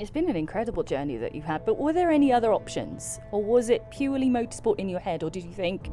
[0.00, 3.18] It's been an incredible journey that you've had, but were there any other options?
[3.32, 5.24] Or was it purely motorsport in your head?
[5.24, 5.90] Or did you think,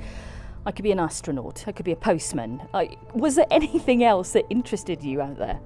[0.64, 2.62] I could be an astronaut, I could be a postman?
[2.72, 5.60] Like, was there anything else that interested you out there?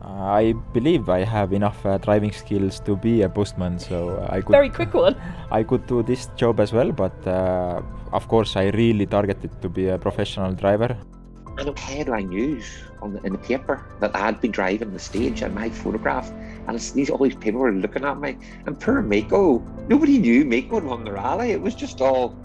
[0.00, 4.52] I believe I have enough uh, driving skills to be a postman, so I could.
[4.52, 5.16] Very quick one.
[5.50, 7.82] I could do this job as well, but uh,
[8.12, 10.96] of course, I really targeted to be a professional driver.
[11.58, 12.64] And headline news
[13.02, 16.30] on the, in the paper that I had been driving the stage and my photograph,
[16.30, 18.36] and it's these all these people were looking at me.
[18.66, 21.50] And poor Mako, nobody knew Mako had won the rally.
[21.50, 22.36] It was just all,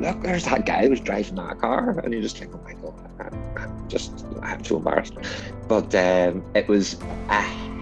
[0.00, 2.74] look, there's that guy who was driving that car, and you're just think, oh my
[2.74, 5.14] god, I'm just I'm so embarrassed.
[5.68, 7.40] But um, it was a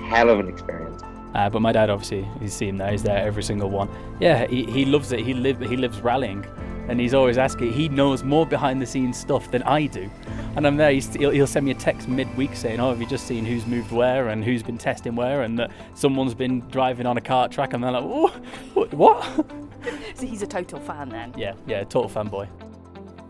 [0.09, 1.03] hell of an experience.
[1.35, 2.93] Uh, but my dad, obviously, he's seen that.
[2.93, 3.89] He's there every single one.
[4.21, 5.21] Yeah, he, he loves it.
[5.21, 6.47] He live he lives rallying
[6.89, 7.73] and he's always asking.
[7.73, 10.11] He knows more behind the scenes stuff than I do,
[10.57, 10.91] and I'm there.
[10.91, 13.93] He'll, he'll send me a text midweek saying, "Oh, have you just seen who's moved
[13.93, 17.73] where and who's been testing where, and that someone's been driving on a kart track?"
[17.73, 18.29] And they're like, "Oh,
[18.91, 19.25] what?"
[20.15, 21.35] so he's a total fan then.
[21.37, 22.49] Yeah, yeah, total fanboy.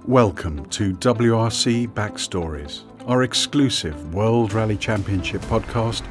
[0.06, 6.02] Welcome to WRC Backstories, our exclusive World Rally Championship podcast,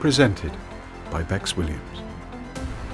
[0.00, 0.52] presented
[1.10, 1.87] by Bex Williams.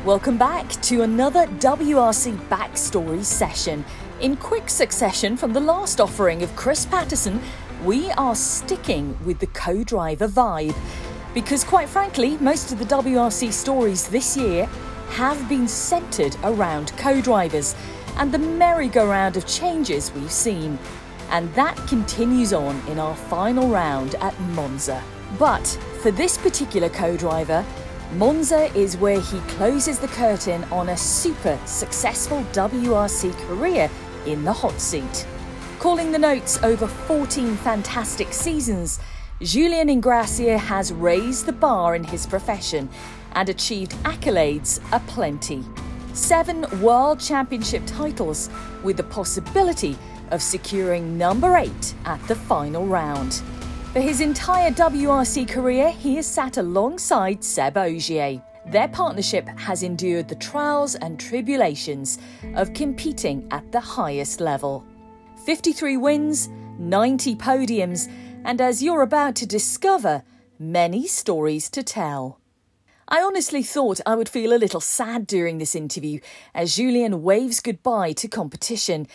[0.05, 3.86] Welcome back to another WRC Backstory session.
[4.20, 7.41] In quick succession from the last offering of Chris Patterson,
[7.83, 10.77] we are sticking with the co driver vibe.
[11.33, 14.66] Because, quite frankly, most of the WRC stories this year
[15.12, 17.74] have been centred around co drivers
[18.18, 20.78] and the merry-go-round of changes we've seen.
[21.30, 25.02] And that continues on in our final round at Monza.
[25.39, 25.66] But
[26.02, 27.64] for this particular co driver,
[28.15, 33.91] Monza is where he closes the curtain on a super successful WRC career
[34.25, 35.27] in the hot seat.
[35.81, 39.01] Calling the notes over 14 fantastic seasons,
[39.41, 42.89] Julien Ingrassia has raised the bar in his profession
[43.33, 45.65] and achieved accolades aplenty.
[46.12, 48.48] Seven World Championship titles,
[48.85, 49.98] with the possibility
[50.30, 53.42] of securing number eight at the final round.
[53.94, 58.42] For his entire WRC career, he has sat alongside Seb Ogier.
[58.66, 62.18] Their partnership has endured the trials and tribulations
[62.56, 64.84] of competing at the highest level.
[65.46, 66.48] 53 wins,
[66.80, 68.10] 90 podiums,
[68.44, 70.24] and as you're about to discover,
[70.58, 72.40] many stories to tell.
[73.06, 76.18] I honestly thought I would feel a little sad during this interview
[76.52, 79.06] as Julien waves goodbye to competition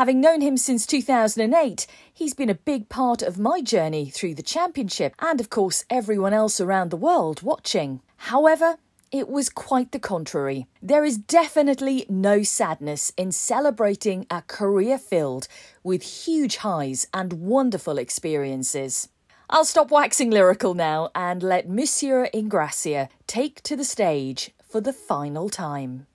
[0.00, 4.42] Having known him since 2008, he's been a big part of my journey through the
[4.42, 8.00] championship and, of course, everyone else around the world watching.
[8.16, 8.78] However,
[9.12, 10.66] it was quite the contrary.
[10.80, 15.48] There is definitely no sadness in celebrating a career filled
[15.84, 19.10] with huge highs and wonderful experiences.
[19.50, 24.94] I'll stop waxing lyrical now and let Monsieur Ingrassia take to the stage for the
[24.94, 26.06] final time.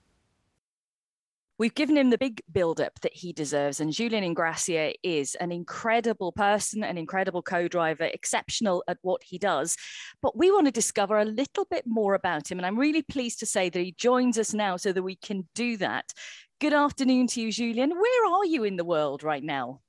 [1.58, 3.80] We've given him the big build up that he deserves.
[3.80, 9.38] And Julien Ingrassia is an incredible person, an incredible co driver, exceptional at what he
[9.38, 9.76] does.
[10.20, 12.58] But we want to discover a little bit more about him.
[12.58, 15.48] And I'm really pleased to say that he joins us now so that we can
[15.54, 16.12] do that.
[16.60, 17.90] Good afternoon to you, Julien.
[17.90, 19.80] Where are you in the world right now?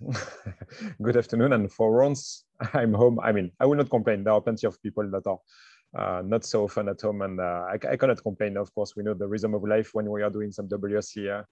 [1.02, 1.52] Good afternoon.
[1.52, 3.20] And for once, I'm home.
[3.20, 4.24] I mean, I will not complain.
[4.24, 5.38] There are plenty of people that are
[5.96, 7.22] uh, not so often at home.
[7.22, 8.56] And uh, I, I, cannot complain.
[8.56, 11.44] Of course, we know the rhythm of life when we are doing some WRC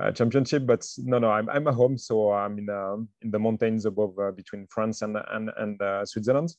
[0.00, 1.96] uh, championship, but no, no, I'm, I'm at home.
[1.96, 6.54] So I'm in, um, in the mountains above between France and, and, and Switzerland.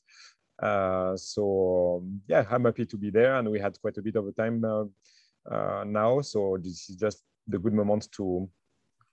[0.62, 3.36] so yeah, I'm happy to be there.
[3.36, 6.22] And we had quite a bit of a time now.
[6.22, 8.50] So this is just the good moment to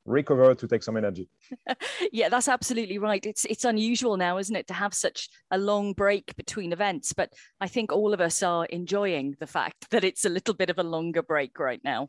[0.07, 1.29] recover to take some energy.
[2.13, 3.25] yeah, that's absolutely right.
[3.27, 7.13] It's it's unusual now, isn't it, to have such a long break between events?
[7.13, 10.71] But I think all of us are enjoying the fact that it's a little bit
[10.71, 12.09] of a longer break right now.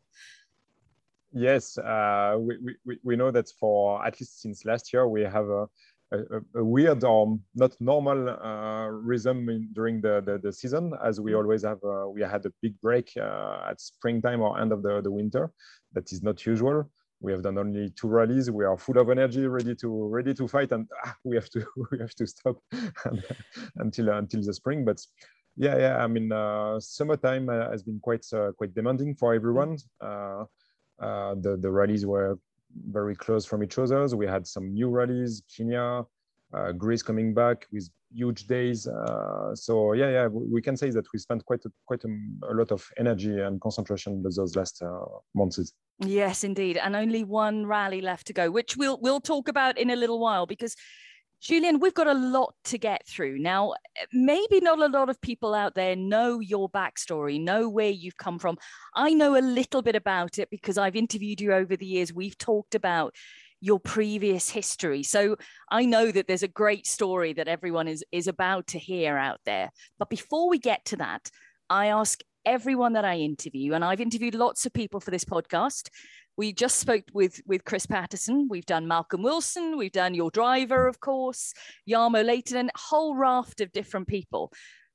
[1.32, 5.46] Yes, uh, we, we, we know that for at least since last year, we have
[5.46, 5.68] a,
[6.10, 6.18] a,
[6.54, 11.20] a weird or um, not normal uh, rhythm in, during the, the, the, season, as
[11.20, 11.36] we mm.
[11.36, 11.84] always have.
[11.84, 15.52] Uh, we had a big break uh, at springtime or end of the, the winter.
[15.92, 18.50] That is not usual we have done only two rallies.
[18.50, 21.64] We are full of energy, ready to ready to fight, and ah, we have to
[21.90, 22.56] we have to stop
[23.76, 24.84] until until the spring.
[24.84, 25.04] But
[25.56, 25.96] yeah, yeah.
[26.04, 29.76] I mean, uh, summertime uh, has been quite uh, quite demanding for everyone.
[30.00, 30.44] Uh,
[31.00, 32.38] uh, the the rallies were
[32.90, 34.06] very close from each other.
[34.16, 36.04] We had some new rallies, Kenya,
[36.52, 38.86] uh, Greece coming back with huge days.
[38.86, 42.08] Uh, so yeah, yeah, we can say that we spent quite a, quite a,
[42.50, 45.04] a lot of energy and concentration those last uh,
[45.34, 45.72] months.
[46.00, 49.90] Yes, indeed, and only one rally left to go, which we'll we'll talk about in
[49.90, 50.76] a little while because
[51.40, 53.38] Julien, we've got a lot to get through.
[53.38, 53.74] Now,
[54.12, 58.38] maybe not a lot of people out there know your backstory, know where you've come
[58.38, 58.58] from.
[58.94, 62.12] I know a little bit about it because I've interviewed you over the years.
[62.12, 63.14] We've talked about
[63.60, 65.02] your previous history.
[65.04, 65.36] So
[65.70, 69.40] I know that there's a great story that everyone is, is about to hear out
[69.44, 69.70] there.
[69.98, 71.30] But before we get to that,
[71.70, 75.90] I ask everyone that I interview, and I've interviewed lots of people for this podcast,
[76.38, 78.48] we just spoke with with Chris Patterson.
[78.48, 79.76] We've done Malcolm Wilson.
[79.76, 81.52] We've done your driver, of course,
[81.88, 84.50] Jarmo Lehtinen, a whole raft of different people.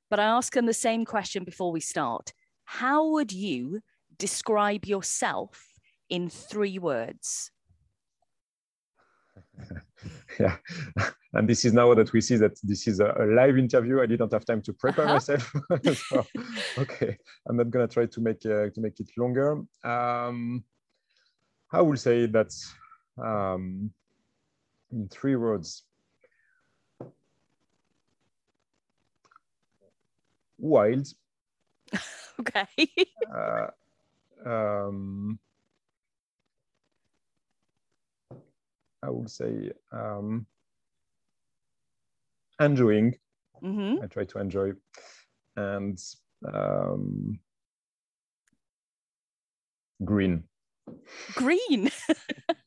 [0.10, 2.34] But I ask them the same question before we start.
[2.66, 3.82] How would you
[4.18, 5.64] describe yourself
[6.10, 7.52] in three words?
[10.40, 10.58] yeah
[11.34, 14.32] and this is now that we see that this is a, live interview i didn't
[14.32, 15.14] have time to prepare uh-huh.
[15.14, 15.54] myself
[16.10, 16.26] so,
[16.78, 17.18] okay
[17.48, 20.64] i'm not going to try to make uh, to make it longer um,
[21.74, 22.54] I will say that
[23.18, 23.92] um,
[24.92, 25.84] in three words.
[30.60, 31.08] Wild.
[32.40, 32.68] okay.
[33.36, 33.68] uh,
[34.46, 35.40] um,
[39.04, 40.46] I would say um,
[42.60, 43.16] enjoying.
[43.62, 44.04] Mm-hmm.
[44.04, 44.74] I try to enjoy,
[45.56, 46.00] and
[46.52, 47.40] um,
[50.04, 50.44] green
[51.36, 51.90] green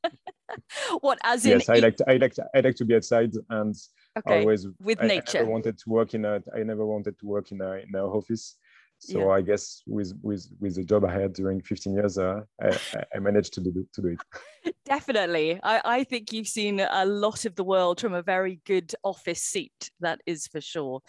[1.00, 3.32] what as in yes i like to, i like to, i like to be outside
[3.50, 3.74] and
[4.18, 4.40] okay.
[4.40, 7.26] always with I, nature I never wanted to work in a i never wanted to
[7.26, 8.56] work in a in an office
[8.98, 9.28] so yeah.
[9.28, 12.78] i guess with with with the job i had during 15 years uh, I,
[13.14, 17.44] I managed to do to do it definitely I, I think you've seen a lot
[17.44, 21.02] of the world from a very good office seat that is for sure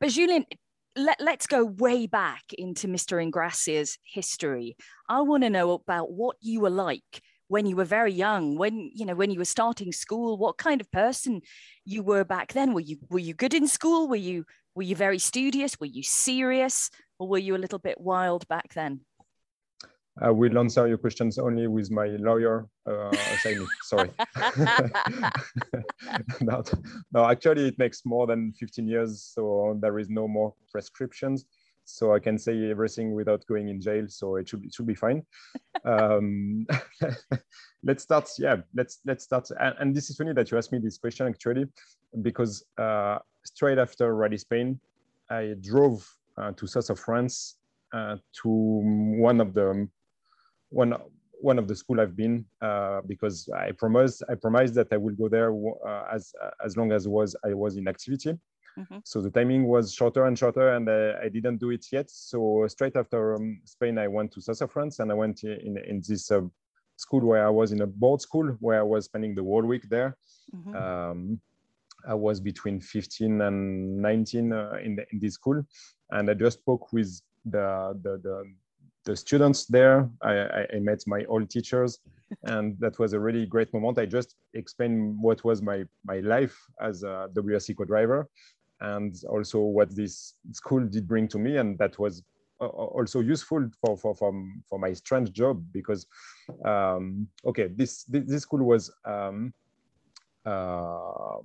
[0.00, 0.44] but Julien,
[0.96, 3.22] let, let's go way back into Mr.
[3.22, 4.76] Ingrassia's history.
[5.08, 8.90] I want to know about what you were like when you were very young, when
[8.92, 11.42] you know when you were starting school, what kind of person
[11.84, 12.72] you were back then.
[12.72, 14.08] Were you were you good in school?
[14.08, 14.44] Were you
[14.76, 15.80] were you very studious?
[15.80, 19.00] Were you serious, or were you a little bit wild back then?
[20.20, 23.68] I will answer your questions only with my lawyer uh, assignment.
[23.82, 24.10] Sorry.
[26.40, 26.62] no,
[27.12, 31.46] no, actually, it makes more than 15 years, so there is no more prescriptions.
[31.84, 34.06] So I can say everything without going in jail.
[34.08, 35.24] So it should it should be fine.
[35.84, 36.66] Um,
[37.84, 38.28] let's start.
[38.38, 39.48] Yeah, let's let's start.
[39.60, 41.66] And, and, this is funny that you asked me this question actually,
[42.22, 44.80] because uh, straight after Rally Spain,
[45.30, 47.56] I drove uh, to south of France
[47.92, 49.88] uh, to one of the
[50.70, 50.94] one
[51.40, 55.14] one of the school I've been uh, because I promised I promised that I will
[55.14, 56.32] go there uh, as
[56.64, 58.38] as long as was I was in activity.
[58.78, 58.98] Mm-hmm.
[59.04, 62.10] So the timing was shorter and shorter, and I didn't do it yet.
[62.10, 65.78] So straight after um, Spain, I went to south of France, and I went in
[65.78, 66.42] in this uh,
[66.96, 69.88] school where I was in a board school where I was spending the whole week
[69.88, 70.16] there.
[70.54, 70.76] Mm-hmm.
[70.76, 71.40] Um,
[72.06, 75.62] I was between 15 and 19 uh, in, the, in this school,
[76.10, 78.44] and I just spoke with the the, the
[79.04, 80.10] the students there.
[80.20, 82.00] I, I, met my old teachers,
[82.42, 83.98] and that was a really great moment.
[83.98, 88.28] I just explained what was my my life as a WRC co-driver,
[88.80, 92.22] and also what this school did bring to me, and that was
[92.58, 94.32] also useful for for for,
[94.68, 96.06] for my strange job because
[96.64, 98.92] um, okay, this, this, this school was.
[99.04, 99.52] Um,
[100.44, 101.38] uh,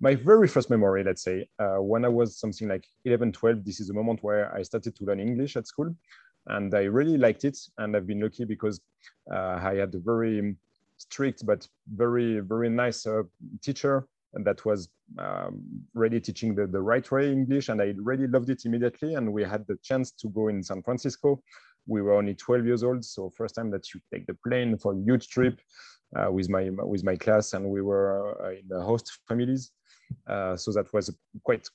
[0.00, 3.80] my very first memory, let's say, uh, when I was something like 11, 12, this
[3.80, 5.94] is the moment where I started to learn English at school
[6.48, 7.58] and I really liked it.
[7.78, 8.80] And I've been lucky because
[9.32, 10.56] uh, I had a very
[10.98, 13.22] strict but very very nice uh,
[13.62, 15.62] teacher that was um,
[15.94, 19.14] really teaching the, the right way English, and I really loved it immediately.
[19.14, 21.42] And we had the chance to go in San Francisco.
[21.86, 24.92] We were only 12 years old, so first time that you take the plane for
[24.92, 25.60] a huge trip
[26.16, 29.70] uh, with my with my class, and we were uh, in the host families.
[30.26, 31.68] Uh, so that was quite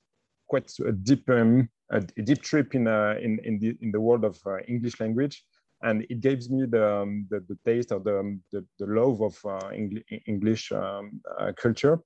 [0.47, 4.25] quite a deep um, a, deep trip in uh, in in the in the world
[4.25, 5.43] of uh, English language,
[5.81, 9.21] and it gives me the um, the, the, taste of the um, the, the love
[9.21, 11.99] of uh, Engli English um, uh, culture.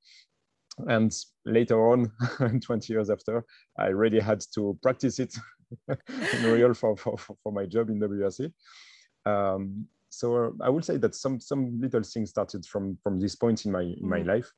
[0.90, 1.10] And
[1.46, 2.12] later on,
[2.60, 3.46] 20 years after,
[3.80, 5.34] I really had to practice it
[5.88, 8.52] in real for, for, for my job in WRC.
[9.26, 13.66] Um, so I would say that some some little things started from from this point
[13.66, 14.28] in my in my mm.
[14.28, 14.52] life.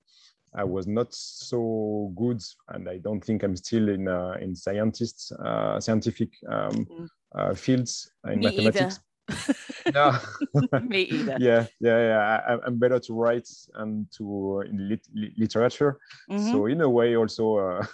[0.53, 5.31] I was not so good, and I don't think I'm still in uh, in scientists
[5.31, 7.09] uh, scientific um, mm.
[7.35, 8.99] uh, fields in Me mathematics.
[9.93, 10.17] no.
[10.81, 11.37] Me either.
[11.39, 12.41] Yeah, yeah, yeah.
[12.47, 15.99] I, am better to write and to uh, in lit literature.
[16.29, 16.51] Mm-hmm.
[16.51, 17.85] So in a way, also, uh,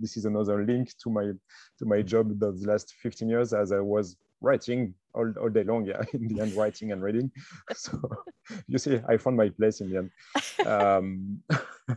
[0.00, 1.32] this is another link to my
[1.78, 5.84] to my job the last 15 years, as I was writing all, all day long.
[5.86, 7.30] Yeah, in the end, writing and reading.
[7.74, 7.98] So
[8.66, 10.10] you see, I found my place in the end.
[10.66, 11.42] Um,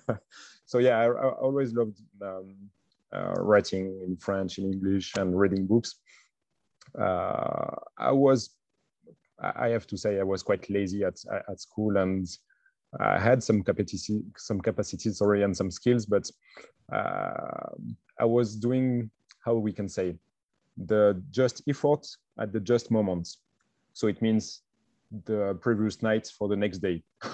[0.65, 2.55] so yeah, I, I always loved um,
[3.13, 5.95] uh, writing in French, in English, and reading books.
[6.99, 8.51] Uh, I was,
[9.39, 11.17] I have to say, I was quite lazy at
[11.49, 12.27] at school, and
[12.99, 16.29] I had some capacity, some capacity, sorry, and some skills, but
[16.91, 17.69] uh,
[18.19, 19.09] I was doing
[19.43, 20.15] how we can say
[20.77, 22.05] the just effort
[22.39, 23.27] at the just moment.
[23.93, 24.61] So it means
[25.25, 27.03] the previous night for the next day.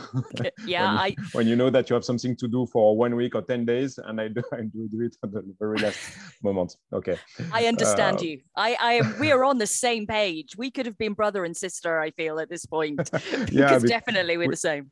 [0.65, 3.15] yeah, when, you, I when you know that you have something to do for one
[3.15, 5.99] week or ten days, and I do I do, do it at the very last
[6.43, 6.75] moment.
[6.91, 7.17] Okay.
[7.53, 8.41] I understand Uh, you.
[8.55, 10.57] I, I we are on the same page.
[10.57, 11.99] We could have been brother and sister.
[11.99, 13.09] I feel at this point
[13.45, 14.91] because Yeah, definitely we're we- the same.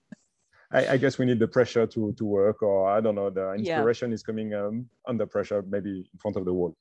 [0.69, 3.51] I, I guess we need the pressure to to work, or I don't know, the
[3.51, 3.59] Yeah.
[3.59, 6.75] inspiration is coming um, under pressure, maybe in front of the wall.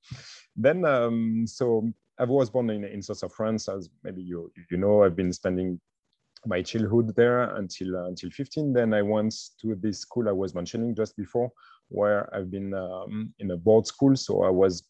[0.57, 4.77] Then, um, so I was born in in south of France, as maybe you you
[4.77, 5.05] know.
[5.05, 5.81] I've been spending
[6.47, 8.73] my childhood there until uh, until 15.
[8.73, 11.51] Then I went to this school I was mentioning just before,
[11.89, 14.17] where I've been um, in a board school.
[14.17, 14.89] So I was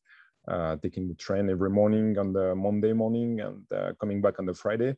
[0.49, 4.47] uh, taking the train every morning on the Monday morning and uh, coming back on
[4.47, 4.95] the Friday,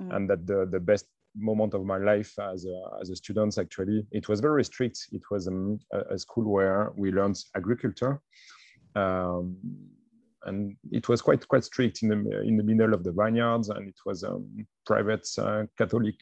[0.00, 0.16] Mm.
[0.16, 4.06] and that the the best moment of my life as a, as a student actually
[4.10, 8.20] it was very strict it was um, a, a school where we learned agriculture
[8.94, 9.56] um,
[10.44, 13.88] and it was quite quite strict in the in the middle of the vineyards and
[13.88, 16.16] it was a um, private uh, catholic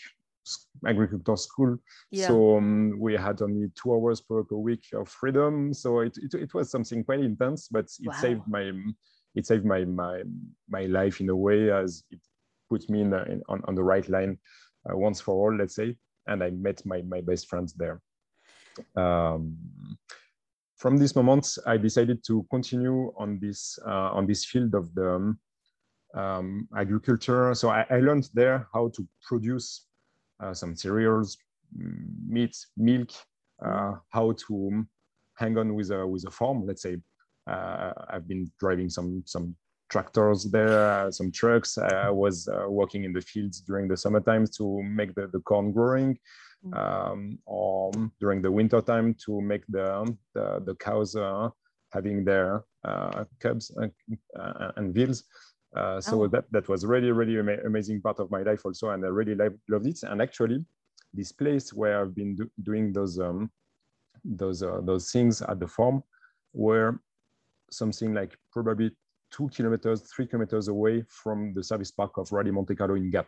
[0.86, 1.76] agriculture school
[2.10, 2.26] Yeah.
[2.26, 6.34] so um, we had only two hours per, per week of freedom so it, it,
[6.34, 8.20] it was something quite intense but it Wow.
[8.20, 8.72] saved my
[9.34, 10.22] it saved my my
[10.68, 12.20] my life in a way as it
[12.68, 14.38] put me in, in on, on the right line
[14.90, 15.96] uh, once for all let's say
[16.26, 18.00] and i met my my best friends there
[18.96, 19.56] um,
[20.80, 25.08] from this moment i decided to continue on this uh, on this field of the
[25.14, 25.38] um,
[26.14, 27.54] um, agriculture.
[27.54, 29.86] So I, I learned there how to produce
[30.42, 31.38] uh, some cereals
[31.76, 33.10] mm, meat milk
[33.64, 34.86] uh, how to
[35.36, 36.66] hang on with a with a farm.
[36.66, 36.96] Let's say
[37.46, 39.56] uh, i've been driving some some
[39.90, 44.20] tractors there uh, some trucks i was uh, working in the fields during the summer
[44.20, 46.18] times to make the, the corn growing
[46.62, 46.76] Mm.
[46.76, 47.90] um, or
[48.22, 49.88] during the winter time to make the
[50.34, 51.48] the, the cows uh,
[51.96, 53.90] having their uh, cubs and,
[54.38, 55.24] uh, and veals
[55.74, 56.28] uh, so Oh.
[56.28, 59.34] that that was really really ama- amazing part of my life also and i really
[59.34, 60.58] li- loved it and actually
[61.18, 63.50] this place where i've been do- doing those um,
[64.42, 66.02] those uh, those things at the farm
[66.52, 67.00] were
[67.70, 68.90] something like probably
[69.30, 73.26] two kilometers, three kilometers away from the service park of Rally Monte Carlo in Gap.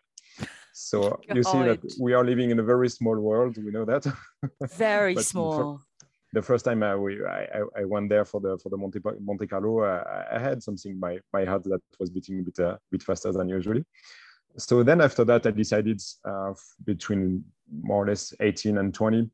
[0.72, 3.56] So you see that we are living in a very small world.
[3.56, 4.06] We know that.
[4.70, 5.80] Very the small.
[6.32, 9.00] the first time I, we, I, I- I went there for the for the Monte,
[9.20, 12.76] Monte Carlo, uh, I had something my my heart that was beating a bit uh,
[12.90, 13.84] bit faster than usually.
[14.58, 16.52] So then after that, I decided uh,
[16.84, 17.44] between
[17.82, 19.30] more or less 18 and 20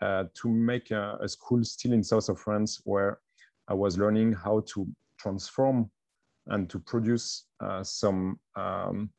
[0.00, 3.18] uh, to make a, a school still in south of France where
[3.68, 4.86] I was learning how to
[5.18, 5.90] transform
[6.46, 9.10] and to produce uh, some um,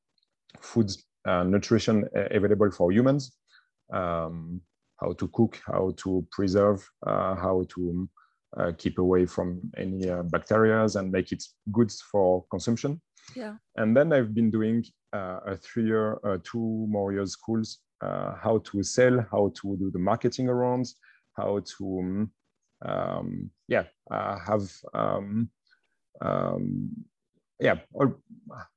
[0.60, 0.91] food
[1.27, 3.38] uh, nutrition available for humans.
[3.91, 4.62] Um,
[4.98, 8.10] how to cook, how to preserve, uh, how to
[8.58, 13.01] uh, keep away from any uh, bacteria and make it good for consumption.
[13.36, 13.55] Yeah.
[13.75, 18.60] And then I've been doing uh, a three-year, uh, two more years schools, uh, how
[18.60, 20.86] to sell, how to do the marketing around,
[21.36, 22.32] how to, um,
[22.86, 25.50] um, yeah, uh, have, um,
[26.22, 26.89] um,
[27.60, 28.18] yeah, or,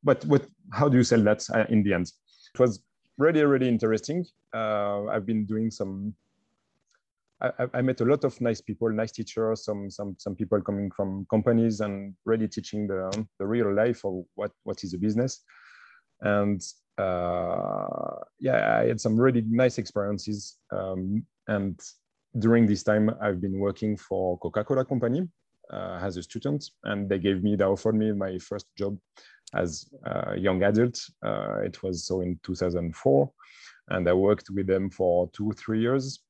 [0.02, 2.10] but what, how do you sell that uh, in the end?
[2.54, 2.80] It was
[3.16, 4.24] really, really interesting.
[4.54, 6.14] Uh, I've been doing some
[7.40, 10.90] I, I- met a lot of nice people, nice teachers, some some some people coming
[10.90, 15.44] from companies and really teaching the the real life of what what is a business.
[16.20, 16.60] And
[16.98, 20.58] uh, yeah, I had some really nice experiences.
[20.72, 21.80] Um, and
[22.40, 25.28] during this time, I've been working for Coca-Cola company
[25.72, 28.98] uh, as a student, and they gave me they offered me my first job
[29.54, 30.98] as a young adult.
[31.24, 33.30] Uh, it was so in 2004,
[33.88, 36.20] and I worked with them for two three years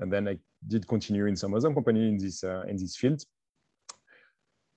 [0.00, 3.22] and then I did continue in some other company in this uh, in this field.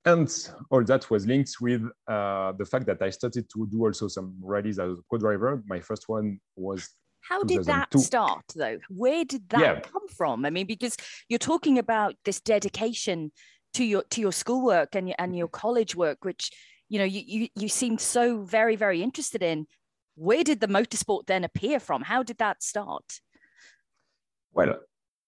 [0.05, 0.29] And
[0.69, 4.35] all that was linked with uh, the fact that I started to do also some
[4.41, 5.63] rallies as a co-driver.
[5.65, 6.89] My first one was
[7.21, 8.79] How did that start, though?
[8.89, 9.79] Where did that Yeah.
[9.79, 10.45] come from?
[10.45, 10.97] I mean, because
[11.29, 13.31] you're talking about this dedication
[13.73, 16.51] to your to your schoolwork and your and your college work, which
[16.89, 19.67] you know you you you seemed so very very interested in.
[20.15, 22.03] Where did the motorsport then appear from?
[22.03, 23.19] How did that start?
[24.53, 24.75] well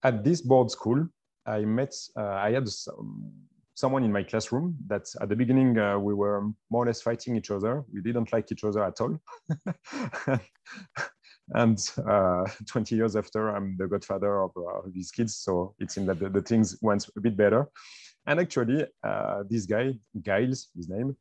[0.03, 1.07] at this board school.
[1.47, 3.31] I met uh, I had some,
[3.75, 7.35] someone in my classroom that at the beginning uh, we were more or less fighting
[7.35, 7.83] each other.
[7.93, 9.19] We didn't like each other at all.
[11.53, 11.77] And
[12.09, 15.35] uh, 20 years after, I'm the godfather of uh, these kids.
[15.35, 17.67] So it seems that the, the, things went a bit better.
[18.27, 21.15] And actually, uh, this guy, Giles, his name,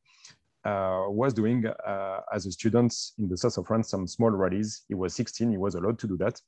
[0.65, 4.85] uh, was doing uh, as a student in the south of France some small rallies.
[4.89, 6.41] He was 16, he was allowed to do that.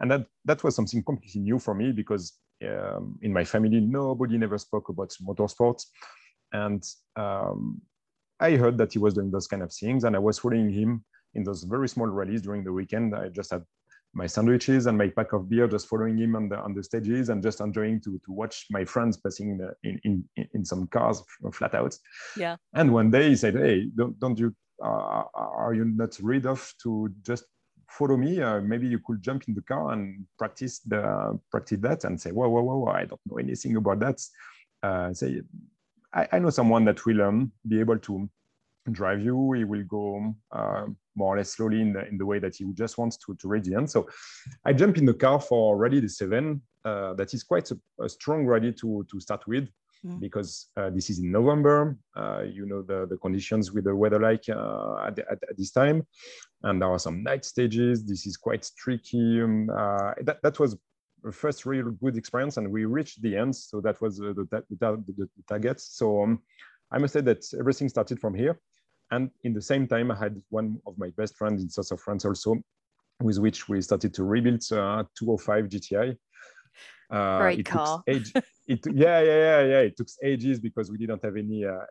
[0.00, 2.32] And that, that was something completely new for me because
[2.66, 5.84] um, in my family, nobody never spoke about motorsports.
[6.52, 6.84] And
[7.16, 7.80] um,
[8.40, 11.04] I heard that he was doing those kind of things and I was following him
[11.34, 13.14] in those very small rallies during the weekend.
[13.14, 13.62] I just had
[14.12, 17.28] my sandwiches and my pack of beer, just following him on the on the stages
[17.28, 21.22] and just enjoying to to watch my friends passing in in in, in some cars
[21.52, 21.96] flat out.
[22.36, 22.56] Yeah.
[22.74, 26.72] And one day he said, "Hey, don't don't you uh, are you not rid of
[26.82, 27.44] to just
[27.88, 28.40] follow me?
[28.40, 32.32] Uh, maybe you could jump in the car and practice the practice that." And say,
[32.32, 32.86] "Whoa, whoa, whoa!
[32.86, 34.20] I don't know anything about that."
[34.82, 35.42] Uh, say,
[36.12, 38.28] I, I know someone that will um, be able to
[38.90, 39.52] drive you.
[39.52, 40.86] He will go uh,
[41.16, 43.48] more or less slowly in the, in the way that he just wants to, to
[43.48, 43.90] reach the end.
[43.90, 44.08] So
[44.64, 46.60] I jump in the car for Rally the Cévennes.
[46.84, 49.68] Uh, that is quite a, a, strong rally to, to start with
[50.04, 50.18] mm.
[50.18, 51.98] because uh, this is in November.
[52.16, 55.72] Uh, you know the, the conditions with the weather like uh, at, at, at, this
[55.72, 56.06] time.
[56.62, 58.04] And there are some night stages.
[58.04, 59.42] This is quite tricky.
[59.42, 60.76] Um, uh, that, that was
[61.22, 63.54] the first real good experience and we reached the end.
[63.54, 65.80] So that was the, the, the, the target.
[65.80, 66.40] So um,
[66.90, 68.58] I must say that everything started from here.
[69.10, 72.00] And in the same time, I had one of my best friends in south of
[72.00, 72.56] France also,
[73.20, 76.16] with which we started to rebuild uh, 205 GTI.
[77.10, 78.02] Uh, Great car.
[78.06, 78.32] Age,
[78.68, 79.80] it, yeah, yeah, yeah, yeah.
[79.80, 81.84] It took ages because we didn't have any uh,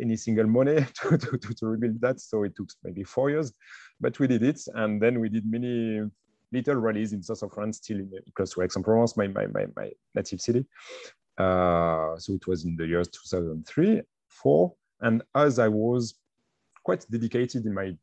[0.00, 2.20] any single money to, to, to, rebuild that.
[2.20, 3.52] So it took maybe four years,
[4.00, 4.60] but we did it.
[4.74, 6.02] And then we did many
[6.52, 9.90] little rallies in south of France, still in, close to Aix-en-Provence, my, my, my, my
[10.14, 10.66] native city.
[11.38, 14.74] Uh, so it was in the years 2003, four.
[15.00, 16.14] And as I was
[16.84, 17.96] quite dedicated in my,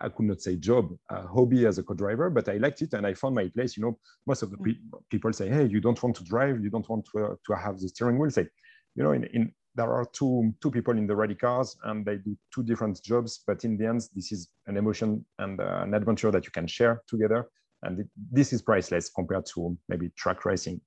[0.00, 3.06] I could not say job, uh, hobby as a co-driver, but I liked it and
[3.06, 3.76] I found my place.
[3.76, 4.72] You know, most of the pe
[5.10, 7.78] people say, hey, you don't want to drive, you don't want to, uh, to have
[7.78, 8.30] the steering wheel.
[8.30, 8.48] Say,
[8.94, 12.16] you know, in, in there are two two people in the rally cars and they
[12.16, 15.94] do two different jobs, but in the end, this is an emotion and uh, an
[15.94, 17.48] adventure that you can share together.
[17.82, 20.80] And it, this is priceless compared to maybe track racing.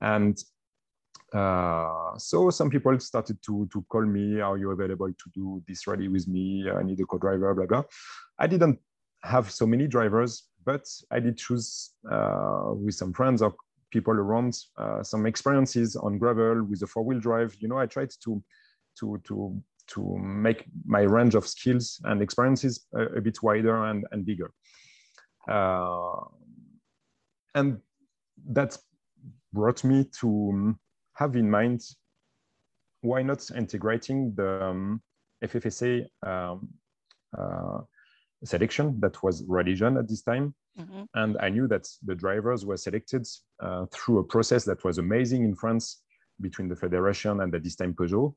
[0.00, 0.38] And
[1.34, 5.86] uh, so some people started to, to call me, are you available to do this
[5.86, 6.68] rally with me?
[6.70, 7.82] I need a co-driver, blah, blah.
[8.38, 8.78] I didn't
[9.22, 13.54] have so many drivers, but I did choose uh, with some friends or
[13.90, 17.54] people around uh, some experiences on gravel with a four-wheel drive.
[17.58, 18.42] You know, I tried to,
[19.00, 24.06] to, to, to make my range of skills and experiences a, a bit wider and,
[24.12, 24.52] and bigger.
[25.50, 26.24] Uh,
[27.54, 27.78] and
[28.46, 28.78] that
[29.52, 30.74] brought me to
[31.18, 31.80] have in mind
[33.00, 35.02] why not integrating the um,
[35.44, 36.68] FFSA um,
[37.36, 37.80] uh,
[38.44, 40.54] selection that was Rallye Jeunes at this time.
[40.78, 41.02] Mm-hmm.
[41.14, 43.26] And I knew that the drivers were selected
[43.60, 46.02] uh, through a process that was amazing in France
[46.40, 48.34] between the Federation and at this time Peugeot.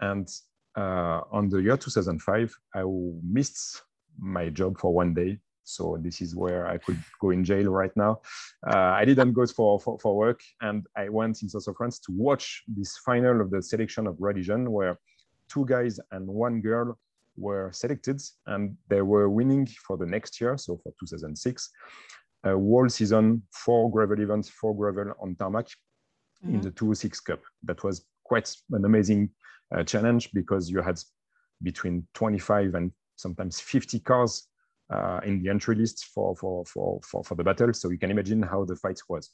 [0.00, 0.28] And
[0.76, 2.82] uh, on the year 2005, I
[3.22, 3.82] missed
[4.18, 7.90] my job for one day so this is where I could go in jail right
[7.96, 8.20] now.
[8.66, 11.98] Uh, I didn't go for, for, for, work and I went in south of France
[12.00, 14.98] to watch this final of the selection of Rallye Jeunes where
[15.48, 16.96] two guys and one girl
[17.36, 21.70] were selected and they were winning for the next year, so for 2006,
[22.44, 26.54] a whole season, four gravel events, four gravel on tarmac mm-hmm.
[26.54, 27.40] in the 206 Cup.
[27.64, 29.30] That was quite an amazing
[29.74, 31.00] uh, challenge because you had
[31.62, 34.48] between 25 and sometimes 50 cars
[34.90, 37.72] uh, in the entry list for, for, for, for, for the battle.
[37.72, 39.30] So you can imagine how the fight was.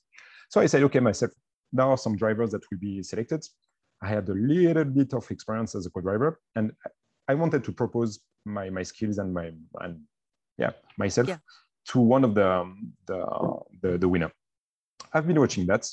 [0.49, 1.33] So I said, okay, myself,
[1.73, 3.47] there are some drivers that will be selected.
[4.03, 6.73] I had a little bit of experience as a co-driver, and
[7.29, 10.01] I wanted to propose my, my skills and my and
[10.59, 11.37] yeah myself yeah.
[11.89, 12.75] to one of the,
[13.07, 13.25] the,
[13.81, 14.33] the the winner.
[15.13, 15.89] I've been watching that,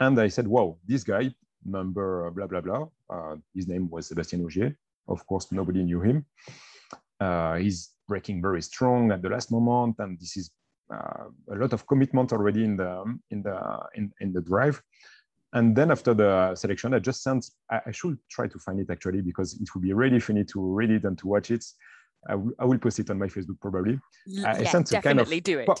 [0.00, 1.32] and I said, "Wow, this guy,
[1.64, 4.76] number blah blah blah." Uh, his name was Sébastien Ogier.
[5.06, 6.26] Of course, nobody knew him.
[7.20, 10.50] Uh, he's breaking very strong at the last moment, and this is
[10.92, 14.80] uh, a lot of commitment already in the in the in, in the drive.
[15.54, 17.50] And then after the selection, I just sent.
[17.70, 20.60] I, I should try to find it actually because it would be really funny to
[20.60, 21.64] read it and to watch it.
[22.28, 23.98] I, I will post it on my Facebook probably.
[24.26, 25.80] Yeah, I sent definitely kind of, do it.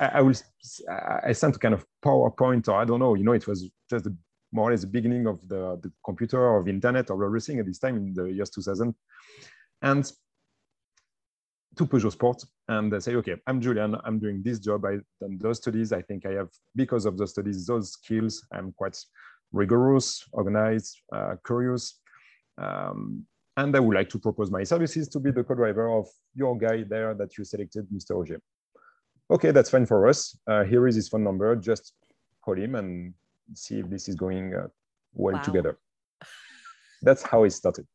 [0.00, 0.34] I, I will.
[1.24, 3.14] I sent a kind of PowerPoint, or I don't know.
[3.14, 4.16] You know, it was just the,
[4.52, 7.78] more or less the beginning of the, the computer, of internet, or everything at this
[7.78, 8.94] time in the years 2000.
[9.82, 10.12] And
[11.76, 15.38] to Peugeot Sport and they say, okay, I'm Julien, I'm doing this job, I've done
[15.40, 15.92] those studies.
[15.92, 18.98] I think I have, because of those studies, those skills, I'm quite
[19.52, 22.00] rigorous, organized, uh, curious.
[22.58, 26.58] Um, and I would like to propose my services to be the co-driver of your
[26.58, 28.12] guy there that you selected, Mr.
[28.16, 28.40] Ogier.
[29.30, 30.38] Okay, that's fine for us.
[30.46, 31.56] Uh, here is his phone number.
[31.56, 31.94] Just
[32.42, 33.14] call him and
[33.54, 34.68] see if this is going uh,
[35.14, 35.42] well wow.
[35.42, 35.78] together.
[37.02, 37.86] That's how it started.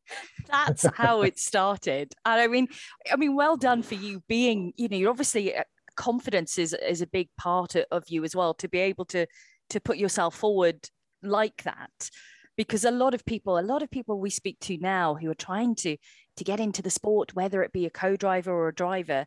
[0.48, 2.12] That's how it started.
[2.24, 2.68] And I mean,
[3.10, 5.64] I mean, well done for you being, you know, you're obviously uh,
[5.96, 9.26] confidence is, is a big part of you as well to be able to
[9.70, 10.88] to put yourself forward
[11.22, 12.10] like that
[12.56, 15.34] because a lot of people a lot of people we speak to now who are
[15.34, 15.96] trying to
[16.36, 19.24] to get into the sport whether it be a co-driver or a driver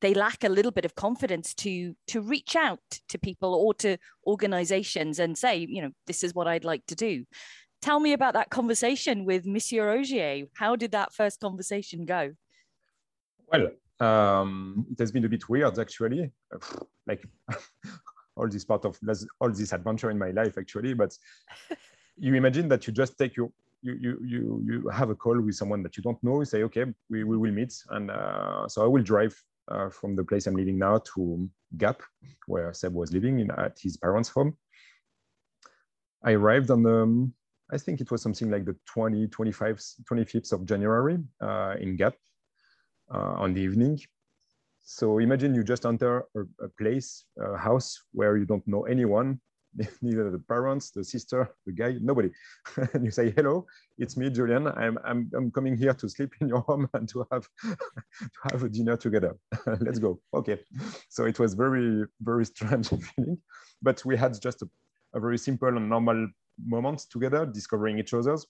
[0.00, 3.96] they lack a little bit of confidence to to reach out to people or to
[4.26, 7.24] organizations and say you know this is what i'd like to do
[7.80, 12.32] tell me about that conversation with monsieur ogier how did that first conversation go?
[13.50, 16.30] Well um, it has been a bit weird actually.
[17.06, 17.24] Like
[18.36, 18.98] all this part of
[19.40, 21.16] all this adventure in my life actually but
[22.16, 23.50] you imagine that you just take your
[23.82, 26.62] you you you you have a call with someone that you don't know you say
[26.62, 29.34] okay we, we will meet and uh, so i will drive
[29.68, 32.02] uh, from the place i'm living now to gap
[32.46, 34.56] where seb was living in, at his parents home.
[36.22, 37.30] I arrived on the
[37.72, 39.80] i think it was something like the 20 25
[40.10, 42.14] 25th of january uh, in gap
[43.14, 43.98] uh, on the evening
[44.82, 49.40] so imagine you just enter a, a place a house where you don't know anyone
[50.02, 52.30] neither the parents, the sister, the guy, nobody.
[52.94, 53.66] and you say, hello,
[53.98, 54.66] it's me, Julien.
[54.68, 58.62] I'm, I'm, I'm coming here to sleep in your home and to have, to have
[58.62, 59.36] a dinner together.
[59.80, 60.20] Let's go.
[60.34, 60.58] Okay.
[61.08, 63.38] So it was very, very strange feeling,
[63.82, 64.68] but we had just a,
[65.14, 66.28] a very simple and normal
[66.66, 68.46] moment together, discovering each other's.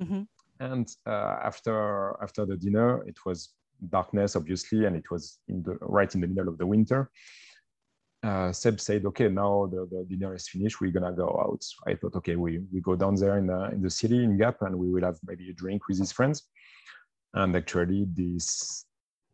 [0.00, 0.22] Mm-hmm.
[0.60, 3.50] And uh, after, after the dinner, it was
[3.90, 7.10] darkness, obviously, and it was in the, right in the middle of the winter
[8.22, 10.80] uh, Seb said, okay, now the, the dinner is finished.
[10.80, 11.64] We're gonna go out.
[11.86, 14.62] I thought, okay, we, we go down there in the, in the city in Gap
[14.62, 16.44] and we will have maybe a drink with his friends.
[17.34, 18.84] And actually this,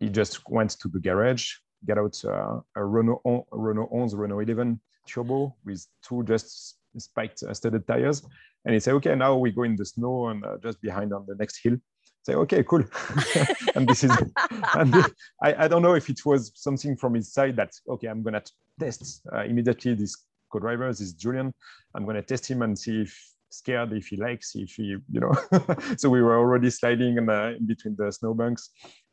[0.00, 1.52] he just went to the garage,
[1.86, 7.42] got out uh, a Renault, a Renault 11, Renault 11 turbo with two just spiked
[7.42, 8.26] uh, studded tires.
[8.64, 11.24] And he said, okay, now we go in the snow and uh, just behind on
[11.26, 11.76] the next hill
[12.24, 12.82] say, okay, cool.
[13.74, 14.10] and this is,
[14.74, 14.94] and
[15.42, 18.34] I, I don't know if it was something from his side that, okay, I'm going
[18.34, 18.42] to
[18.80, 20.16] test uh, immediately this
[20.50, 21.52] co-driver, this Julien.
[21.94, 25.20] I'm going to test him and see if scared, if he likes, if he, you
[25.20, 25.32] know.
[25.96, 28.70] so we were already sliding in, in between the snowbanks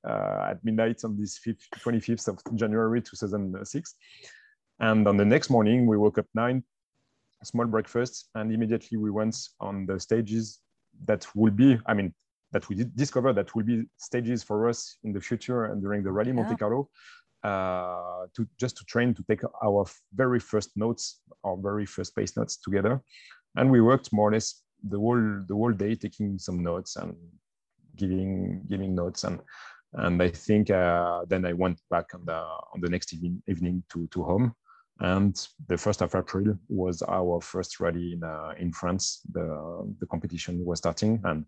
[0.08, 3.96] uh, at midnight on this 5th, 25th of January 2006.
[4.80, 6.63] And on the next morning, we woke up nine,
[7.43, 10.60] small breakfast, and immediately we went on the stages
[11.06, 12.13] that will be, I mean,
[12.51, 16.12] that we discovered that will be stages for us in the future and during the
[16.12, 16.89] Rally Monte Carlo
[17.43, 22.36] uh, to just to train to take our very first notes, our very first pace
[22.36, 23.01] notes together.
[23.56, 27.15] And we worked more or less the whole the whole day taking some notes and
[27.95, 29.39] giving giving notes and
[29.93, 32.38] and I think uh, then I went back on the
[32.73, 34.56] on the next evening, evening to to home.
[35.02, 35.36] And
[35.68, 39.22] the first of April was our first rally in uh, in France.
[39.32, 41.46] The the competition was starting, and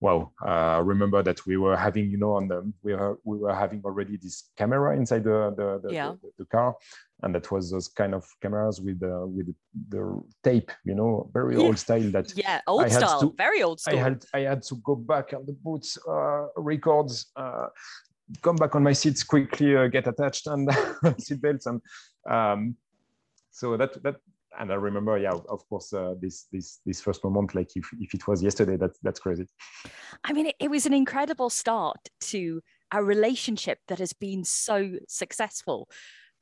[0.00, 3.54] wow uh, remember that we were having you know on the we were we were
[3.54, 6.14] having already this camera inside the the, the, yeah.
[6.22, 6.74] the, the car
[7.22, 9.54] and that was those kind of cameras with the with
[9.90, 13.98] the tape you know very old style that yeah old style to, very old style
[13.98, 17.66] i had i had to go back on the boots uh, records uh,
[18.42, 20.70] come back on my seats quickly uh, get attached and
[21.18, 21.80] seat belts and
[22.28, 22.76] um,
[23.50, 24.16] so that that
[24.58, 28.14] and I remember, yeah, of course, uh, this this this first moment, like if, if
[28.14, 29.46] it was yesterday, that's that's crazy.
[30.24, 32.60] I mean, it, it was an incredible start to
[32.92, 35.88] a relationship that has been so successful.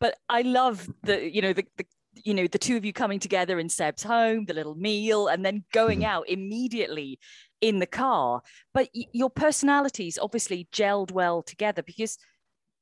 [0.01, 1.85] But I love the, you know, the, the
[2.25, 5.45] you know the two of you coming together in Seb's home, the little meal, and
[5.45, 6.11] then going mm-hmm.
[6.11, 7.19] out immediately
[7.61, 8.43] in the car.
[8.73, 12.17] But y- your personalities obviously gelled well together because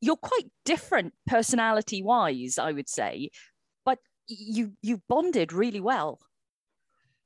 [0.00, 3.30] you're quite different personality wise, I would say
[3.86, 6.20] but you you bonded really well.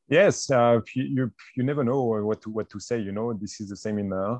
[0.08, 3.00] Yes, uh, you, you, you never know what to what to say.
[3.00, 4.38] You know, this is the same in uh,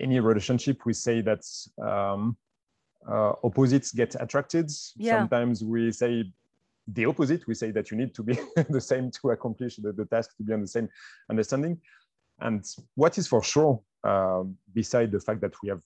[0.00, 0.86] any relationship.
[0.86, 1.42] We say that
[1.82, 2.36] um,
[3.06, 4.70] uh, opposites get attracted.
[4.96, 5.18] Yeah.
[5.18, 6.24] Sometimes we say
[6.86, 7.46] the opposite.
[7.46, 8.38] We say that you need to be
[8.70, 10.88] the same to accomplish the, the task to be on the same
[11.28, 11.80] understanding.
[12.40, 15.82] And what is for sure, uh, beside the fact that we have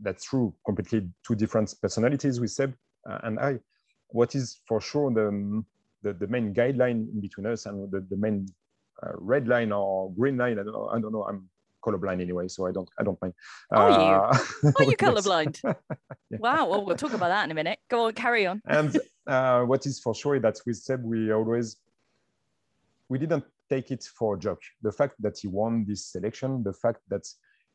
[0.00, 2.74] that's true, completely two different personalities with Seb
[3.08, 3.58] uh, and I
[4.08, 5.64] what is for sure the,
[6.02, 8.46] the, the main guideline in between us and the, the main
[9.02, 11.48] uh, red line or green line, I don't know, I don't know, I'm
[11.84, 13.34] colorblind anyway, so I don't I don't mind.
[13.72, 14.72] Are uh, you?
[14.78, 15.58] Are you colorblind?
[16.30, 16.38] yeah.
[16.38, 16.68] Wow.
[16.68, 17.78] Well, we'll talk about that in a minute.
[17.88, 18.62] Go on, carry on.
[18.66, 21.76] and uh, what is for sure that with Seb we always
[23.08, 24.62] we didn't take it for a joke.
[24.82, 27.26] The fact that he won this selection, the fact that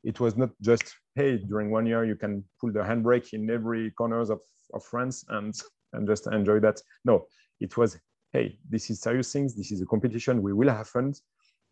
[0.08, 3.91] it was not just, hey, during one year you can pull the handbrake in every
[3.91, 4.39] corners of,
[4.74, 5.54] of France and,
[5.91, 6.82] and just enjoy that.
[7.04, 7.26] No,
[7.60, 8.00] it was,
[8.32, 9.54] hey, this is serious things.
[9.54, 10.41] This is a competition.
[10.41, 11.13] We will have fun.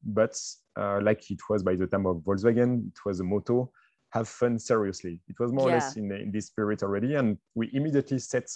[0.04, 0.36] But
[0.76, 3.71] uh, like it was by the time of Volkswagen, it was a motto,
[4.10, 5.21] have fun seriously.
[5.30, 5.76] It was more yeah.
[5.76, 7.15] or less in, in this spirit already.
[7.15, 8.50] And we immediately set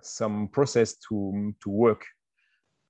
[0.00, 2.06] some process to, to work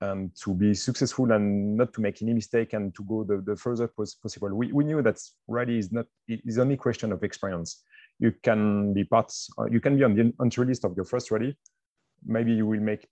[0.01, 3.55] and to be successful and not to make any mistake and to go the, the
[3.55, 4.49] further possible.
[4.53, 7.83] We, we knew that rally is not is only question of experience.
[8.19, 11.31] You can be parts, uh, you can be on the entry list of your first
[11.31, 11.55] rally.
[12.25, 13.07] Maybe you will make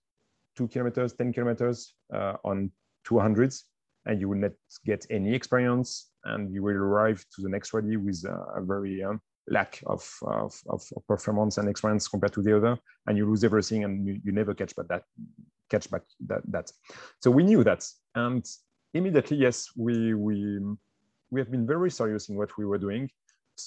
[0.56, 2.70] two kilometers, 10 kilometers uh, on
[3.08, 3.62] 200s
[4.06, 4.52] and you will not
[4.84, 9.20] get any experience and you will arrive to the next rally with a very um,
[9.48, 13.84] lack of, of, of, performance and experience compared to the other and you lose everything
[13.84, 15.02] and you, you never catch but that
[15.70, 16.70] catch back that, that
[17.20, 18.44] so we knew that and
[18.94, 20.58] immediately yes we we
[21.30, 23.08] we have been very serious in what we were doing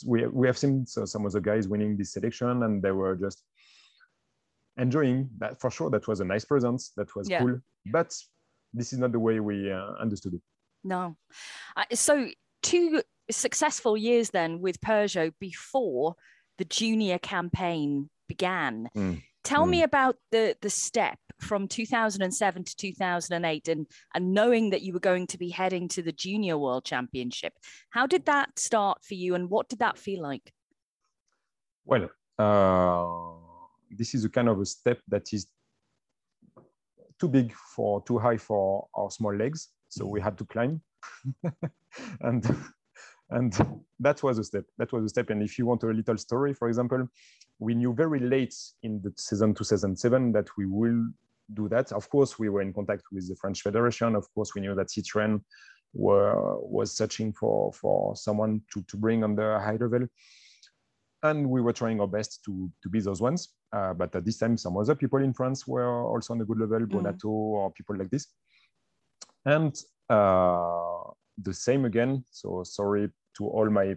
[0.06, 3.44] we, we have seen some of the guys winning this selection and they were just
[4.78, 7.40] enjoying that for sure that was a nice presence that was yeah.
[7.40, 7.60] cool
[7.92, 8.14] but
[8.74, 10.42] this is not the way we uh, understood it
[10.84, 11.16] no
[11.78, 12.28] uh, so
[12.64, 16.16] two successful years then with Peugeot before
[16.58, 18.90] the junior campaign began.
[18.96, 19.22] Mm.
[19.44, 19.70] Tell mm.
[19.70, 25.00] me about the the step from 2007 to 2008 and and knowing that you were
[25.00, 27.54] going to be heading to the junior world championship.
[27.90, 30.52] How did that start for you and what did that feel like?
[31.86, 35.48] Well, uh, this is a kind of a step that is
[37.20, 40.82] too big for too high for our small legs so we had to climb
[42.22, 42.44] and
[43.30, 43.54] and
[44.00, 44.66] that was a step.
[44.78, 45.30] That was a step.
[45.30, 47.08] And if you want a little story, for example,
[47.60, 51.08] we knew very late in the season 2007 that we will
[51.54, 51.92] do that.
[51.92, 54.16] Of course, we were in contact with the French Federation.
[54.16, 55.42] Of course, we knew that Citroën
[55.94, 60.08] were, was searching for, for someone to, to bring on the high level.
[61.22, 63.50] And we were trying our best to, to be those ones.
[63.72, 66.60] Uh, but at this time, some other people in France were also on a good
[66.60, 66.90] level, mm.
[66.90, 68.28] Bonato or people like this.
[69.46, 69.76] And
[70.10, 72.24] uh, the same again.
[72.32, 73.96] So sorry to all my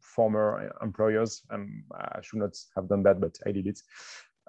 [0.00, 1.42] former employers.
[1.50, 3.80] and I should not have done that, but I did it.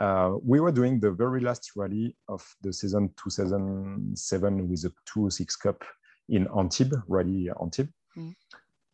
[0.02, 5.56] Uh, we were doing the very last rally of the season 2007 with the 206
[5.58, 5.84] Cup
[6.30, 7.94] in Antibes, Rally Antibes.
[8.18, 8.34] Mm.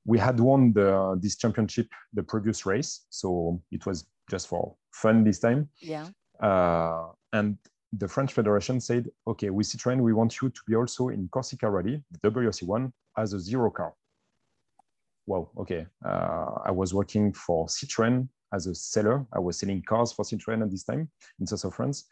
[0.05, 5.23] We had won the, this championship the previous race, so it was just for fun
[5.23, 5.69] this time.
[5.79, 6.07] Yeah.
[6.41, 7.57] Uh, and
[7.93, 11.69] the French Federation said, okay, with Citroën, we want you to be also in Corsica
[11.69, 13.93] Rally, the WRC1, as a zero car.
[15.27, 15.85] Wow, okay.
[16.03, 19.25] Uh, I was working for Citroën as a seller.
[19.33, 21.09] I was selling cars for Citroën at this time
[21.39, 22.05] in south of France.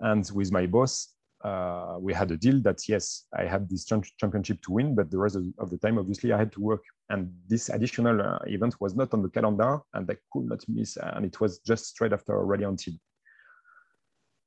[0.00, 4.60] And with my boss, uh, we had a deal that yes, I had this championship
[4.62, 6.82] to win, but the rest of the time, obviously, I had to work.
[7.08, 10.98] And this additional uh, event was not on the calendar, and I could not miss.
[11.00, 12.98] And it was just straight after Rally Antibes.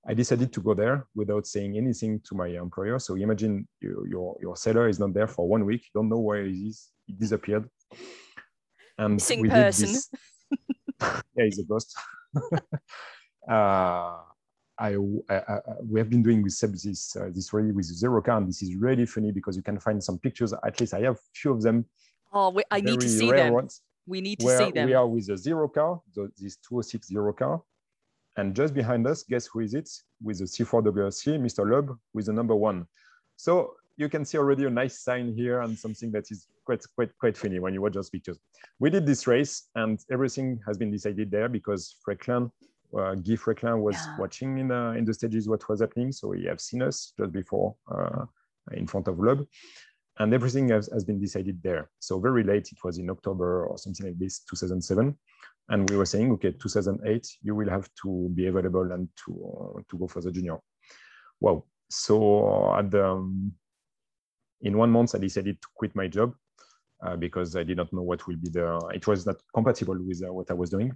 [0.06, 3.00] I decided to go there without saying anything to my employer.
[3.00, 6.44] So imagine you, your your seller is not there for one week, don't know where
[6.46, 7.70] he is, he disappeared.
[8.98, 10.00] And Missing person.
[11.36, 11.98] Yeah, he's a ghost.
[13.50, 14.24] uh, I,
[14.78, 14.96] I,
[15.30, 18.48] I, we have been doing with Seb this uh, this really with zero car, and
[18.48, 20.54] this is really funny because you can find some pictures.
[20.54, 21.86] At least I have few of them.
[22.32, 23.54] Oh, we, I need to see them.
[23.54, 24.88] Ones, we need to see them.
[24.88, 27.62] We are with a zero car, the, this 206 zero car,
[28.38, 29.90] and just behind us, guess who is it?
[30.22, 31.70] With the C4WRC, Mr.
[31.70, 32.88] Loeb with the number one.
[33.36, 37.10] So you can see already a nice sign here and something that is quite, quite,
[37.20, 38.40] quite funny when you watch those pictures.
[38.80, 42.52] We did this race and everything has been decided there because Fréquelin,
[42.98, 44.18] uh, Guy Fréquelin was yeah.
[44.20, 46.12] watching in the, in the stages what was happening.
[46.12, 48.26] So he have seen us just before uh,
[48.72, 49.48] in front of Loeb
[50.20, 51.90] and everything has, has been decided there.
[52.00, 55.18] So very late, it was in October or something like this, 2007
[55.70, 59.82] and we were saying, okay, 2008, you will have to be available and to uh,
[59.90, 60.58] to go for the junior.
[61.40, 61.66] Wow.
[61.90, 63.54] So at the, um,
[64.62, 66.34] in one month, I decided to quit my job
[67.06, 68.80] uh, because I did not know what will be the.
[68.94, 70.92] It was not compatible with uh, what I was doing.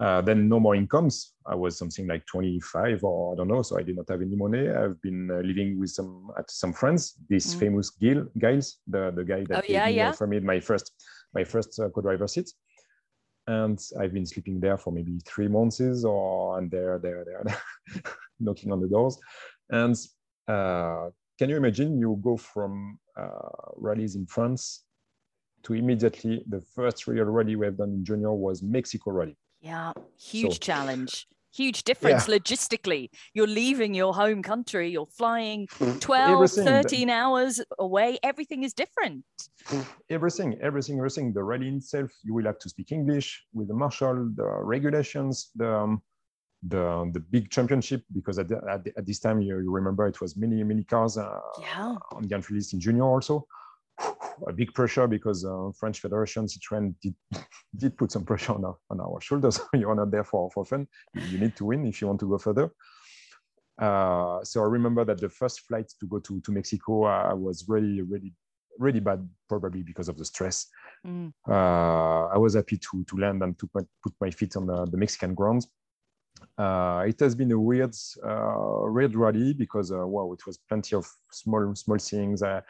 [0.00, 1.34] Uh, then no more incomes.
[1.46, 3.60] I was something like 25 or I don't know.
[3.60, 4.68] So I did not have any money.
[4.70, 7.14] I've been uh, living with some at some friends.
[7.28, 7.60] This mm.
[7.60, 10.12] famous Gil Giles, the the guy that oh, yeah, me, yeah.
[10.12, 10.92] for me my first
[11.34, 12.50] my first uh, co-driver seat
[13.46, 17.44] and I've been sleeping there for maybe three months or and there, there, there,
[18.40, 19.18] knocking on the doors.
[19.70, 19.96] And
[20.48, 24.84] uh, can you imagine you go from uh, rallies in France
[25.64, 29.36] to immediately the first real rally we have done in junior was Mexico rally.
[29.60, 31.26] Yeah, huge so, challenge.
[31.54, 32.36] huge difference Yeah.
[32.36, 33.10] logistically.
[33.34, 35.66] You're leaving your home country, you're flying
[36.00, 36.64] 12, Everything.
[36.64, 38.18] 13 hours away.
[38.22, 39.22] Everything is different.
[40.10, 41.32] everything, everything, everything.
[41.32, 45.70] The rally itself, you will have to speak English with the marshal, the regulations, the
[45.70, 46.02] um,
[46.62, 50.06] the the big championship because at, the, at, the- at this time you, you remember
[50.06, 51.96] it was many many cars uh, Yeah.
[52.12, 53.46] on the Unfield list in junior also.
[54.46, 57.14] A big pressure because uh, French Federation Citroën did
[57.76, 59.60] did put some pressure on our, on our shoulders.
[59.74, 60.86] You're not there for, for fun.
[61.14, 62.70] You, you need to win if you want to go further.
[63.78, 67.64] Uh, so I remember that the first flight to go to, to Mexico, I was
[67.68, 68.32] really, really,
[68.78, 70.66] really bad, probably because of the stress.
[71.06, 71.32] Mm.
[71.48, 74.84] Uh, I was happy to, to land and to put, put my feet on the,
[74.86, 75.68] the Mexican grounds.
[76.58, 80.94] Uh, it has been a weird, uh, weird rally because uh, wow, it was plenty
[80.94, 82.42] of small, small things.
[82.42, 82.62] I,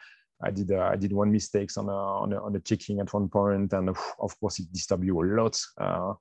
[0.43, 3.13] I did, uh, I did one mistakes on a, on a, on a checking at
[3.13, 5.59] one point, and of course it disturbed you a lot.
[5.77, 6.13] Uh,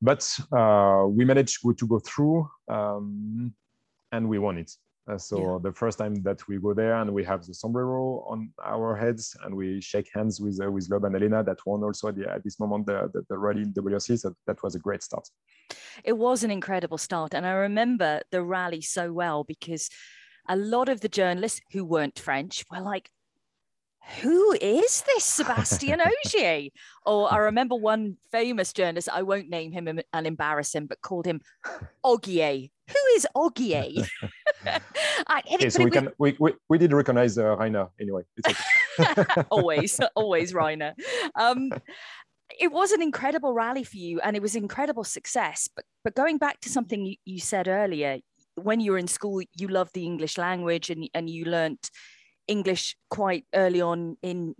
[0.00, 3.54] but uh, we managed to, to go through, um,
[4.12, 4.72] and we won it.
[5.10, 5.58] Uh, so Yeah.
[5.62, 9.34] the first time that we go there and we have the sombrero on our heads
[9.42, 12.30] and we shake hands with uh, with Loeb and Elena that won also at, the,
[12.30, 14.18] at this moment the, the, the rally in WRC.
[14.18, 15.26] So that was a great start.
[16.04, 17.34] It was an incredible start.
[17.34, 19.88] And I remember the rally so well because
[20.46, 23.10] a lot of the journalists who weren't French were like,
[24.20, 26.70] who is this Sebastian Ogier?
[27.04, 31.26] or I remember one famous journalist, I won't name him and- embarrass him, but called
[31.26, 31.40] him
[32.04, 32.68] Ogier.
[32.88, 34.04] Who is Ogier?
[35.26, 38.22] I- Okay, so we can we, we, we did recognize uh, Rainer anyway.
[38.36, 38.48] It's
[38.98, 39.42] okay.
[39.50, 40.94] always, always, Rainer.
[41.34, 41.70] Um,
[42.58, 45.68] it was an incredible rally for you, and it was incredible success.
[45.74, 48.18] But but going back to something you, you said earlier,
[48.56, 51.90] when you were in school, you loved the English language, and and you learnt
[52.48, 54.54] English quite early on in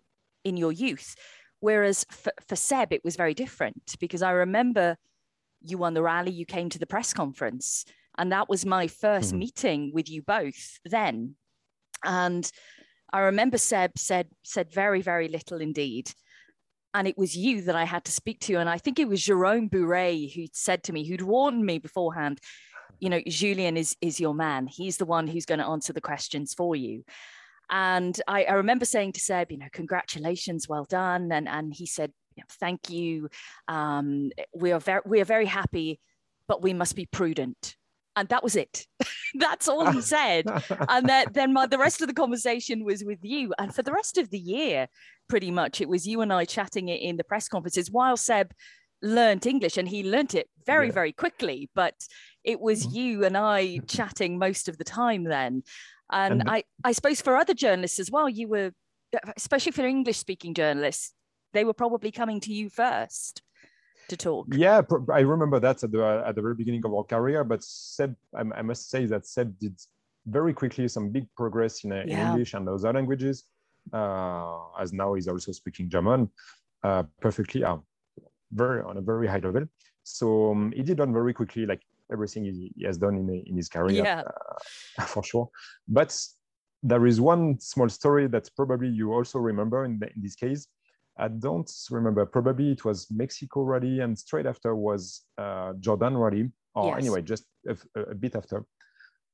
[0.45, 1.17] in your youth.
[1.61, 4.97] Whereas for, for Seb, it was very different because I remember
[5.61, 7.85] you won the rally, you came to the press conference,
[8.17, 9.39] and that was my 1st Mhm.
[9.39, 11.35] meeting with you both then.
[12.05, 12.49] And
[13.13, 16.13] I remember Seb said said very very little indeed,
[16.95, 19.25] and it was you that I had to speak to, and I think it was
[19.25, 22.39] Jerome Bourret who said to me, who'd warned me beforehand,
[23.01, 24.69] you know, Julien is is your man.
[24.69, 27.05] He's the one who's going to answer the questions for you.
[27.71, 31.87] And I, I remember saying to Seb, you know, congratulations, well done, and and he
[31.87, 32.13] said,
[32.61, 33.29] thank you.
[33.69, 36.01] Um, we are very we are very happy,
[36.47, 37.77] but we must be prudent.
[38.17, 38.85] And that was it.
[39.35, 40.45] That's all he said
[40.89, 43.93] and then, then my, the rest of the conversation was with you and for the
[43.93, 44.89] rest of the year
[45.29, 48.51] pretty much it was you and i chatting it in the press conferences while seb
[49.03, 50.93] learnt english and he learnt it very Yeah.
[50.95, 51.95] very quickly but
[52.43, 52.95] it was Mhm.
[52.95, 55.63] you and i chatting most of the time then
[56.11, 58.73] and, And- i i suppose for other journalists as well you were
[59.37, 61.15] especially for english speaking journalists
[61.53, 63.43] they were probably coming to you first
[64.09, 64.81] to talk yeah,
[65.13, 67.45] I remember that at the at the very beginning of our career.
[67.45, 69.79] But Seb, I, I must say that Seb did
[70.27, 72.31] very quickly some big progress in, uh, in Yeah.
[72.31, 73.45] English and other languages.
[73.93, 76.31] Uh, as now he's also speaking German
[76.83, 77.77] uh, perfectly, uh,
[78.51, 79.65] very on a very high level.
[80.05, 83.57] So um, he did done very quickly, like everything he, he has done in in
[83.57, 84.23] his career, Yeah.
[84.99, 85.49] uh, for sure.
[85.87, 86.17] But
[86.83, 90.69] there is one small story that probably you also remember in, the, in this case.
[91.19, 92.25] I don't remember.
[92.27, 96.99] Probably it was Mexico rally, and straight after was uh, Jordan rally, or Yes.
[96.99, 98.65] anyway, just a, a bit after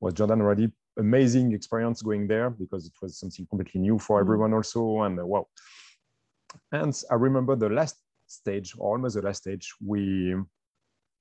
[0.01, 0.73] was Jordan rally.
[0.99, 4.23] Amazing experience going there because it was something completely new for Mm.
[4.23, 5.47] everyone also, and uh, wow.
[6.73, 10.37] And I remember the last stage, or almost the last stage, we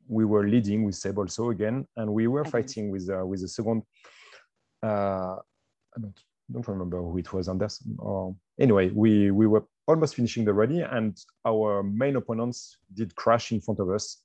[0.08, 3.48] we were leading with Seb also again, and we were fighting with uh, with the
[3.48, 3.84] second.
[4.82, 5.38] Uh,
[5.96, 6.20] I don't
[6.52, 7.96] don't remember who it was, Anderson.
[8.00, 13.52] Or anyway, we we were almost finishing the rally, and our main opponents did crash
[13.52, 14.22] in front of us.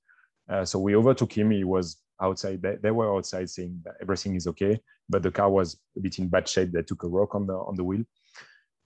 [0.48, 1.50] Uh, so we overtook him.
[1.50, 2.62] He was outside.
[2.62, 6.18] They, they were outside saying that everything is okay, but the car was a bit
[6.18, 6.72] in bad shape.
[6.72, 8.04] They took a rock on the on the wheel.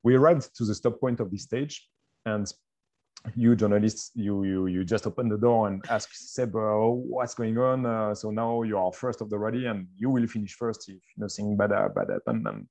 [0.02, 1.88] We arrived to the stop point of this stage,
[2.26, 2.52] and
[3.36, 7.56] you journalists, you you you just open the door and ask Seb, uh, what's going
[7.58, 7.86] on?
[7.86, 11.02] Uh, so now you are first of the rally, and you will finish first if
[11.16, 12.46] nothing bad uh, bad happened.
[12.46, 12.66] And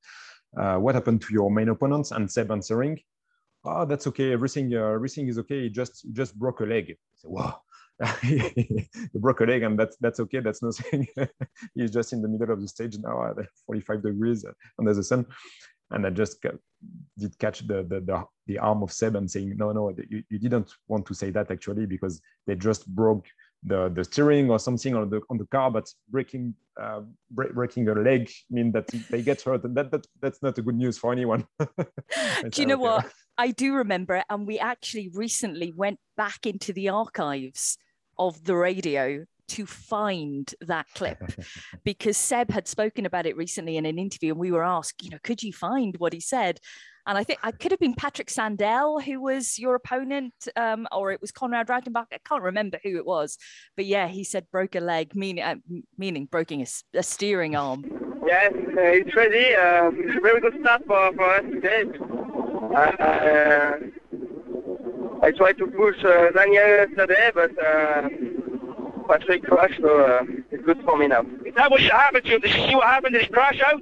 [0.58, 2.12] uh, what happened to your main opponents?
[2.12, 3.00] And Seb answering,
[3.66, 4.34] oh, that's okay.
[4.34, 5.70] Everything uh, everything is okay.
[5.70, 6.98] Just just broke a leg.
[7.16, 7.62] So, wow.
[8.22, 11.06] he broke a leg and that's that's okay that's nothing
[11.76, 14.44] he's just in the middle of the stage now at 45 degrees
[14.80, 15.24] under the sun
[15.92, 16.56] and i just got,
[17.18, 20.40] did catch the, the the the arm of seb and saying no no you, you
[20.40, 23.28] didn't want to say that actually because they just broke
[23.64, 27.88] the the steering or something on the on the car but breaking uh, bre- breaking
[27.90, 29.64] a leg mean that they get hurt.
[29.64, 31.46] And that, that that's not a good news for anyone.
[31.60, 31.76] Do
[32.56, 33.12] you know "Okay." what?
[33.38, 37.78] I do remember it, and we actually recently went back into the archives
[38.18, 41.22] of the radio to find that clip
[41.84, 45.10] because Seb had spoken about it recently in an interview, and we were asked, you
[45.10, 46.60] know, could you find what he said?
[47.08, 51.12] And I think I could have been Patrik Sandell, who was your opponent, um, or
[51.12, 52.06] it was Conrad Rautenbach.
[52.14, 53.38] I can't remember who it was,
[53.76, 55.56] but yeah, he said broke a leg, meaning uh,
[55.98, 57.84] meaning breaking a, a, steering arm.
[58.26, 59.56] Yes, uh, it's ready.
[59.56, 61.84] Uh, it's a very good start for, for us today.
[62.76, 63.72] Uh,
[65.24, 68.10] I tried to push uh, Daniel today, but uh,
[69.12, 71.22] Patrik crashed, so uh, it's good for me now.
[71.46, 72.40] Is that what happened to you?
[72.40, 73.14] Did you see what happened?
[73.14, 73.82] Did he crash out?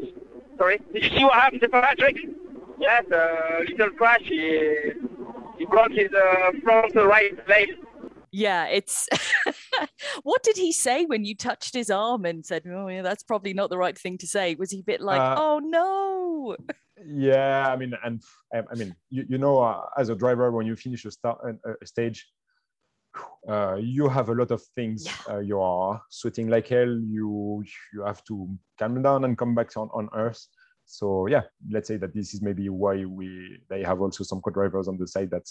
[0.58, 0.80] Sorry?
[0.92, 2.18] Did you see what happened to Patrik?
[2.80, 4.24] Yes, uh, little crash.
[4.24, 4.92] He,
[5.60, 7.70] he broke his uh, front right leg.
[8.32, 9.08] Yeah, it's.
[10.24, 13.54] what did he say when you touched his arm and said, "Oh, yeah, that's probably
[13.54, 14.56] not the right thing to say"?
[14.56, 16.58] Was he a bit like, uh, "Oh no"?
[17.06, 18.22] Yeah, I mean, and
[18.54, 21.40] I mean, you, you know, uh, as a driver, when you finish a, start,
[21.82, 22.28] a stage,
[23.48, 25.06] uh, you have a lot of things.
[25.06, 25.36] Yeah.
[25.36, 26.90] Uh, you are sweating like hell.
[26.90, 27.64] You
[27.94, 30.46] you have to calm down and come back on, on earth
[30.92, 34.88] so yeah let's say that this is maybe why we they have also some co-drivers
[34.88, 35.48] on the side that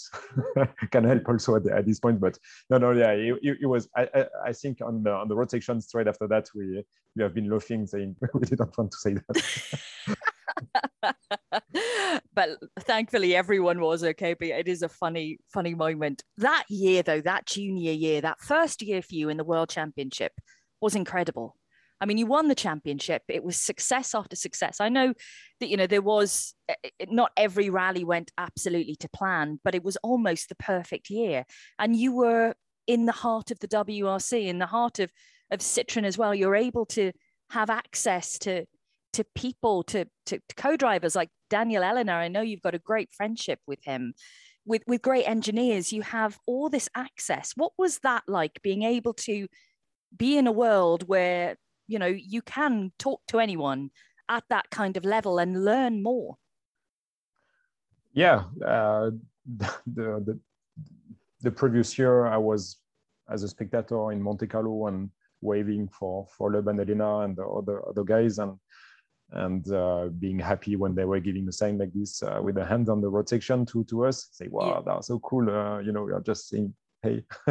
[0.91, 2.37] can help also at, the, at, this point but
[2.69, 5.49] no no yeah it, it, was I, I, I think on the on the road
[5.49, 6.83] section straight after that we
[7.15, 9.71] we have been laughing saying we didn't want to say that
[12.39, 17.19] but thankfully everyone was okay but it is a funny funny moment that year though
[17.19, 20.31] that junior year that first year for you in the world championship
[20.79, 21.55] was incredible
[22.01, 23.23] I mean, you won the championship.
[23.27, 24.79] It was success after success.
[24.79, 25.13] I know
[25.59, 29.75] that, you know, there was eh, eh, not every rally went absolutely to plan, but
[29.75, 31.43] it was almost the perfect year.
[31.77, 32.53] And you were
[32.87, 35.11] in the heart of the WRC, in the heart of,
[35.51, 36.33] of Citroen as well.
[36.33, 37.11] You're able to
[37.49, 38.65] have access to,
[39.13, 42.13] to people, to, to, co-drivers like Daniel Elena.
[42.13, 44.13] I know you've got a great friendship with him.
[44.65, 47.53] With, with great engineers, you have all this access.
[47.55, 49.47] What was that like being able to
[50.15, 51.55] be in a world where
[51.87, 53.89] you know you can talk to anyone
[54.29, 56.35] at that kind of level and learn more
[58.13, 59.11] yeah uh,
[59.57, 60.39] the, the
[61.41, 62.77] the previous year i was
[63.29, 65.09] as a spectator in monte carlo and
[65.41, 68.57] waving for for and Elena and the other other guys and
[69.31, 72.65] and uh, being happy when they were giving a sign like this uh, with a
[72.65, 74.81] hand on the road section to to us say wow yeah.
[74.85, 76.73] that's so cool uh, you know you're just saying
[77.03, 77.23] hey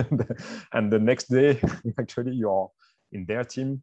[0.72, 1.60] and the next day
[1.98, 2.70] actually you're
[3.12, 3.82] in their team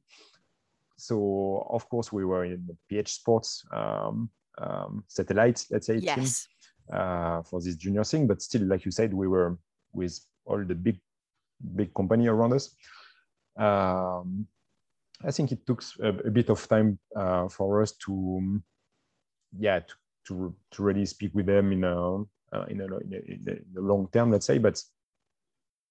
[0.98, 6.16] so of course we were in the PH Sports um, um, satellite, let's say, yes.
[6.16, 8.28] team uh, for this junior thing.
[8.28, 9.58] But still, like you said, we were
[9.94, 11.00] with all the big,
[11.76, 12.76] big company around us.
[13.58, 14.48] Um,
[15.26, 18.62] I think it took a, a bit of time uh, for us to,
[19.58, 19.96] yeah, to,
[20.28, 23.82] to, to really speak with them in a, uh, in, a, in, a, in a
[23.82, 24.58] long term, let's say.
[24.58, 24.82] But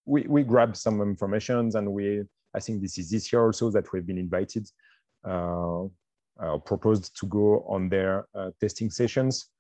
[0.06, 2.22] we, we grabbed some informations and we,
[2.54, 4.68] I think this is this year also that we've been invited
[5.24, 5.84] uh,
[6.40, 9.50] uh, proposed to go on their uh, testing sessions,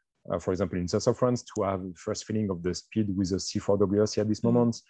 [0.40, 3.30] for example, in south of France, to have the first feeling of the speed with
[3.30, 4.54] the C4 WRC at this mm-hmm.
[4.54, 4.80] moment.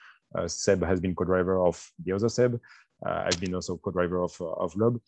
[0.47, 2.59] Seb has been co-driver of the other Seb.
[3.05, 5.01] I've been also co-driver of, of Loeb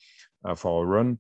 [0.57, 1.19] for a run.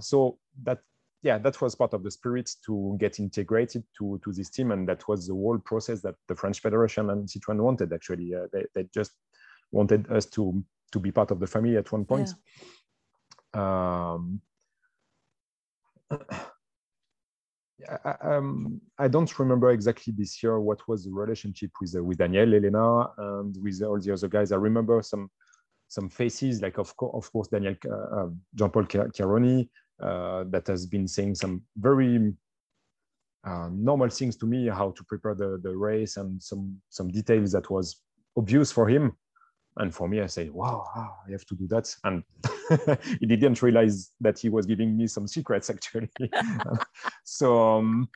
[0.00, 0.80] so that
[1.22, 4.70] yeah, that was part of the spirit to get integrated to, to this team.
[4.70, 8.32] And that was the whole process that the French Federation and Citroën wanted, actually.
[8.32, 9.10] Uh, they, they just
[9.72, 12.28] wanted us to, to be part of the family at one point.
[12.28, 12.66] Yeah
[13.54, 14.40] um,
[18.04, 22.18] I, um, I, don't remember exactly this year what was the relationship with uh, with
[22.18, 24.52] Daniel, Elena, and with all the other guys.
[24.52, 25.30] I remember some
[25.88, 29.68] some faces, like of course, of course, Daniel uh, um, Jean Paul Chiaroni,
[30.00, 32.32] uh, that has been saying some very
[33.44, 37.52] uh, normal things to me, how to prepare the the race, and some some details
[37.52, 38.02] that was
[38.36, 39.12] obvious for him,
[39.78, 41.94] and for me, I say, wow, ah, I have to do that.
[42.02, 42.24] And
[43.20, 46.10] he didn't realize that he was giving me some secrets actually.
[47.24, 48.08] so, um,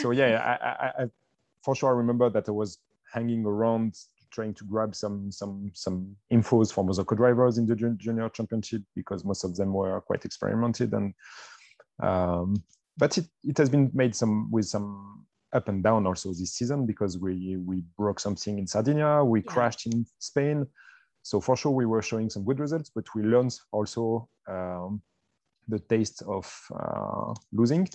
[0.00, 1.06] so yeah, I, I, I,
[1.62, 2.78] for sure I remember that I was
[3.12, 3.96] hanging around
[4.30, 9.24] trying to grab some some some infos from other co-drivers in the junior championship because
[9.24, 11.14] most of them were quite experimented and
[12.02, 12.54] um,
[12.96, 16.86] but it, it has been made some with some up and down also this season
[16.86, 19.52] because we we broke something in Sardinia, we yeah.
[19.52, 20.66] crashed in Spain,
[21.22, 25.02] so for sure, we were showing some good results, but we learned also um,
[25.68, 27.88] the taste of uh, losing.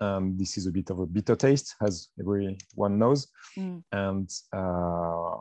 [0.00, 3.28] Um, this is a bit of a bitter taste, as everyone knows.
[3.56, 3.82] Mm.
[3.92, 5.34] And uh,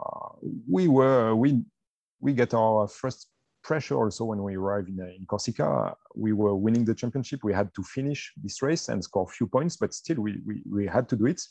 [0.69, 1.63] we were we
[2.19, 3.27] we get our first
[3.63, 5.95] pressure also when we arrived in, in Corsica.
[6.15, 7.43] We were winning the championship.
[7.43, 10.63] We had to finish this race and score a few points, but still we we,
[10.69, 11.41] we had to do it.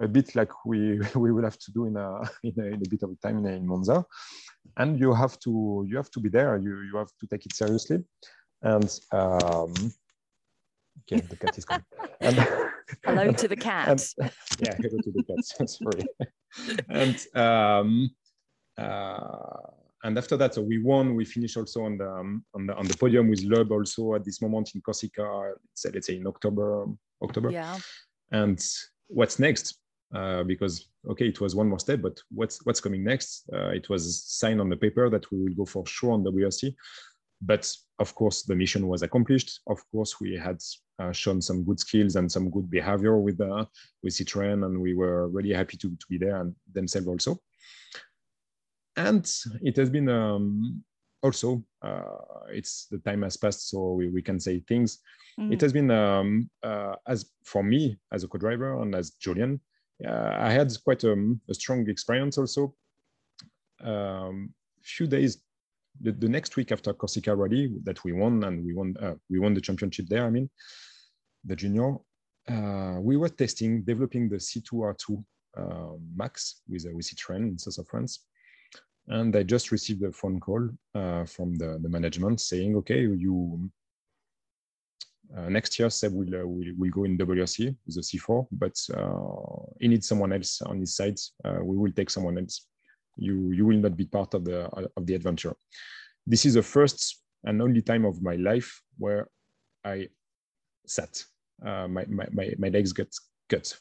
[0.00, 2.08] a bit like we we will have to do in a
[2.48, 4.04] in a, in a bit of time in, in Monza,
[4.76, 6.56] and you have to you have to be there.
[6.56, 7.98] You you have to take it seriously,
[8.62, 9.72] and um,
[11.00, 11.84] okay, the cat is coming.
[12.20, 12.36] And,
[13.04, 13.88] hello to the cat.
[13.88, 14.10] And,
[14.60, 15.68] yeah, hello to the cat.
[15.68, 16.06] Sorry.
[16.88, 18.10] and um,
[18.78, 19.70] uh,
[20.02, 21.14] and after that, so we won.
[21.14, 24.24] We finished also on the um, on the on the podium with Loeb also at
[24.24, 25.52] this moment in Corsica.
[25.84, 26.86] Let's say in October.
[27.22, 27.50] October.
[27.50, 27.78] Yeah.
[28.32, 28.58] And
[29.08, 29.78] what's next?
[30.14, 33.48] Uh, because okay, it was one more step, but what's what's coming next?
[33.52, 36.74] Uh, it was signed on the paper that we will go for sure on WRC,
[37.40, 39.60] but of course the mission was accomplished.
[39.68, 40.58] Of course, we had
[40.98, 43.64] uh, shown some good skills and some good behavior with uh,
[44.02, 47.40] with Citroën, and we were really happy to to be there and themselves also.
[48.96, 49.30] And
[49.62, 50.82] it has been um,
[51.22, 54.98] also uh, it's the time has passed, so we, we can say things.
[55.38, 55.52] Mm.
[55.52, 59.60] It has been um, uh, as for me as a co-driver and as Julien
[60.06, 62.74] uh, I had quite a, um, a, strong experience also.
[63.82, 65.42] Um, few days,
[66.00, 69.38] the, the, next week after Corsica Rally that we won and we won uh, we
[69.38, 70.26] won the championship there.
[70.26, 70.48] I mean,
[71.44, 71.96] the junior.
[72.48, 75.24] Uh, we were testing developing the C2R2
[75.56, 78.24] uh, Max with uh, with Citroën in south of France,
[79.08, 83.70] and I just received a phone call uh, from the, the management saying, "Okay, you
[85.36, 88.76] uh, next year, Seb will, uh, will, will go in WRC with the C4, but
[89.78, 91.18] he needs someone else on his side.
[91.62, 92.66] we will take someone else.
[93.20, 94.66] You, you will not be part of the,
[94.96, 95.54] of the adventure.
[96.26, 99.28] This is the first and only time of my life where
[99.84, 100.08] I
[100.86, 101.22] sat.
[101.62, 103.08] my, my, my, my legs got
[103.48, 103.76] cut.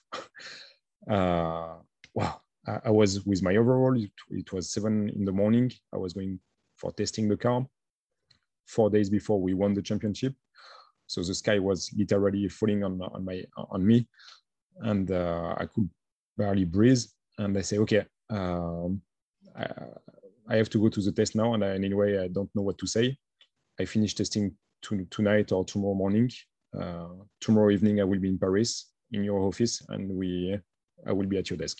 [1.07, 2.41] wow.
[2.67, 5.71] I, I was with my overall, it, it was seven in the morning.
[5.93, 6.39] I was going
[6.77, 7.65] for testing the car
[8.69, 10.33] four days before we won the championship.
[11.07, 14.07] So the sky was literally falling on, on my on me,
[14.81, 15.89] and uh, I could
[16.37, 17.01] barely breathe.
[17.39, 19.01] And I say, okay, um,
[19.59, 19.67] I,
[20.49, 22.77] I, have to go to the test now, and, I, anyway, I don't know what
[22.79, 23.17] to say.
[23.79, 26.29] I finish testing to, tonight or tomorrow morning.
[26.79, 27.09] Uh,
[27.41, 30.57] tomorrow evening, I will be in Paris in your office, and we
[31.07, 31.77] I will be at your desk.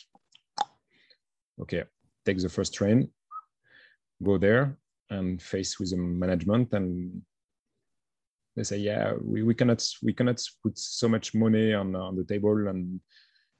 [1.61, 1.83] Okay,
[2.25, 3.09] take the first train,
[4.23, 4.77] go there,
[5.09, 7.21] and face with the management and
[8.55, 12.25] they say, yeah, we, we cannot we cannot put so much money on on the
[12.25, 12.99] table, and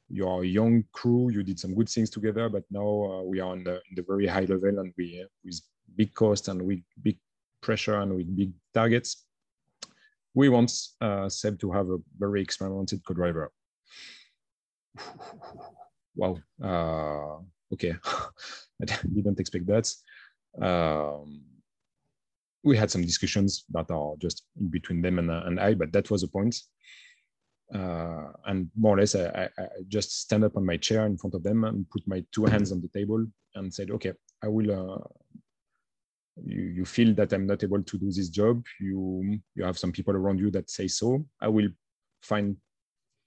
[0.09, 3.51] you're a young crew, you did some good things together, but now uh, we are
[3.51, 5.61] on the, the very high level, and we with
[5.95, 7.17] big cost and with big
[7.61, 9.25] pressure and with big targets.
[10.33, 13.51] We want uh, Seb to have a very experimented co-driver.
[16.15, 16.37] wow.
[16.61, 17.95] Uh, okay,
[18.81, 19.93] I didn't expect that.
[20.61, 21.41] Um,
[22.63, 25.91] we had some discussions that are just in between them and, uh, and I, but
[25.93, 26.55] that was the point.
[27.73, 31.35] Uh, and more or less, I, I, just stand up on my chair in front
[31.35, 33.23] of them and put my two hands on the table
[33.55, 34.13] and said, "Okay,
[34.43, 34.71] I will.
[34.71, 35.03] Uh,
[36.43, 38.63] you, you feel that I'm not able to do this job.
[38.79, 41.23] You you have some people around you that say so.
[41.41, 41.69] I will
[42.23, 42.57] find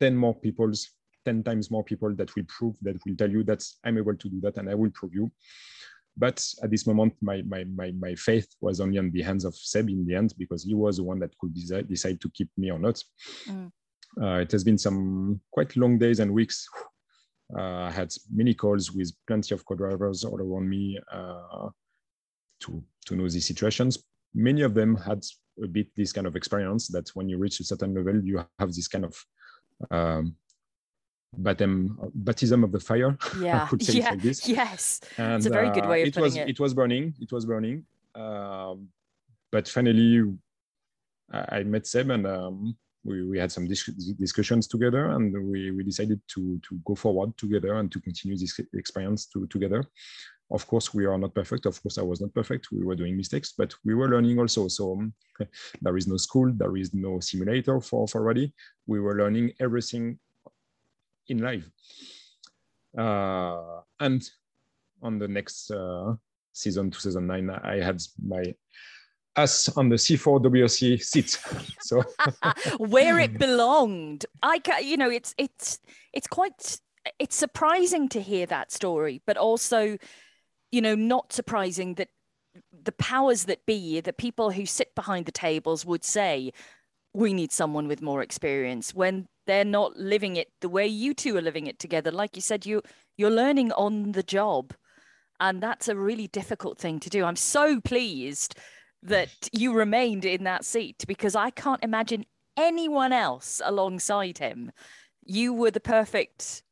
[0.01, 0.91] ten more people's,
[1.25, 4.29] ten times more people that will prove that will tell you that I'm able to
[4.29, 5.31] do that, and I will prove you."
[6.17, 9.57] But at this moment, my, my, my, my faith was only on the hands of
[9.57, 12.51] Seb in the end because he was the one that could decide, decide to keep
[12.59, 13.03] me or not.
[13.47, 13.71] Mm.
[14.21, 16.69] Uh, it has been some quite long days and weeks.
[17.57, 21.69] Uh, I had many calls with plenty of co-drivers all around me uh,
[22.61, 24.03] to, to know these situations.
[24.35, 25.23] Many of them had
[25.63, 28.73] a bit this kind of experience that when you reach a certain level, you have
[28.73, 29.25] this kind of
[29.91, 30.37] um,
[31.37, 33.17] baptism baptism of the fire.
[33.41, 35.01] Yeah, yeah, like yes.
[35.19, 36.49] And, it's a very good way of it putting was, it.
[36.49, 37.15] It was burning.
[37.21, 37.85] It was burning.
[38.15, 38.89] Um,
[39.51, 40.23] but finally,
[41.31, 45.71] I, I met Seb and um, we, we had some dis- discussions together, and we,
[45.71, 49.85] we decided to to go forward together and to continue this experience to, together.
[50.51, 51.65] Of course, we are not perfect.
[51.67, 52.69] Of course, I was not perfect.
[52.71, 54.69] We were doing mistakes, but we were learning also.
[54.69, 55.15] So um,
[55.83, 58.53] there is no school, there is no simulator for for rally.
[58.87, 60.19] We were learning everything
[61.29, 61.71] in live.
[62.97, 64.29] Uh, and
[65.03, 66.15] on the next uh,
[66.53, 68.43] season, 2009, I had my
[69.37, 71.39] ass on the C4 WRC seats.
[71.83, 72.03] So
[72.79, 74.25] where it belonged.
[74.43, 75.81] I can, you know, it's it's
[76.13, 76.79] it's quite
[77.19, 79.99] it's surprising to hear that story, but also,
[80.71, 82.09] you know, not surprising that
[82.85, 86.53] the powers that be, the people who sit behind the tables would say,
[87.15, 91.37] we need someone with more experience when they're not living it the way you two
[91.37, 92.81] are living it together like you said you
[93.17, 94.73] you're learning on the job
[95.41, 98.55] and that's a really difficult thing to do i'm so pleased
[99.03, 102.25] that you remained in that seat because i can't imagine
[102.57, 104.71] anyone else alongside him
[105.25, 106.63] you were the perfect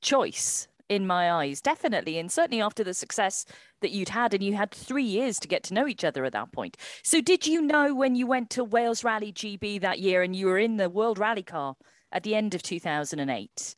[0.00, 2.18] choice in my eyes, definitely.
[2.18, 3.46] And certainly after the success
[3.80, 6.32] that you'd had, and you had three years to get to know each other at
[6.32, 6.76] that point.
[7.02, 10.46] So, did you know when you went to Wales Rally GB that year and you
[10.46, 11.76] were in the World Rally Car
[12.12, 13.76] at the end of 2008?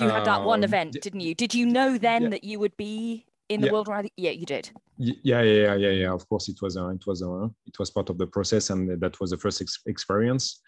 [0.00, 1.34] You had that one Um, event, didn't you?
[1.34, 2.28] Did you know then yeah.
[2.28, 3.72] that you would be in the Yeah.
[3.72, 4.12] World Rally?
[4.16, 4.70] Yeah, you did.
[4.96, 6.12] Yeah, yeah, yeah, yeah, yeah.
[6.12, 9.00] Of course, it was uh, it was uh, it was part of the process, and
[9.00, 10.60] that was the first ex- experience.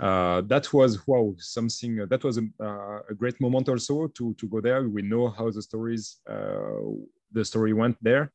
[0.00, 4.34] Uh, that was wow, something uh, that was a, uh, a great moment also to
[4.34, 4.88] to go there.
[4.88, 6.80] We know how the stories uh,
[7.32, 8.32] the story went there,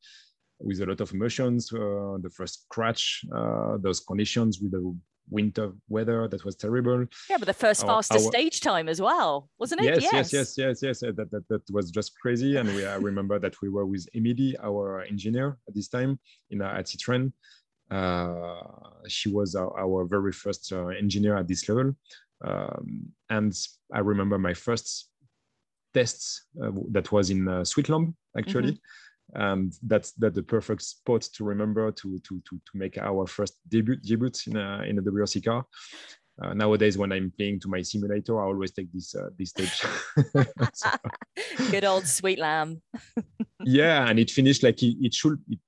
[0.60, 1.72] with a lot of emotions.
[1.74, 4.96] Uh, the first crash, uh, those conditions with the
[5.30, 7.06] winter weather that was terrible.
[7.30, 10.02] Yeah, but the first Our- fastest our- stage time as well, wasn't it?
[10.02, 11.04] Yes, yes, yes, yes, yes.
[11.04, 12.58] uh, That, that, that was just crazy.
[12.58, 16.20] And we, I remember that we were with Emily, our engineer at this time
[16.52, 17.32] in uh, at Citroën.
[17.92, 18.62] Uh,
[19.08, 21.96] she was our, our very first uh, engineer at this level.
[22.46, 23.54] Um, and
[23.94, 25.10] I remember my first
[25.94, 28.80] tests uh, that was in uh, Switzerland, actually.
[29.36, 33.58] And that's that the perfect spot to remember to to to, to make our first
[33.68, 35.66] debut debut in a in a WRC car.
[36.42, 39.84] Uh, nowadays, when I'm playing to my simulator, I always take this uh, this stage.
[40.74, 40.90] So,
[41.72, 42.82] Good old sweet lamb.
[43.64, 45.40] yeah, and it finished like it, it should.
[45.48, 45.60] It,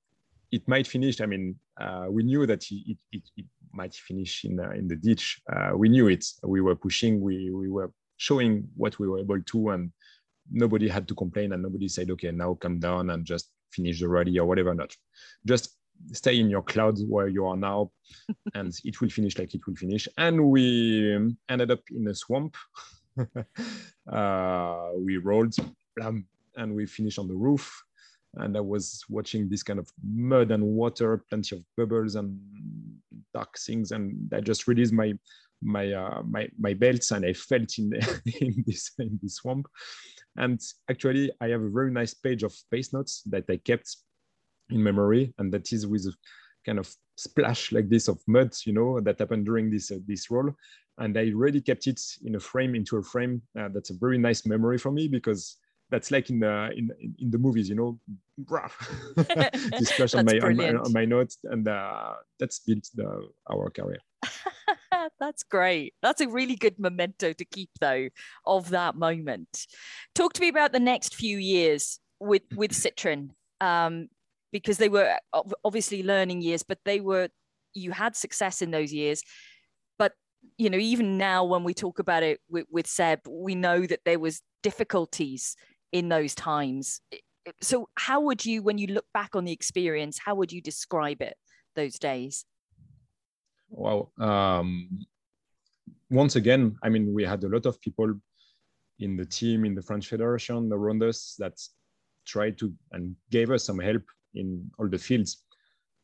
[0.52, 1.22] it might finish.
[1.22, 4.88] I mean, uh, we knew that it, it, it, it might finish in uh, in
[4.88, 5.42] the ditch.
[5.52, 6.26] Uh, we knew it.
[6.44, 7.22] We were pushing.
[7.22, 9.92] We we were showing what we were able to, and
[10.52, 14.08] nobody had to complain, and nobody said, "Okay, now come down and just finish the
[14.08, 14.96] rally or whatever." Not
[15.46, 15.78] just
[16.12, 17.92] stay in your cloud where you are now,
[18.54, 20.08] and it will finish like it will finish.
[20.18, 22.56] And we ended up in a swamp.
[24.12, 25.56] uh, we rolled,
[25.96, 27.84] blam, and we finished on the roof
[28.38, 32.40] and I was watching this kind of mud and water, plenty of bubbles and
[33.34, 35.14] dark things, and I just released my
[35.62, 37.94] my uh, my my belts and I felt in
[38.42, 39.68] in this in this swamp.
[40.38, 43.96] And actually, I have a very nice page of pace notes that I kept
[44.70, 46.14] in memory, and that is with a
[46.66, 50.30] kind of splash like this of mud, you know, that happened during this uh, this
[50.30, 50.52] roll.
[50.98, 53.42] And I really kept it in a frame into a frame.
[53.58, 55.58] Uh, that's a very nice memory for me because
[55.90, 56.90] that's like in the in,
[57.20, 58.00] in the movies, you know,
[59.16, 63.70] this splash on my, on my on my notes, and uh, that's built the, our
[63.70, 64.00] career.
[65.20, 65.94] That's great.
[66.02, 68.10] That's a really good memento to keep, though,
[68.46, 69.66] of that moment.
[70.14, 73.30] Talk to me about the next few years with with Citroen,
[73.62, 74.10] um,
[74.52, 75.18] because they were
[75.64, 77.30] obviously learning years, but they were
[77.74, 79.22] you had success in those years.
[79.98, 80.14] But
[80.58, 84.02] you know, even now when we talk about it with, with Seb, we know that
[84.06, 85.56] there was difficulties
[85.92, 87.00] in those times.
[87.62, 91.22] So, how would you, when you look back on the experience, how would you describe
[91.22, 91.36] it
[91.76, 92.46] those days?
[93.70, 94.10] Wow.
[94.20, 95.06] Um,
[96.10, 98.14] once again, I mean, we had a lot of people
[99.00, 101.54] in the team, in the French Federation around us that
[102.26, 104.04] tried to and gave us some help
[104.34, 105.44] in all the fields,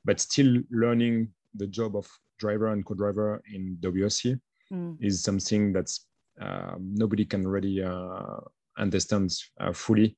[0.05, 2.07] but still learning the job of
[2.39, 4.39] driver and co-driver in WRC
[4.71, 4.95] Mm.
[5.01, 6.07] is something that's
[6.39, 8.39] um, nobody can really uh,
[8.77, 10.15] understand uh, fully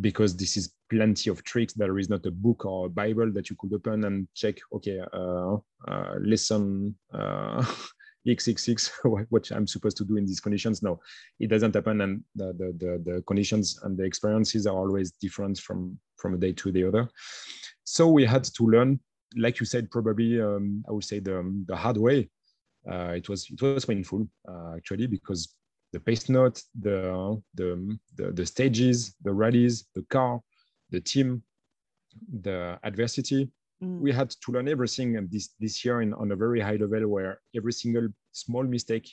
[0.00, 1.72] because this is plenty of tricks.
[1.74, 4.56] There is not a book or a Bible that you could open and check.
[4.72, 5.56] Okay, uh,
[5.88, 7.64] uh, lesson uh,
[8.28, 10.82] XXX, what- I'm supposed to do in these conditions.
[10.82, 11.00] No,
[11.40, 15.58] it doesn't happen, and the the, the, the conditions and the experiences are always different
[15.58, 17.08] from from a day to the other.
[17.84, 18.98] So we had to learn,
[19.36, 22.28] like you said, probably um, I would say the the hard way.
[22.90, 25.54] Uh, it was it was painful uh, actually because
[25.92, 30.40] the pace note, the, the the the stages, the rallies, the car,
[30.90, 31.42] the team,
[32.42, 33.50] the adversity.
[33.82, 34.00] Mm.
[34.00, 37.40] We had to learn everything, this this year in, on a very high level, where
[37.54, 39.08] every single small mistake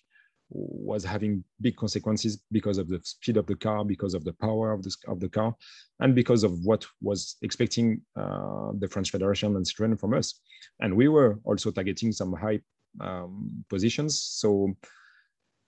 [0.49, 4.71] was having big consequences because of the speed of the car, because of the power
[4.71, 5.55] of the of the car,
[5.99, 10.39] and because of what was expecting uh, the French Federation and Citroën from us.
[10.80, 12.59] And we were also targeting some high
[13.01, 14.74] um, positions, so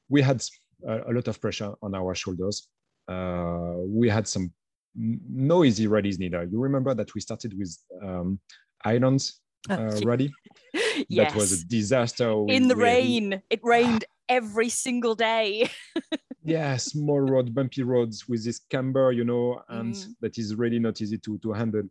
[0.07, 0.41] we had
[0.87, 2.67] a, a lot of pressure on our shoulders.
[3.07, 4.51] Uh, we had some
[4.95, 6.43] no easy rallies neither.
[6.43, 8.39] You remember that we started with um,
[8.83, 10.31] Islands uh, rally.
[10.73, 11.05] yes.
[11.09, 12.31] That was a disaster.
[12.47, 13.41] in the rain.
[13.49, 15.69] It rained every single day.
[16.43, 20.07] yeah, small road, bumpy roads with this camber, you know, and Mm.
[20.21, 21.83] that is really not easy to to handle.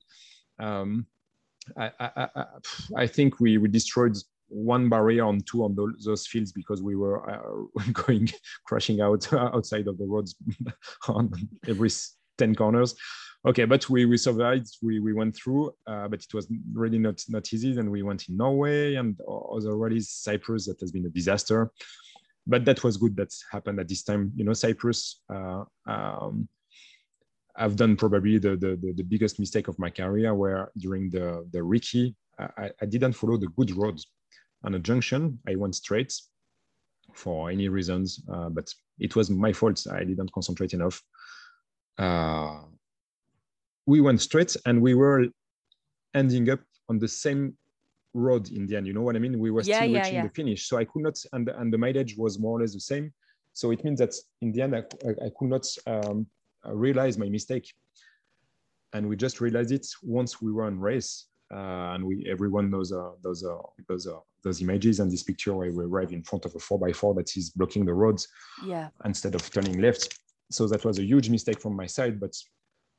[0.59, 1.07] Um,
[1.77, 2.45] I, I, I,
[2.97, 4.17] I- think we we destroyed
[4.49, 8.29] one barrier on two on those, those fields because we were uh, going
[8.67, 10.37] crashing out outside of the roads
[11.09, 11.33] on
[11.67, 11.91] every
[12.39, 12.95] 10 corners
[13.47, 17.21] okay but we we survived we we went through uh, but it was really not
[17.29, 19.19] not easy then we went in norway and
[19.53, 21.71] other rallies cyprus that has been a disaster
[22.47, 23.17] but that was good.
[23.17, 24.33] That happened at this time.
[24.37, 25.21] You know, Cyprus.
[25.33, 26.49] Uh, um,
[27.57, 31.47] I've done probably the, the, the, the, biggest mistake of my career where during the,
[31.53, 34.09] the recce, I, I didn't follow the good roads.
[34.65, 36.13] On a junction, I went straight
[37.13, 39.87] for any reasons, uh, but it was my fault.
[39.93, 41.01] I didn't concentrate enough.
[41.99, 42.61] Uh,
[43.87, 45.27] we went straight and we were
[46.15, 47.57] ending up on the same
[48.15, 48.87] road in the end.
[48.87, 49.39] You know what I mean?
[49.39, 50.23] We were yeah, still yeah, reaching yeah.
[50.23, 50.69] the finish.
[50.69, 53.13] So I could not, and, and the mileage was more or less the same.
[53.53, 54.83] So it means that in the end, I,
[55.25, 56.27] I could not um,
[56.65, 57.73] realize my mistake.
[58.93, 61.27] And we just realized it once we were on race.
[61.53, 65.55] Uh, and we everyone knows uh, those uh, those uh, those images and this picture
[65.55, 68.29] where we arrive in front of a four by four that is blocking the roads
[68.65, 68.89] Yeah.
[69.05, 70.19] instead of turning left.
[70.51, 72.35] So that was a huge mistake from my side, but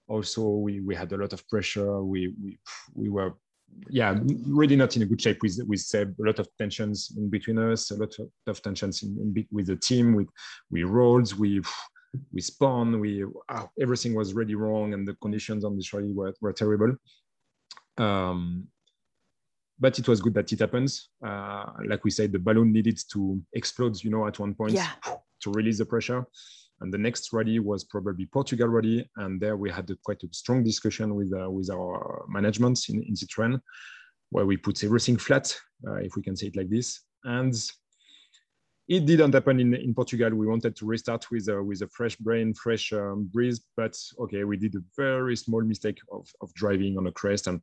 [0.08, 2.04] also we we had a lot of pressure.
[2.04, 2.60] We we
[2.93, 3.34] we were
[3.89, 4.18] yeah
[4.48, 6.16] really not in a good shape with with Seb.
[6.20, 7.91] A lot of tensions in between us.
[7.91, 8.14] A lot
[8.48, 10.14] of tensions in, in with the team.
[10.16, 10.28] With
[10.70, 11.34] we rolled.
[11.39, 11.62] We
[12.32, 13.00] we spun.
[13.00, 16.96] We ah, everything was really wrong, and the conditions on this rally were were terrible.
[17.98, 18.68] Um,
[19.80, 21.10] but it was good that it happens.
[21.26, 24.91] Uh, like we said, the balloon needed to explode, you know, at one point Yeah.
[25.41, 26.26] to release the pressure.
[26.82, 30.28] And the next rally was probably Portugal rally, and there we had a, quite a
[30.32, 33.59] strong discussion with uh, with our management in, in Citroën,
[34.30, 35.55] where we put everything flat,
[35.88, 37.01] uh, if we can say it like this.
[37.23, 37.55] And
[38.88, 40.36] it didn't happen in, in Portugal.
[40.36, 44.43] We wanted to restart with a, with a fresh brain, fresh um, breeze, but okay,
[44.43, 47.61] we did a very small mistake of, of driving on a crest and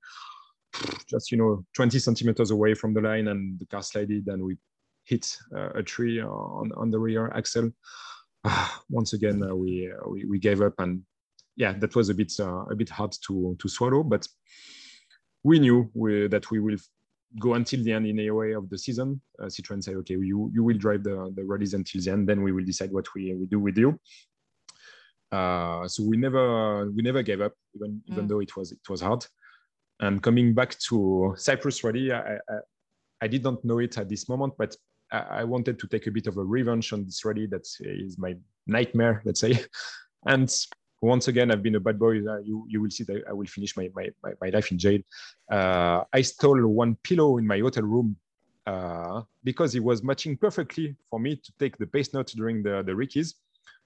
[1.06, 4.56] just you know 20 centimeters away from the line, and the car slided and we
[5.04, 7.70] hit uh, a tree on, on the rear axle.
[8.90, 11.02] Once again, uh, we, uh, we we gave up, and
[11.56, 14.26] yeah, that was a bit uh, a bit hard to to swallow, but
[15.44, 16.76] we knew we, that we will
[17.38, 19.20] go until the end in AOA of the season.
[19.40, 22.42] Uh, Citroën say, okay, you, you will drive the, the rallies until the end, then
[22.42, 23.98] we will decide what we, we do with you.
[25.32, 28.28] Uh, so we never we never gave up, even even Mm.
[28.28, 29.24] though it was it was hard.
[30.00, 32.58] And coming back to Cyprus Rally, I, I,
[33.22, 34.76] I didn't know it at this moment, but
[35.12, 37.46] I, wanted to take a bit of a revenge on this rally.
[37.46, 38.34] That is my
[38.66, 39.58] nightmare, let's say.
[40.24, 40.48] And
[41.00, 42.18] once again, I've been a bad boy.
[42.18, 44.08] Uh, you, you will see that I will finish my, my,
[44.40, 45.00] my, life in jail.
[45.50, 48.16] Uh, I stole one pillow in my hotel room
[48.64, 52.84] uh, because it was matching perfectly for me to take the pace note during the,
[52.86, 53.34] the recces.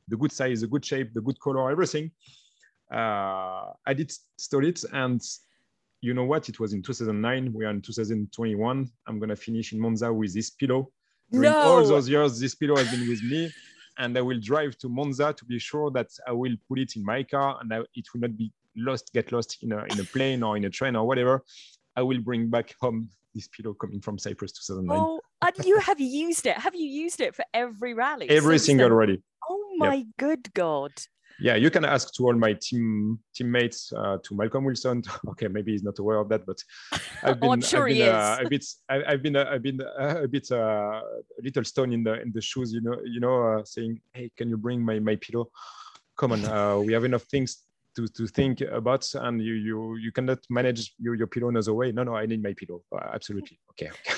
[0.09, 2.11] The good size, the good shape, the good color, everything.
[2.93, 4.85] Uh, I did stole it.
[4.93, 5.23] And
[6.03, 6.51] you know what?
[6.51, 7.53] It was in 2009.
[7.53, 8.91] We are in 2021.
[9.07, 10.93] I'm going to finish in Monza with this pillow.
[11.31, 13.51] During all those years, this pillow has been with me
[13.99, 17.05] and I will drive to Monza to be sure that I will put it in
[17.05, 20.05] my car and I, it will not be lost, get lost in a, in a
[20.05, 21.43] plane or in a train or whatever.
[21.97, 24.99] I will bring back home this pillow coming from Cyprus 2009.
[24.99, 26.57] Oh, and you have used it.
[26.57, 28.29] Have you used it for every rally?
[28.29, 28.97] Every single then?
[28.97, 29.23] rally.
[29.49, 30.93] Oh my good God.
[31.39, 35.03] Yeah, you can ask to all my team teammates, uh, to Malcolm Wilson.
[35.31, 36.59] Okay, maybe he's not aware of that, but
[37.23, 39.81] I've been, Oh, sure I've been uh, a bit, I, I've been, uh, I've been
[39.81, 43.21] uh, a bit, uh, a little stone in the in the shoes, you know, you
[43.21, 45.51] know, uh, saying, hey, can you bring my my pillow?
[46.17, 47.67] Come on, uh, we have enough things
[47.97, 51.93] to to think about, and you you you cannot manage your your pillow another way.
[51.93, 52.83] No, no, I need my pillow.
[52.93, 53.59] Uh, absolutely.
[53.71, 53.89] Okay.
[53.89, 54.15] okay.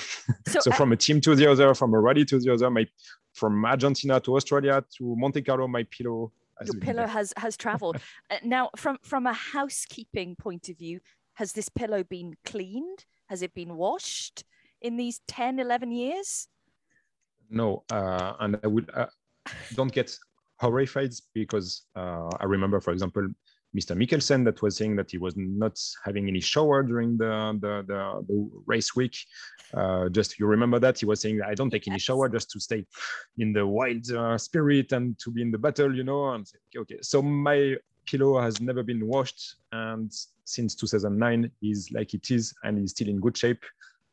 [0.47, 2.85] So, so from a team to the other, from a rally to the other, my
[3.33, 6.31] from Argentina to Australia to Monte Carlo, my pillow.
[6.65, 7.97] Your pillow has has traveled.
[8.31, 10.99] Uh, now, from from a housekeeping point of view,
[11.33, 13.05] has this pillow been cleaned?
[13.27, 14.43] Has it been washed
[14.81, 16.47] in these 10, 11 years?
[17.49, 19.07] No, uh, and I would uh,
[19.73, 20.17] don't get
[20.57, 23.27] horrified because uh, I remember, for example,
[23.77, 23.95] Mr.
[23.95, 28.25] Mikkelsen that was saying that he was not having any shower during the the, the,
[28.27, 29.15] the race week.
[29.73, 32.59] Uh, just you remember that he was saying I don't take any shower just to
[32.59, 32.85] stay
[33.37, 36.33] in the wild uh, spirit and to be in the battle, you know.
[36.33, 37.75] And okay, okay, so my
[38.07, 40.11] pillow has never been washed, and
[40.45, 43.63] since 2009 is like it is, and is still in good shape.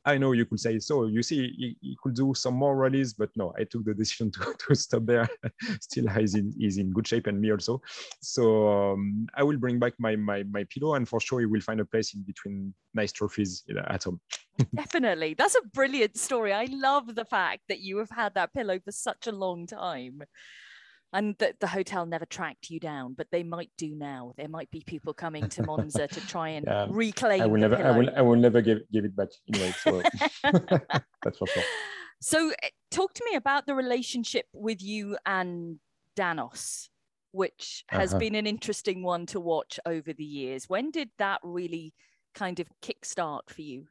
[0.06, 1.06] I know you could say so.
[1.06, 4.30] You see, he, he could do some more rallies, but no, I took the decision
[4.32, 5.28] to, to stop there.
[5.80, 7.82] Still, he's in, he's in good shape, and me also.
[8.20, 11.60] So um, I will bring back my, my my pillow, and for sure, he will
[11.60, 14.20] find a place in between nice trophies at home.
[14.76, 15.34] Definitely.
[15.34, 16.52] That's a brilliant story.
[16.52, 20.22] I love the fact that you have had that pillow for such a long time.
[21.12, 24.34] And that the hotel never tracked you down, but they might do now.
[24.36, 27.68] There might be people coming to Monza to try and Yeah, reclaim I will the
[27.68, 28.10] never, I will.
[28.16, 29.72] I will never give give it back anyway.
[29.72, 30.02] So
[31.24, 31.62] that's for sure.
[32.20, 35.78] So, uh, talk to me about the relationship with you and
[36.18, 36.88] Danos,
[37.32, 38.18] which has Uh-huh.
[38.18, 40.68] been an interesting one to watch over the years.
[40.68, 41.92] When did that really
[42.34, 43.86] kind of kickstart for you?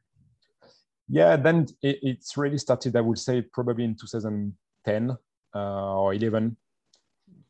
[1.08, 2.96] Yeah, then it, it's really started.
[2.96, 5.16] I would say probably in 2010.
[5.54, 6.56] uh, or 11,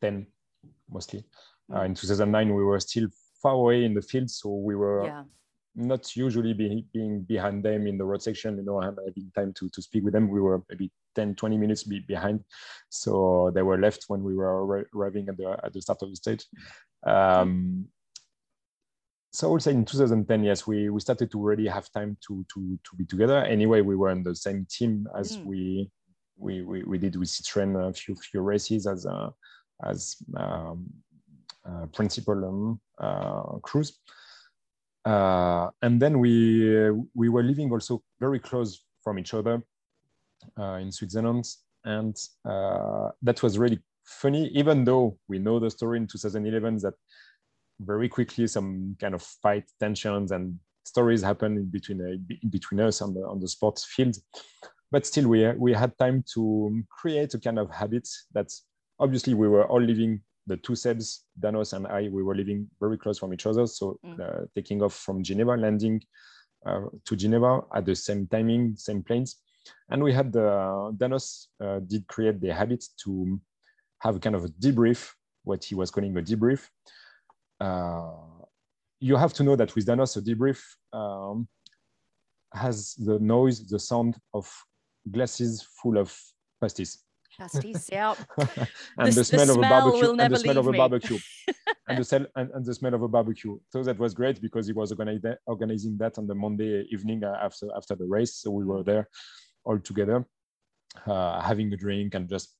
[0.01, 0.27] 10
[0.89, 1.23] mostly.
[1.73, 3.07] Uh, in 2009, we were still
[3.41, 5.23] far away in the field, so we were Yeah.
[5.75, 9.69] not usually be, being behind them in the road section, you know, having time to,
[9.69, 10.29] to speak with them.
[10.29, 12.43] We were maybe 10, 20 minutes be, behind.
[12.89, 16.15] So they were left when we were arriving at the, at the start of the
[16.15, 16.45] stage.
[17.05, 17.87] Um,
[19.33, 22.45] so I would say in 2010, yes, we, we started to really have time to,
[22.53, 23.37] to, to be together.
[23.43, 25.45] Anyway, we were on the same team as Mm.
[25.45, 25.91] we,
[26.37, 29.29] we, we, we did with Citroën a few, few races as, uh,
[29.83, 30.87] as um,
[31.67, 33.99] uh, principal um, uh, crews.
[35.05, 39.61] Uh, and then we we were living also very close from each other
[40.59, 41.45] uh, in Switzerland,
[41.85, 44.47] and that was really funny.
[44.53, 46.93] Even though we know the story in 2011 that
[47.79, 53.01] very quickly some kind of fight, tensions, and stories happened in between in between us
[53.01, 54.17] on the on the sports field,
[54.91, 58.51] but still we we had time to create a kind of habit that
[58.99, 62.97] obviously we were all living the two Sebs, Danos and I, we were living very
[62.97, 63.67] close from each other.
[63.67, 64.19] So Mm.
[64.19, 66.01] uh, taking off from Geneva, landing
[66.65, 69.41] uh, to Geneva at the same timing, same planes.
[69.89, 73.39] And we had the, Danos uh, did create the habit to
[73.99, 75.11] have a kind of a debrief,
[75.43, 76.69] what he was calling a debrief.
[77.59, 78.45] Uh,
[78.99, 80.61] you have to know that with Danos, a debrief
[80.93, 81.47] um,
[82.53, 84.49] has the noise, the sound of
[85.11, 86.17] glasses full of
[86.61, 87.03] pastis
[87.39, 88.15] Pastis, yeah.
[88.97, 91.19] and The- the, the smell of a barbecue and the smell of a barbecue.
[91.89, 93.57] And the smell and, and the smell of a barbecue.
[93.71, 97.37] So that was great because he was organizing organizing that on the monday evening uh,
[97.41, 98.35] after after the race.
[98.35, 99.07] So we were there
[99.63, 100.25] all together
[101.05, 102.55] uh, having a drink and just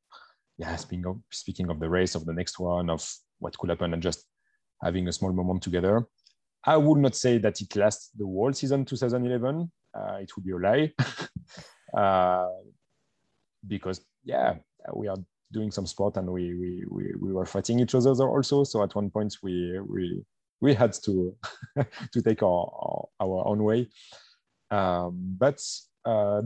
[0.57, 3.01] yeah speaking of speaking of the race of the next one of
[3.39, 4.23] what could happen and just
[4.81, 6.05] having a small moment together.
[6.63, 10.51] I would not say that it lasts the whole season 2011 uh, it would be
[10.51, 10.93] a lie.
[11.97, 12.49] Uh,
[13.65, 14.55] because yeah
[14.93, 15.17] we are
[15.51, 18.63] doing some sport and we we we, we were fighting each other also.
[18.63, 20.23] So at one point we we
[20.61, 21.35] we had to
[22.11, 23.89] to take our our, our own way.
[24.69, 25.61] Um, but
[26.05, 26.41] uh,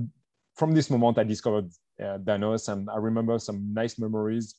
[0.56, 1.70] from this moment i discovered
[2.00, 4.56] uh, danos and i remember some nice memories.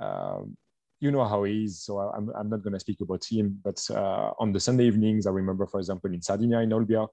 [0.00, 0.56] Um,
[1.00, 3.84] you know how he is so I'm, I'm not going to speak about him but
[3.90, 7.06] uh, on the sunday evenings i remember for example in sardinia in olbia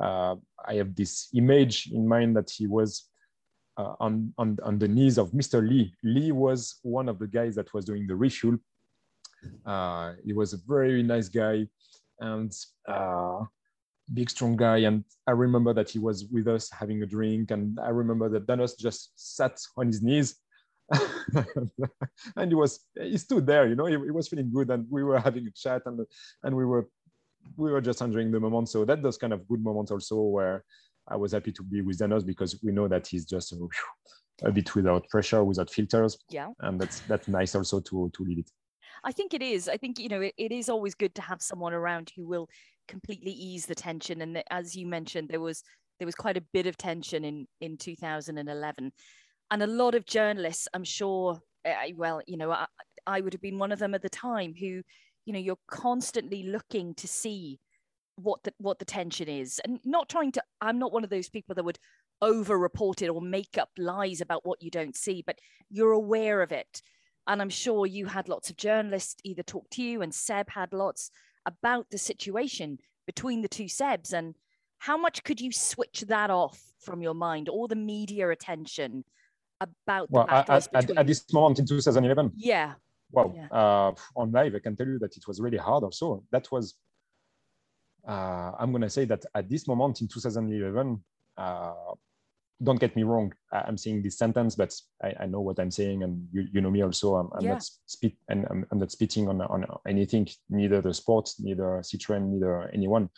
[0.00, 0.34] uh,
[0.66, 3.07] i have this image in mind that he was
[3.78, 5.66] uh, on, on, on the knees of Mr.
[5.66, 5.94] Lee.
[6.02, 8.58] Lee was one of the guys that was doing the refuel.
[9.64, 11.66] Uh, he was a very nice guy
[12.18, 12.52] and
[12.88, 13.44] uh,
[14.12, 14.78] big, strong guy.
[14.78, 17.52] And I remember that he was with us having a drink.
[17.52, 20.36] And I remember that Danos just sat on his knees.
[22.36, 25.04] and he was he stood there, you know, he, he was feeling good, and we
[25.04, 26.00] were having a chat, and
[26.42, 26.88] and we were
[27.58, 28.70] we were just enjoying the moment.
[28.70, 30.64] So that those kind of good moments also where
[31.08, 33.68] I was happy to be with Danos because we know that he's just a,
[34.44, 36.48] a bit without pressure, without filters, Yeah.
[36.60, 38.50] and that's that's nice also to to lead it.
[39.04, 39.68] I think it is.
[39.68, 42.48] I think, you know, it, it is always good to have someone around who will
[42.88, 44.22] completely ease the tension.
[44.22, 45.62] And as you mentioned, there was
[45.98, 48.92] there was quite a bit of tension in in 2011.
[49.50, 52.66] And a lot of journalists, I'm sure, uh, well, you know, I,
[53.06, 54.82] I would have been one of them at the time who,
[55.24, 57.58] you know, you're constantly looking to see
[58.18, 61.28] what the what the tension is and not trying to i'm not one of those
[61.28, 61.78] people that would
[62.20, 65.38] over report it or make up lies about what you don't see but
[65.70, 66.82] you're aware of it
[67.26, 70.72] and i'm sure you had lots of journalists either talk to you and seb had
[70.72, 71.10] lots
[71.46, 74.34] about the situation between the two sebs and
[74.78, 79.04] how much could you switch that off from your mind all the media attention
[79.60, 82.74] about Well, at, at, at, this moment in 2011, yeah
[83.10, 83.48] well Yeah.
[83.50, 85.84] uh, on live, I can tell you that it was really hard.
[85.84, 86.74] Also, that was.
[88.06, 91.02] Uh, I'm gonna say that at this moment in 2011,
[91.36, 91.72] uh,
[92.62, 93.32] don't get me wrong.
[93.52, 96.70] I'm saying this sentence, but I, I know what I'm saying, and you, you know
[96.70, 97.14] me also.
[97.16, 97.52] I'm, I'm Yeah.
[97.52, 102.28] not spit and I'm, I'm not spitting on on anything, neither the sport, neither Citroen,
[102.30, 103.10] neither anyone.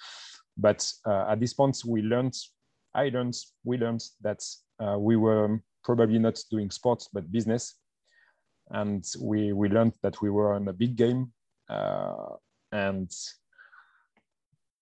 [0.56, 2.34] But uh, at this point, we learned,
[2.94, 4.44] I learned, we learned that
[4.78, 7.76] uh, we were probably not doing sports but business,
[8.70, 11.32] and we we learned that we were in a big game,
[11.70, 12.36] uh,
[12.72, 13.10] and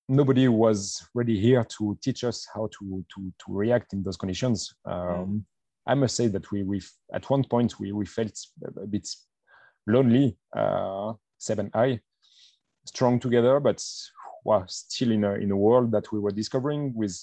[0.09, 4.75] nobody was really here to teach us how to to to react in those conditions.
[4.85, 5.45] Um,
[5.87, 6.81] I must say that we we
[7.13, 8.37] at one point we we felt
[8.83, 9.09] a bit
[9.87, 12.01] lonely, uh, Seb and I,
[12.85, 13.85] strong together, but
[14.45, 17.17] well, still in a in a world that we were discovering with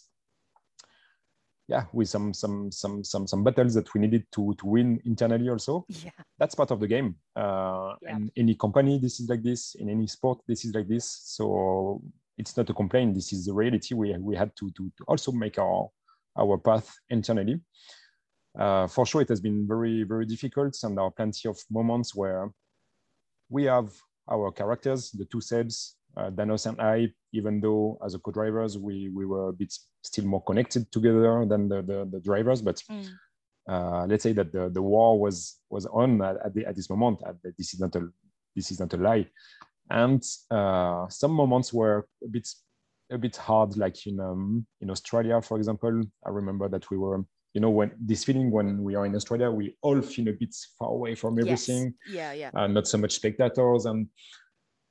[1.67, 5.49] yeah with some some some some some battles that we needed to to win internally
[5.49, 5.85] also.
[5.89, 6.11] Yeah.
[6.37, 7.15] That's part of the game.
[7.35, 8.15] Uh Yeah.
[8.17, 9.75] in any company this is like this.
[9.75, 11.05] In any sport this is like this.
[11.23, 12.01] So
[12.37, 15.31] it's not a complaint this is the reality we we had to to, to also
[15.31, 15.89] make our
[16.37, 17.59] our path internally
[18.57, 22.15] uh, for sure, it has been very, very difficult, and there are plenty of moments
[22.15, 22.49] where
[23.49, 23.91] we have
[24.31, 29.09] our characters, the two Sebs, uh, Danos and I, even though as a co-drivers, we,
[29.13, 29.73] we were a bit
[30.03, 33.07] still more connected together than the, the, the drivers, but mm.
[33.67, 36.89] uh, let's say that the, the war was was on at, at, the, at this
[36.89, 37.19] moment.
[37.27, 38.07] At the, this is not a
[38.55, 39.27] this is not a lie,
[39.89, 42.47] and uh, some moments were a bit
[43.11, 46.01] a bit hard, like in um, in Australia, for example.
[46.25, 47.23] I remember that we were
[47.55, 50.53] you know when this feeling when we are in australia we all feel a bit
[50.77, 52.15] far away from everything yes.
[52.15, 54.07] yeah yeah uh, not so much spectators and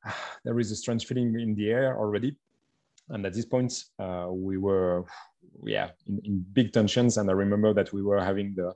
[0.06, 0.10] uh,
[0.44, 2.36] there is a strange feeling in the air already
[3.10, 5.04] and at this point uh, we were
[5.66, 8.72] yeah in, in, big tensions and i remember that we were having the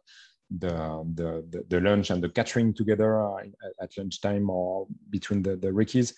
[0.50, 3.42] the the, the, lunch and the catering together uh,
[3.82, 6.14] at lunchtime or between the, the recces.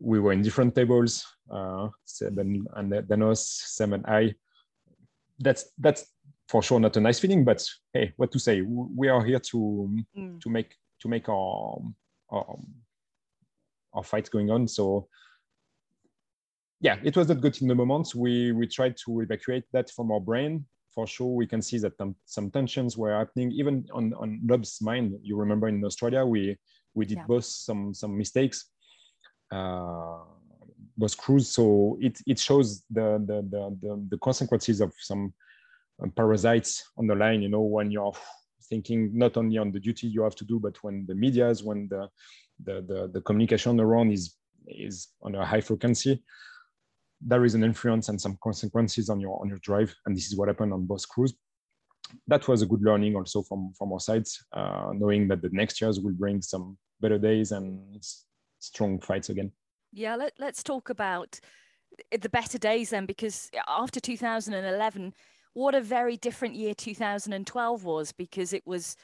[0.00, 4.34] We were in different tables uh, seven and then us seven i.
[5.38, 6.06] That's that's
[6.48, 8.62] for sure not a nice feeling but hey what to say?
[8.62, 10.40] We are here to mm.
[10.40, 11.78] to make to make our,
[12.30, 12.58] our
[13.94, 14.66] our fight going on.
[14.66, 15.08] So
[16.80, 18.12] yeah it was not good in the moment.
[18.14, 20.66] We we tried to evacuate that from our brain
[20.96, 21.92] for sure we can see that
[22.24, 23.52] some tensions were happening.
[23.52, 26.56] Even on on Loeb's mind you remember in australia we
[26.94, 27.28] we did yeah.
[27.28, 28.58] both some some mistakes
[29.52, 30.18] uh
[30.96, 31.48] both crews.
[31.48, 35.34] So it it shows the the the, the, the consequences of some
[36.14, 38.12] parasites on the line you know when you're
[38.68, 41.88] thinking not only on the duty you have to do but when the medias when
[41.88, 42.08] the
[42.64, 44.36] the the, the communication around is
[44.66, 46.22] is on a high frequency
[47.20, 49.94] there is an influence and some consequences on your on your drive.
[50.04, 51.34] And this is what happened on both crews.
[52.28, 55.80] That was a good learning also from from our sides uh, knowing that the next
[55.80, 58.02] years will bring some better days and
[58.58, 59.52] strong fights again.
[59.92, 61.40] Yeah let, let's talk about
[62.10, 65.14] the better days then because after 2011
[65.54, 68.94] what a very different year 2012 was because it was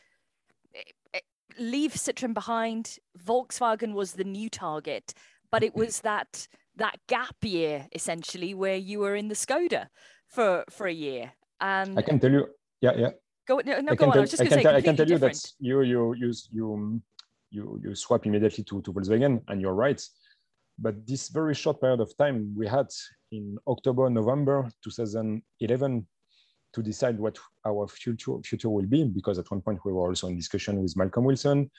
[0.75, 1.23] it, it,
[1.59, 2.99] leave Citroen behind.
[3.19, 5.15] Volkswagen was the new target,
[5.51, 6.47] but it was that
[6.77, 9.89] that gap year essentially where you were in the Skoda
[10.29, 11.33] for for a year.
[11.61, 12.47] And I can tell you,
[12.81, 13.11] yeah, yeah.
[13.47, 14.13] Go no, no go on.
[14.13, 16.33] Tell, I was just going to say, I can tell you that you you you
[16.51, 17.03] you
[17.51, 20.01] you you swap immediately to to Volkswagen, and you're right.
[20.79, 22.89] But this very short period of time we had
[23.31, 26.07] in October, November 2011
[26.75, 30.29] to decide what our future future will be because at one point we were also
[30.29, 31.71] in discussion with Malcolm Wilson,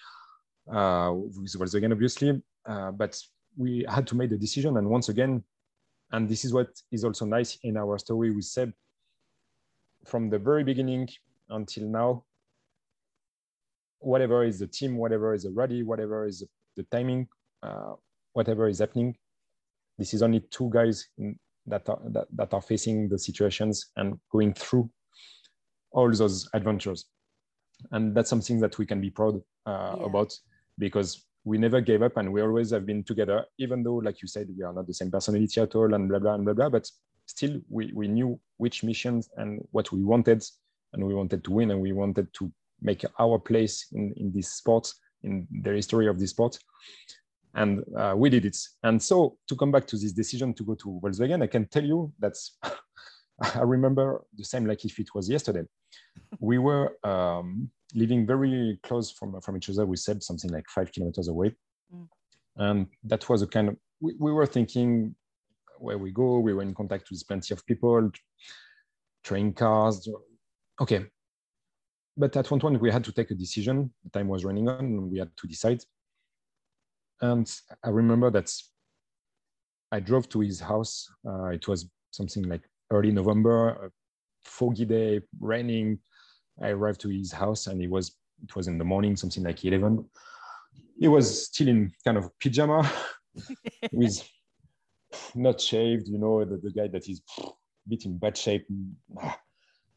[0.72, 3.20] uh, with Volkswagen obviously, uh, but
[3.58, 4.78] we had to make the decision.
[4.78, 5.44] And once again,
[6.12, 8.72] and this is what is also nice in our story with Seb,
[10.06, 11.10] from the very beginning
[11.50, 12.24] until now,
[14.00, 16.44] whatever is the team, whatever is the rally, whatever is
[16.76, 17.28] the timing,
[17.64, 17.94] uh,
[18.34, 19.16] whatever is happening,
[19.98, 21.38] this is only two guys in,
[21.68, 24.90] that are, that, that are facing the situations and going through
[25.92, 27.06] all those adventures.
[27.92, 30.06] And that's something that we can be proud uh, yeah.
[30.06, 30.34] about
[30.78, 34.28] because we never gave up and we always have been together, even though, like you
[34.28, 36.70] said, we are not the same personality at all and blah, blah, and blah, blah.
[36.70, 36.90] But
[37.26, 40.44] still, we, we knew which missions and what we wanted.
[40.94, 44.54] And we wanted to win and we wanted to make our place in, in this
[44.54, 44.92] sport,
[45.24, 46.58] in the history of this sport
[47.56, 48.58] and uh, we did it.
[48.84, 51.84] And so to come back to this decision to go to Volkswagen, I can tell
[51.84, 52.34] you that
[53.56, 55.64] I remember the same like if it was yesterday.
[56.40, 59.86] we were um, living very close from, from each other.
[59.86, 61.56] We said something like five kilometers away.
[61.94, 62.08] Mm.
[62.58, 65.16] And that was a kind of, we, we were thinking
[65.80, 68.12] where we go, we were in contact with plenty of people,
[69.24, 70.08] train cars.
[70.80, 71.06] Okay.
[72.16, 73.92] But at one point we had to take a decision.
[74.04, 75.84] The time was running on and we had to decide
[77.24, 77.50] and
[77.84, 78.52] I remember that
[79.94, 81.10] I drove to his house.
[81.26, 83.90] Uh, it was something like early November, a
[84.44, 86.00] foggy day, raining.
[86.62, 89.64] I arrived to his house and it was it was in the morning, something like
[89.64, 90.06] 11.
[91.00, 92.92] He was still in kind of pajama
[93.92, 94.28] with
[95.36, 97.50] not shaved, you know, the, the guy that is a
[97.88, 98.66] bit in bad shape
[99.22, 99.40] ah.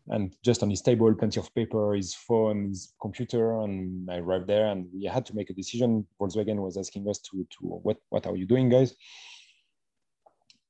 [0.08, 4.46] and just on his table, plenty of paper, his phone, his computer, and I arrived
[4.46, 6.06] there, and we had to make a decision.
[6.20, 8.94] Volkswagen was asking us to, to what, what are you doing, guys?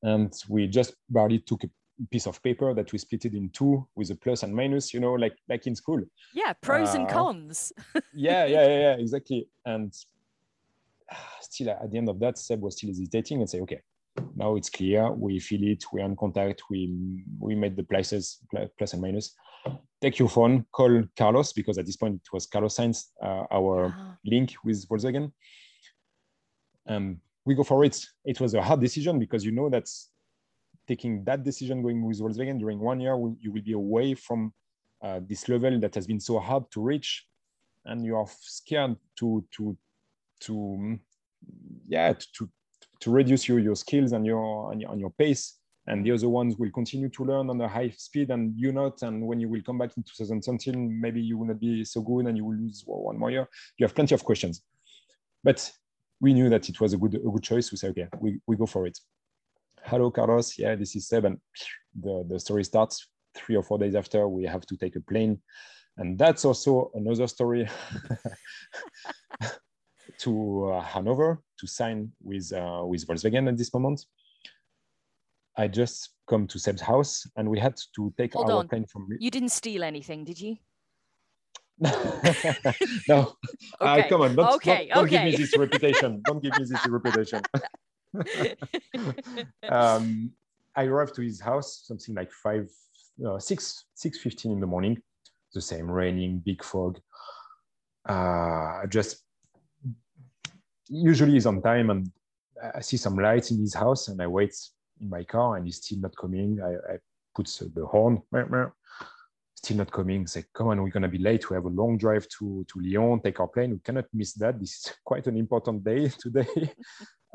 [0.03, 1.71] And we just barely took a
[2.11, 5.01] piece of paper that we split it in two with a plus and minus, you
[5.01, 6.03] know, like like in school.
[6.35, 7.73] Yeah, pros uh, and cons.
[8.15, 9.49] yeah, yeah, yeah, yeah, exactly.
[9.65, 9.95] And
[11.41, 13.81] still, at the end of that, Seb was still hesitating and say, okay,
[14.35, 15.11] now it's clear.
[15.13, 15.85] We feel it.
[15.93, 16.63] We're in contact.
[16.71, 18.39] We we made the places
[18.79, 19.35] plus and minus.
[20.01, 24.17] Take your phone, call Carlos because at this point it was Carlos Sainz, uh, our
[24.25, 25.33] link with Volkswagen,
[26.87, 28.05] and we go for it.
[28.25, 29.89] It was a hard decision because you know that
[30.87, 34.53] taking that decision going with Volkswagen during one year, you will be away from
[35.03, 37.27] uh, this level that has been so hard to reach,
[37.85, 39.77] and you are scared to to
[40.41, 40.99] to
[41.87, 42.49] yeah to
[43.01, 45.59] to reduce your, your skills and your and your, and your pace.
[45.89, 49.03] And the other ones will continue to learn on a high speed and you not.
[49.03, 52.27] And when you will come back in 2017 maybe you will not be so good
[52.27, 53.49] and you will lose one more year.
[53.79, 54.63] You have plenty of questions.
[55.45, 55.71] But
[56.21, 57.71] we knew that it was a good a good choice.
[57.71, 58.99] We say okay we, we go for it
[59.87, 61.41] hello carlos yeah this is seven
[62.01, 65.41] the, the story starts three or four days after we have to take a plane
[65.99, 67.69] and that's also another story
[70.19, 74.05] to uh, Hanover to sign with uh, with Volkswagen at this moment.
[75.57, 78.69] I just come to Seb's house and we had to take Hold our on.
[78.69, 80.57] plane from You didn't steal anything, did you?
[83.09, 83.37] no.
[83.81, 85.37] Okay, come on, don't, okay, don't, don't give me okay.
[85.37, 86.23] this reputation.
[86.25, 87.41] don't give me this reputation.
[89.69, 90.33] Um,
[90.77, 92.69] I arrived to his house something like five,
[93.27, 94.99] uh, six, six fifteen in the morning.
[95.55, 96.99] The same raining, big fog.
[98.07, 99.23] Uh, just
[100.89, 102.11] usually he's on time, and
[102.75, 104.55] I see some lights in his house, and I wait
[105.01, 106.61] in my car, and he's still not coming.
[106.63, 106.99] I, I
[107.35, 108.23] put the horn,
[109.55, 110.27] still not coming.
[110.27, 111.51] Say, come on, we're gonna be late.
[111.51, 113.21] We have a long drive to to Lyon.
[113.21, 113.73] Take our plane.
[113.73, 114.59] We cannot miss that.
[114.61, 116.73] This is quite an important day today.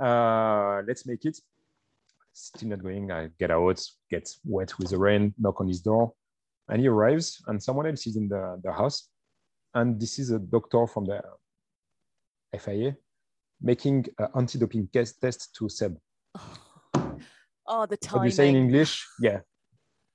[0.02, 1.40] Uh, let's make it.
[2.34, 3.12] Still not going.
[3.12, 6.14] I get out, get wet with the rain, knock on his door,
[6.70, 9.10] and he arrives, and someone else is in the, the house.
[9.74, 11.22] And this is a doctor from the
[12.58, 12.96] FIA
[13.62, 15.98] making an anti-doping test test to Seb.
[17.74, 19.08] Oh, the What do you say in English?
[19.20, 19.42] Yeah,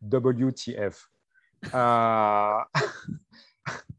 [0.06, 0.98] WTF.
[1.72, 2.64] Uh,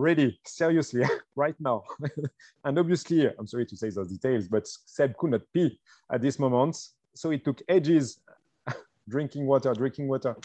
[0.00, 1.04] ready, seriously,
[1.36, 1.84] right now.
[2.64, 5.78] and obviously, I'm sorry to say those details, but Seb could not pee
[6.10, 6.76] at this moment.
[7.14, 8.20] So it took ages
[9.08, 10.36] drinking water, drinking water.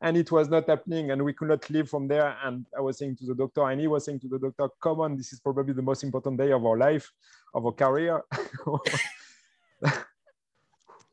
[0.00, 2.36] And it was not happening, and we could not leave from there.
[2.44, 5.00] And I was saying to the doctor, and he was saying to the doctor, Come
[5.00, 7.10] on, this is probably the most important day of our life,
[7.52, 8.22] of our career.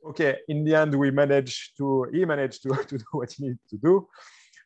[0.07, 3.59] okay, in the end, we managed to, he managed to, to do what he needed
[3.71, 4.07] to do.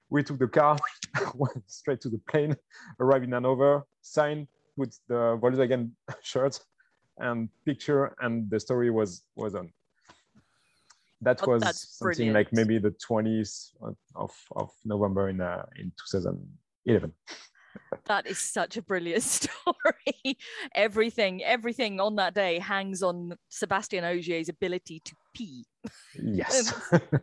[0.10, 0.78] We took the car,
[1.36, 2.56] went straight to the plane,
[3.00, 4.48] arrived in Hanover, signed,
[4.78, 5.92] put the Volkswagen
[6.24, 6.60] shirt
[7.18, 9.72] and picture, and the story was was on.
[11.22, 13.74] That Oh, was something like maybe the 20th
[14.16, 17.14] of, of November in uh, in 2011.
[18.06, 20.38] That is such a brilliant story.
[20.76, 25.66] everything, everything on that day hangs on Sebastian Ogier's ability to pee
[26.22, 26.74] Yes.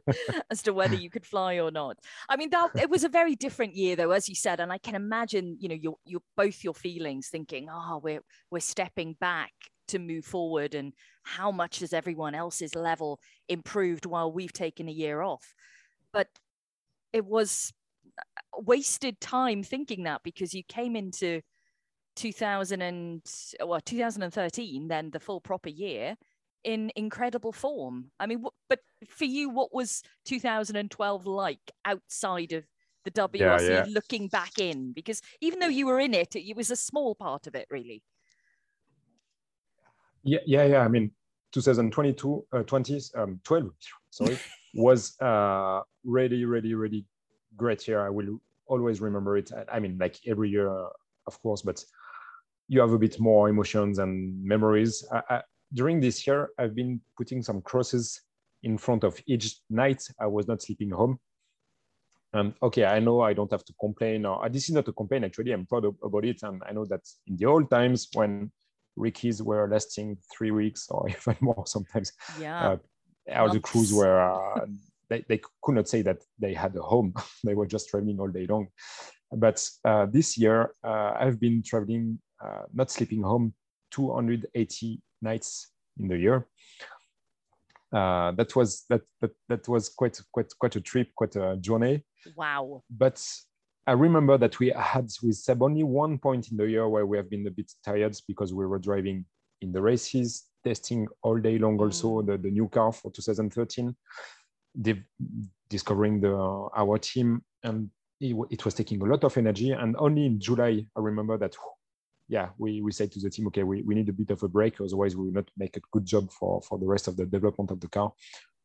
[0.50, 1.98] as to whether you could fly or not.
[2.28, 4.78] I mean, that it was a very different year, though, as you said, and I
[4.78, 9.52] can imagine, you know, your your both your feelings, thinking, oh, we're we're stepping back
[9.88, 10.92] to move forward, and
[11.22, 15.54] how much has everyone else's level improved while we've taken a year off?
[16.12, 16.28] But
[17.12, 17.72] it was
[18.56, 21.40] wasted time thinking that because you came into
[22.16, 23.22] 2000 and
[23.64, 26.16] well 2013 then the full proper year
[26.64, 32.64] in incredible form i mean wh- but for you what was 2012 like outside of
[33.04, 33.86] the WRC yeah.
[33.88, 37.46] looking back in because even though you were in it it was a small part
[37.46, 38.02] of it really
[40.26, 40.80] Yeah, yeah, yeah.
[40.80, 41.12] I mean,
[41.52, 43.70] 2022, uh, 20, um, 12,
[44.10, 44.38] sorry,
[44.74, 47.04] was uh, really, really, really
[47.56, 48.04] great year.
[48.06, 49.50] I will always remember it.
[49.72, 50.88] I- mean, like every year, uh,
[51.26, 51.82] of course, but
[52.68, 55.04] you have a bit more emotions and memories.
[55.12, 55.42] I, I,
[55.72, 58.20] during this year, I've been putting some crosses
[58.62, 61.18] in front of each night I was not sleeping home.
[62.32, 64.92] And okay, I know I don't have to complain, or uh, this is not a
[64.92, 65.24] complaint.
[65.24, 68.50] Actually, I'm proud of, about it, and I know that in the old times when
[68.96, 72.76] Recces were lasting three weeks or even more sometimes, yeah uh,
[73.34, 74.66] all the crews were uh,
[75.08, 77.14] they, they could not say that they had a home.
[77.44, 78.68] They were just traveling all day long.
[79.32, 83.54] But uh, this year uh, i've been traveling uh, not sleeping home
[83.90, 86.46] 280 nights in the year.
[87.92, 92.04] Uh, that was that, that that was quite quite quite a trip quite a journey.
[92.36, 92.82] Wow.
[92.90, 93.24] But
[93.86, 97.16] I remember that we had with Seb only one point in the year where we
[97.16, 99.24] have been a bit tired because we were driving
[99.62, 103.94] in the races, testing all day long also the, the new car for 2013, div-
[105.68, 106.34] discovering the
[106.76, 107.90] our team, and
[108.20, 109.72] it, it was taking a lot of energy.
[109.72, 111.56] And only in July, I remember that,
[112.28, 114.48] yeah, we, we said to the team, okay, we, we need a bit of a
[114.48, 117.26] break, otherwise we will not make a good job for, for the rest of the
[117.26, 118.12] development of the car.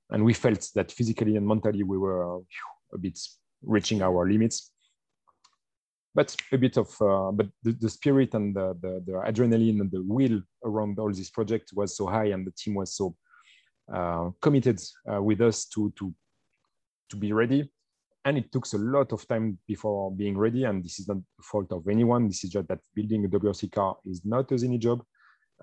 [0.10, 2.42] And we felt that physically and mentally we were
[2.94, 3.18] a bit
[3.62, 4.72] reaching our limits
[6.14, 9.92] but a bit of uh, but the, the spirit and the, the, the adrenaline and
[9.92, 13.16] the will around all this project was so high and the team was so
[14.42, 14.82] committed
[15.12, 16.14] uh, with us to to
[17.10, 17.70] to be ready
[18.26, 20.66] and it took a lot of time before being ready.
[20.66, 22.28] And this is not the fault of anyone.
[22.28, 25.04] This is just that building a WRC car is not an easy job,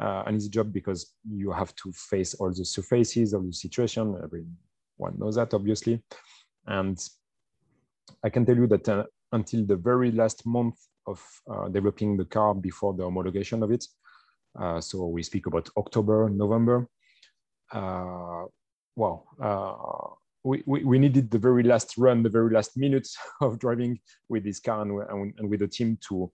[0.01, 4.17] uh, an easy job because you have to face all the surfaces, all the situation.
[4.23, 6.03] Everyone knows that, obviously.
[6.67, 6.99] And
[8.25, 10.77] I can tell you that uh, until the very last month
[11.07, 13.85] of uh, developing the car before the homologation of it,
[14.59, 16.89] uh, so we speak about October, November.
[17.73, 18.45] Uh,
[18.97, 20.15] well, uh,
[20.45, 24.45] we, we, we, needed the very last run, the very last minutes of driving with
[24.45, 26.31] this car and, and with the team to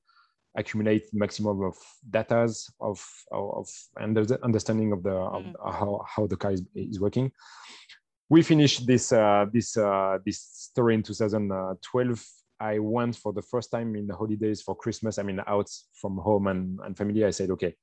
[0.56, 1.76] accumulate maximum of
[2.10, 2.48] data
[2.80, 5.52] of, of, and understanding of the mm.
[5.64, 7.30] how, how the car is, is working.
[8.30, 12.24] We finished this uh, this uh, this story in 2012.
[12.60, 15.18] I went for the first time in the holidays for Christmas.
[15.18, 15.68] I mean, out
[16.00, 17.24] from home and, and family.
[17.24, 17.74] I said, okay,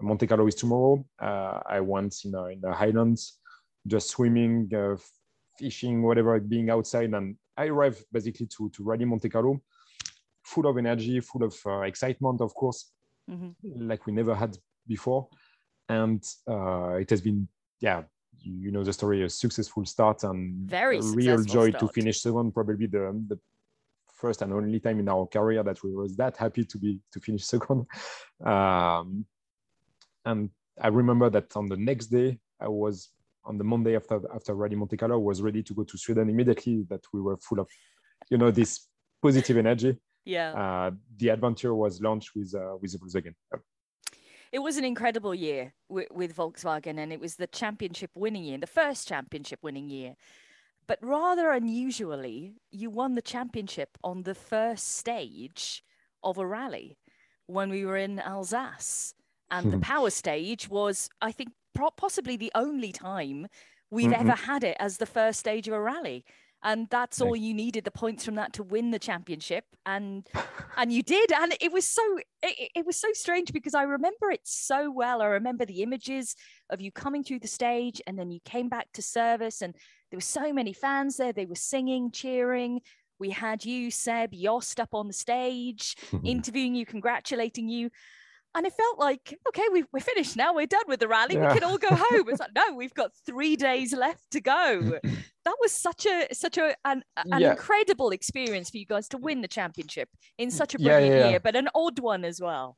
[0.00, 1.04] Monte Carlo is tomorrow.
[1.20, 3.38] Uh, I went in, in the Highlands,
[3.86, 4.96] just swimming, uh,
[5.58, 7.12] fishing, whatever, being outside.
[7.14, 9.60] And I arrived basically to, to Rally Monte Carlo,
[10.42, 12.92] full of energy, full of uh, excitement, of course,
[13.30, 13.88] mm-hmm.
[13.88, 14.56] like we never had
[14.86, 15.28] before.
[15.88, 17.48] And uh, it has been,
[17.80, 18.02] yeah,
[18.40, 21.80] you know the story, a successful start and very a real joy start.
[21.80, 23.38] to finish second, probably the, the
[24.12, 27.20] first and only time in our career that we was that happy to be to
[27.20, 27.86] finish second.
[28.44, 29.24] Um,
[30.28, 30.50] and
[30.80, 33.10] I remember that on the next day, I was
[33.44, 36.84] on the Monday after after Rally Monte Carlo, was ready to go to Sweden immediately.
[36.88, 37.68] That we were full of,
[38.30, 38.86] you know, this
[39.22, 39.96] positive energy.
[40.24, 40.50] Yeah.
[40.52, 43.34] Uh, the adventure was launched with uh, with Volkswagen.
[44.50, 48.58] It was an incredible year with, with Volkswagen, and it was the championship winning year,
[48.58, 50.14] the first championship winning year.
[50.86, 55.82] But rather unusually, you won the championship on the first stage
[56.22, 56.98] of a rally
[57.46, 59.14] when we were in Alsace.
[59.50, 61.50] And the power stage was, I think,
[61.96, 63.46] possibly the only time
[63.90, 64.28] we've mm-hmm.
[64.28, 66.24] ever had it as the first stage of a rally.
[66.62, 69.64] And that's all you needed the points from that to win the championship.
[69.86, 70.26] And
[70.76, 71.30] and you did.
[71.32, 72.02] And it was so
[72.42, 75.22] it, it, was so strange because i remember it so well.
[75.22, 76.34] I remember the images
[76.68, 79.74] of you coming through the stage and then you came back to service and
[80.10, 81.32] there were so many fans there.
[81.32, 82.80] They were singing cheering.
[83.20, 87.90] We had you seb yost up on the stage interviewing you congratulating you
[88.58, 90.52] and it felt like, okay, we are finished now.
[90.52, 91.36] We're done with the rally.
[91.36, 91.52] Yeah.
[91.52, 92.28] We can all go home.
[92.28, 94.98] It's like, no, we've got three days left to go.
[95.44, 97.52] that was such a such a an, an yeah.
[97.52, 100.08] incredible experience for you guys to win the championship
[100.38, 102.76] in such a brilliant yeah, year, but an odd one as well.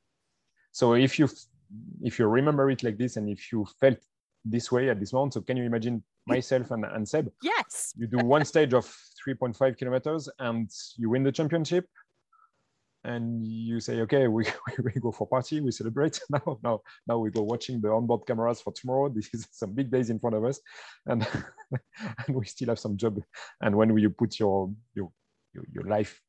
[0.71, 1.31] So if you
[2.03, 3.97] if you remember it like this, and if you felt
[4.45, 7.33] this way at this moment, so can you imagine myself and, and Seb?
[7.43, 7.95] Yes.
[7.97, 8.85] You do one stage of
[9.27, 11.87] 3.5 kilometers and you win the championship
[13.05, 14.47] and you say, okay, we,
[14.83, 16.21] we go for party, we celebrate.
[16.31, 19.09] Now, now, now we go watching the onboard cameras for tomorrow.
[19.15, 20.61] This is some big days in front of us,
[21.07, 21.27] and
[22.27, 23.21] and we still have some job.
[23.61, 25.11] And when you put your your
[25.55, 26.21] your, your life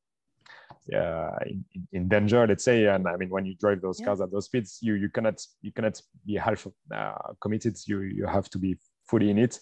[0.95, 4.07] uh, in, in, danger, let's say, and I mean, when you drive those yeah.
[4.07, 7.77] cars at those speeds, you you cannot you cannot be half uh, committed.
[7.85, 9.59] You you have to be fully in it.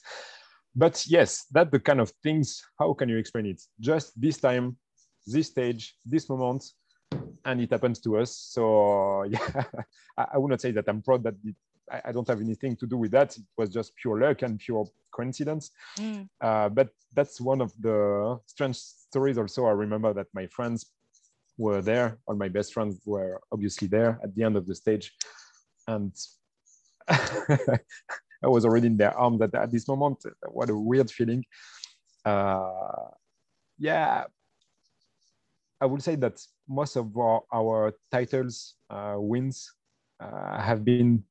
[0.75, 2.61] But yes, that the kind of things.
[2.79, 3.61] How can you explain it?
[3.79, 4.77] Just this time,
[5.25, 6.63] this stage, this moment
[7.49, 8.35] and it happens to us.
[8.35, 9.63] So yeah,
[10.17, 11.55] I, I would not say that I'm proud that it,
[11.91, 13.35] I, I, don't have anything to do with that.
[13.35, 15.71] It was just pure luck and pure coincidence.
[15.97, 16.29] Mm.
[16.39, 19.37] Uh, but that's one of the strange stories.
[19.37, 20.85] Also, I remember that my friends
[21.57, 22.19] were there.
[22.27, 25.11] All my best friends were obviously there at the end of the stage,
[25.87, 26.13] and
[27.09, 30.23] I was already in their arms at, at this moment.
[30.47, 31.43] What a weird feeling.
[32.23, 33.09] Uh,
[33.79, 34.25] yeah,
[35.81, 36.39] I would say that
[36.69, 39.73] most of our, our titles uh, wins
[40.19, 41.23] uh, have been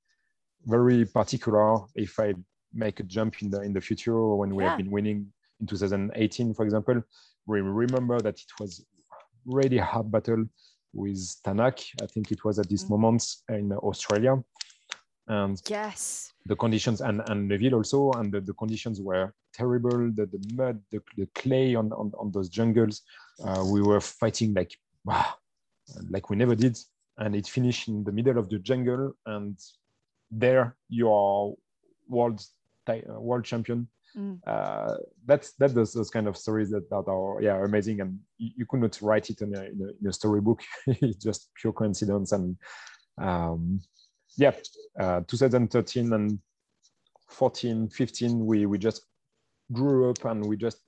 [0.66, 1.78] very particular.
[1.94, 2.34] If I
[2.74, 4.70] make a jump in the in the future when we yeah.
[4.70, 7.02] have been winning in 2018, for example,
[7.46, 8.84] we remember that it was
[9.46, 10.44] really hard battle
[10.92, 11.86] with Tanak.
[12.02, 12.94] I think it was at this mm-hmm.
[12.94, 14.42] moment in Australia.
[15.28, 20.10] And yes, the conditions and, and Neuville also, and the, the conditions were terrible.
[20.14, 23.02] The, the mud, the, the clay on, on, on those jungles.
[23.44, 24.74] Uh, we were fighting like
[26.10, 26.78] like we never did,
[27.18, 29.12] and it finished in the middle of the jungle.
[29.26, 29.58] And
[30.30, 31.52] there you are
[32.08, 32.42] world
[32.88, 33.88] uh, world champion.
[34.16, 34.40] Mm.
[34.46, 34.94] Uh,
[35.26, 38.66] that's that's those, those, kind of stories that, that are yeah amazing, and you, you
[38.66, 40.62] could not write it in a, in a, in a storybook.
[40.86, 42.56] it's just pure coincidence, and
[43.20, 43.80] um,
[44.36, 44.52] yeah,
[44.98, 46.38] uh, 2013 and
[47.28, 49.02] 14, 15, we we just
[49.72, 50.78] grew up and we just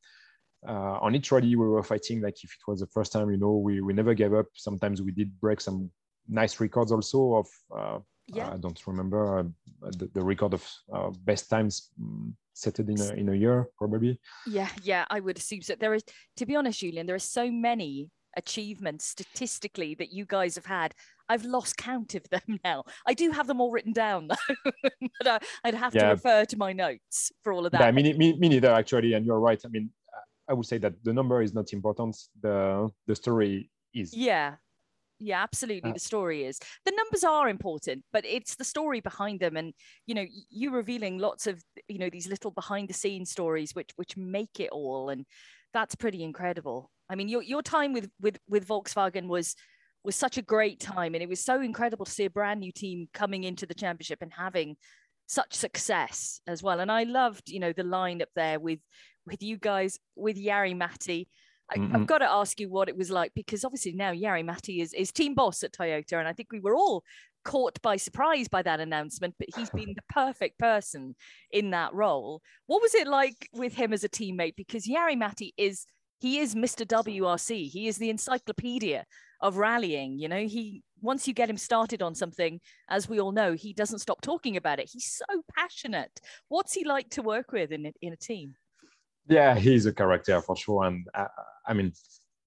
[0.67, 3.39] uh, on each rally we were fighting like if it was the first time you
[3.39, 5.91] know we, we never gave up sometimes we did break some
[6.29, 7.99] nice records also of uh,
[8.33, 8.53] Yeah.
[8.53, 9.45] I don't remember uh,
[9.99, 13.69] the, the record of uh, best times um, set it in a, in a year,
[13.77, 14.21] probably.
[14.47, 15.75] Yeah, yeah, I would assume so.
[15.75, 16.05] There is,
[16.37, 20.95] to be honest, Julien, there are so many achievements statistically that you guys have had.
[21.29, 22.85] I've lost count of them now.
[23.07, 24.71] I do have them all written down though,
[25.19, 27.81] but uh, I'd have to refer to my notes for all of that.
[27.81, 29.15] Yeah, me, me, me neither, actually.
[29.15, 29.61] And you're right.
[29.65, 29.91] I mean,
[30.51, 32.17] I would say that the number is not important.
[32.43, 34.15] The the story is.
[34.15, 34.57] Yeah.
[35.23, 35.91] Yeah, absolutely.
[35.91, 36.59] Uh, the story is.
[36.87, 39.75] The numbers are important, but it's the story behind them and
[40.07, 43.91] you know, you revealing lots of, you know, these little behind the scenes stories which
[43.97, 45.25] which make it all and
[45.73, 46.91] that's pretty incredible.
[47.09, 49.55] I mean, your your time with with with Volkswagen was
[50.03, 52.73] was such a great time and it was so incredible to see a brand new
[52.73, 54.77] team coming into the championship and having
[55.31, 56.81] such success as well.
[56.81, 58.81] And I loved, you know, the line up there with
[59.27, 61.29] with you guys with Jari-Matti.
[61.71, 62.07] I, I've Mhm.
[62.07, 65.35] got to ask you what it was like because obviously now Jari-Matti is, is team
[65.37, 67.05] boss at Toyota, and I think we were all
[67.45, 69.37] caught by surprise by that announcement.
[69.39, 71.15] But he's been the perfect person
[71.53, 72.43] in that role.
[72.67, 74.57] What was it like with him as a teammate?
[74.57, 75.87] Because Jari-Matti is
[76.21, 76.87] he is Mr.
[76.87, 77.69] WRC.
[77.69, 79.07] He is the encyclopedia
[79.41, 80.19] of rallying.
[80.19, 83.73] You know, he once you get him started on something, as we all know, he
[83.73, 84.91] doesn't stop talking about it.
[84.93, 86.21] He's so passionate.
[86.49, 88.55] What's he like to work with in a- in a team?
[89.27, 90.85] Yeah, he's a character for sure.
[90.85, 91.27] And I,
[91.69, 91.93] I mean,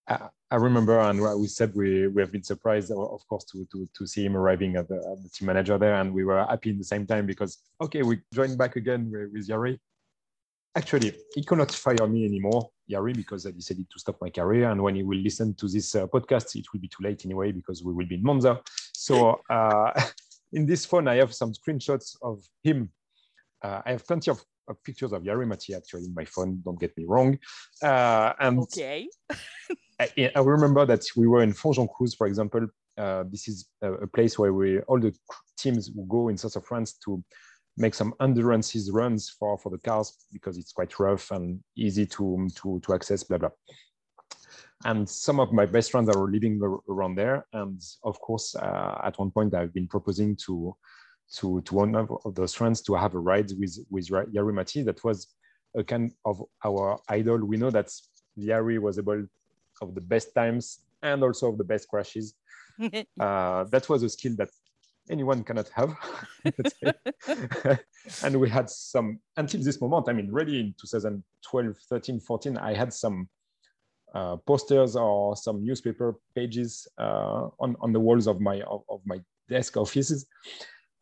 [0.07, 3.89] I, I remember, and we said we, we have been surprised, of course, to, to,
[3.97, 5.95] to see him arriving at the, at the team manager there.
[5.95, 9.31] And we were happy in the same time because, okay, we joined back again with,
[9.31, 9.79] with Jari.
[10.75, 14.69] Actually, he cannot fire me anymore, Jari, because I decided to stop my career.
[14.69, 17.51] And when he will listen to this uh, podcast, it will be too late anyway,
[17.51, 18.61] because we will be in Monza.
[18.93, 19.91] So uh,
[20.53, 22.89] in this phone, I have some screenshots of him.
[23.61, 26.95] Uh, I have plenty of, of pictures of Jari-Matti actually in my phone, don't get
[26.97, 27.37] me wrong.
[27.81, 29.07] Uh, and Okay.
[29.99, 32.67] I, I remember that we were in Fontjoncouse, for example.
[32.97, 35.15] Uh, this is a, a place where we all the
[35.57, 37.23] teams will go in south of France to
[37.77, 42.47] make some endurances runs for, for the cars because it's quite rough and easy to,
[42.55, 43.49] to, to access, blah, blah.
[44.85, 46.59] And some of my best friends are living
[46.89, 47.45] around there.
[47.53, 50.75] And of course, uh, at one point, I've been proposing to,
[51.37, 54.83] to, to one of those friends to have a ride with, with Ra- Jari-Matti.
[54.83, 55.27] That was
[55.75, 57.37] a kind of our idol.
[57.45, 57.89] We know that
[58.37, 59.25] Jari was able
[59.81, 62.35] of the best times and also of the best crashes.
[63.19, 64.49] Uh, that was a skill that
[65.09, 65.95] anyone cannot have.
[68.23, 72.73] and we had some, until this moment, I mean, really in 2012, 13, 14, I
[72.73, 73.27] had some
[74.13, 79.01] uh, posters or some newspaper pages uh, on, on the walls of my, of, of
[79.05, 79.19] my
[79.49, 80.27] desk offices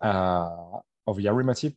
[0.02, 0.49] uh,
[1.07, 1.76] of Jari-Matti.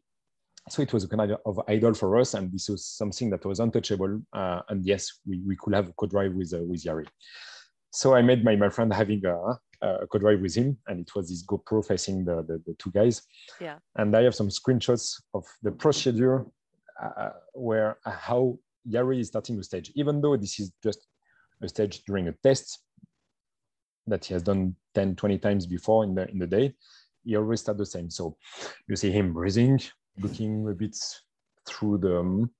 [0.70, 3.60] So it was a kind of idol for us, and this was something that was
[3.60, 4.22] untouchable.
[4.32, 7.06] Uh, and yes, we, we could have a co-drive with uh, with Jari.
[7.90, 11.28] So I made my, my friend having a, a co-drive with him, and it was
[11.28, 13.23] this GoPro facing the, the, the two guys.
[13.61, 13.77] Yeah.
[13.97, 16.47] And I have some screenshots of the procedure
[17.02, 18.59] uh, where uh, how
[18.89, 21.06] Jari is starting the stage, even though this is just
[21.62, 22.81] a stage during a test
[24.06, 26.74] that he has done 10, 20 times before in the in the day.
[27.24, 28.11] He always start the same.
[28.11, 28.36] So
[28.86, 29.81] you see him breathing,
[30.19, 30.97] looking a bit
[31.66, 32.51] through the um,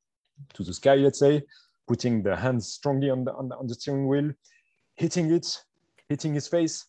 [0.55, 1.43] to the sky, let's say,
[1.87, 4.33] putting the hands strongly on the, on the, on the steering wheel,
[4.97, 5.47] hitting it,
[6.09, 6.87] hitting his face.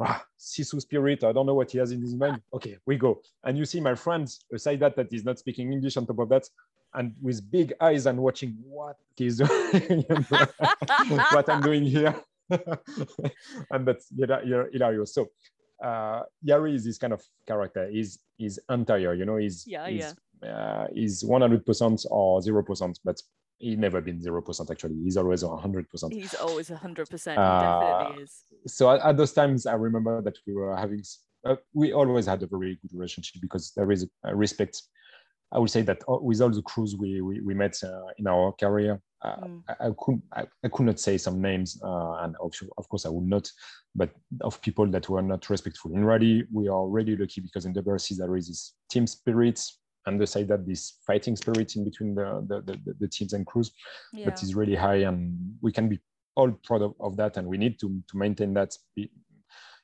[0.00, 2.40] Ah, Sisu spirit, I don't know what he has in his mind.
[2.54, 3.20] Okay, we go.
[3.44, 6.28] And you see my friend aside that that is not speaking English on top of
[6.28, 6.48] that,
[6.94, 10.04] and with big eyes and watching what he's doing,
[11.32, 12.14] what I'm doing here.
[12.50, 15.14] and that's hila- hilarious.
[15.14, 15.28] So
[15.82, 17.88] uh, Jari is this kind of character.
[17.90, 20.14] He's he's entire, you know, he's Yeah, he's,
[20.48, 23.20] uh, he's 100% or 0%, but
[23.58, 24.96] he never been 0% actually.
[25.02, 26.12] He's always 100%.
[26.12, 27.38] He's always 100%.
[27.38, 28.44] Uh, definitely is.
[28.66, 31.02] So at, at those times, I remember that we were having,
[31.44, 34.82] uh, we always had a very good relationship because there is a respect.
[35.52, 38.52] I would say that with all the crews we, we, we met uh, in our
[38.52, 39.62] career, uh, Mm.
[39.68, 43.04] I, I could I, I could not say some names, uh, and of, of course
[43.04, 43.50] I would not,
[43.94, 44.10] but
[44.42, 47.82] of people that were not respectful in rally, we are really lucky because in the
[47.82, 49.60] WRC there is this team spirit,
[50.08, 53.46] and the side that this fighting spirit in between the the, the, the teams and
[53.46, 53.70] crews
[54.12, 54.24] Yeah.
[54.26, 55.20] that is really high, and
[55.62, 55.98] we can be
[56.34, 58.70] all proud of, of that, and we need to to maintain that.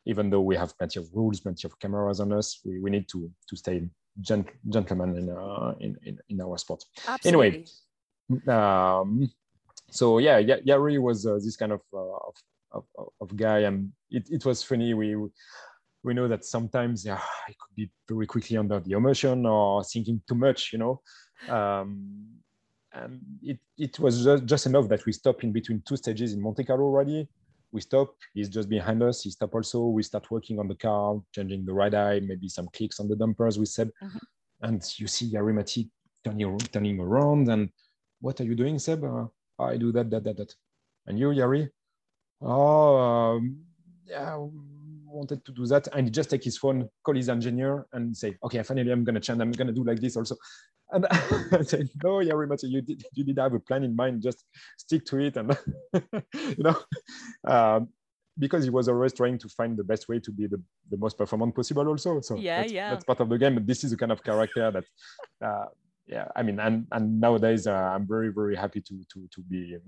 [0.07, 3.09] Even though we have plenty of rules, plenty of cameras on us, we, we need
[3.09, 3.89] to to stay
[4.21, 6.85] gent- gentlemen in, uh, in in in our sport.
[7.09, 7.65] Absolutely.
[8.31, 9.31] Anyway, um,
[9.91, 13.93] so yeah, Ya- Jari was uh, this kind of, uh, of, of of guy, and
[14.11, 14.93] it, it was funny.
[14.93, 15.29] We we
[16.13, 17.15] know that sometimes yeah,
[17.49, 21.01] I could be very quickly under the emotion or thinking too much, you know.
[21.49, 22.27] Um,
[22.93, 26.65] and it, it was just, enough that we stopped in between two stages in Monte
[26.65, 27.27] Carlo already.
[27.73, 28.15] we stop.
[28.35, 29.23] He's just behind us.
[29.23, 29.87] He stop also.
[29.87, 33.17] We start working on the car, changing the right eye, maybe some clicks on the
[33.17, 33.59] dampers.
[33.59, 34.21] We said, Mhm.
[34.63, 35.91] and you see Jari Matti
[36.25, 37.49] turning turning around.
[37.49, 37.71] And
[38.21, 39.03] what are you doing, Seb?
[39.03, 39.27] Uh,
[39.59, 40.55] I do that, that, that, that.
[41.07, 41.69] And you, Jari?
[42.41, 43.65] Oh, um,
[44.07, 44.37] yeah,
[45.15, 45.89] wanted to do that.
[45.95, 49.21] And he just take his phone, call his engineer, and say, okay, finally, I'm gonna
[49.21, 49.41] change.
[49.41, 50.37] I'm gonna do like this also.
[50.91, 54.23] And I said, no, Jari-Matti, you did, you did have a plan in mind.
[54.23, 54.45] Just
[54.77, 55.57] stick to it, and
[56.35, 56.77] you know,
[57.47, 57.89] um,
[58.39, 60.61] because he was always trying to find the best way to be the,
[60.91, 61.87] the most performant possible.
[61.89, 62.91] Also, so Yeah, that's, yeah.
[62.91, 63.55] that's part of the game.
[63.55, 64.85] But this is the kind of character that.
[65.45, 65.67] Uh,
[66.07, 69.79] yeah, I mean, and and nowadays uh, I'm very very happy to to to be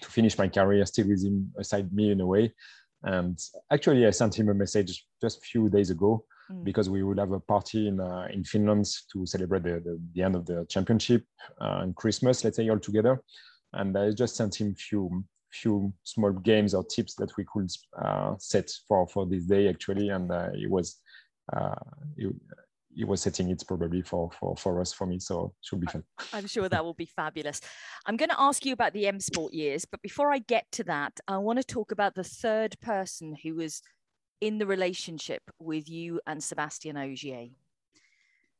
[0.00, 2.54] to finish my career still with him beside me in a way.
[3.02, 3.38] And
[3.70, 6.64] actually, I sent him a message just a few days ago Mm.
[6.64, 10.22] because we will have a party in uh, in Finland to celebrate the, the, the
[10.22, 11.24] end of the championship
[11.60, 13.22] uh, and Christmas, let's say all together.
[13.72, 17.70] And I just sent him few few small games or tips that we could
[18.04, 21.00] uh, set for for this day actually, and uh, it was.
[21.52, 21.74] Uh,
[22.16, 22.34] it,
[22.94, 25.86] he was setting it probably for for for us for me so it should be
[25.86, 26.02] fun
[26.32, 27.60] I'm sure that will be fabulous.
[28.06, 30.84] I'm going to ask you about the M Sport years, but before I get to
[30.84, 33.82] that, I want to talk about the third person who was
[34.40, 37.48] in the relationship with you and Sebastian Ogier.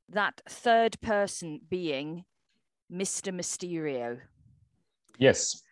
[0.09, 2.24] That third person being
[2.93, 3.32] Mr.
[3.32, 4.19] Mysterio.
[5.19, 5.62] yes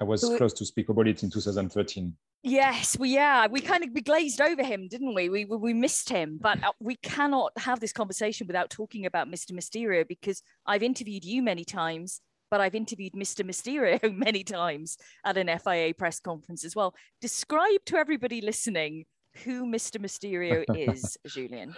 [0.00, 3.90] i was close to speak about it in 2013 Yes, we yeah, we kind of
[3.92, 5.28] we glazed over him, didn't we?
[5.28, 9.52] We we, missed him, but uh, we cannot have this conversation without talking about Mr.
[9.52, 13.44] Mysterio because I've interviewed you many times, but I've interviewed Mr.
[13.44, 16.94] Mysterio many times at an FIA press conference as well.
[17.20, 19.04] Describe to everybody listening
[19.44, 20.00] who Mr.
[20.00, 21.74] Mysterio is, Julien.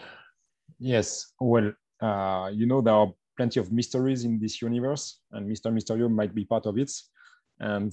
[0.79, 5.73] yes well uh, you know there are plenty of mysteries in this universe and mr
[5.73, 6.91] mysterio might be part of it
[7.61, 7.93] and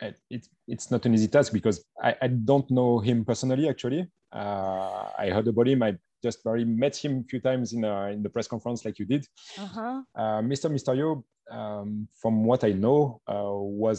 [0.00, 4.06] it, it, it's not an easy task because I, I don't know him personally actually
[4.32, 8.06] uh, i heard about him i just barely met him a few times in, uh,
[8.06, 9.26] in the press conference like you did
[9.58, 10.02] Uh-huh.
[10.16, 10.70] Uh, Mr.
[10.72, 13.52] Mysterio, um, from what I know, uh,
[13.84, 13.98] was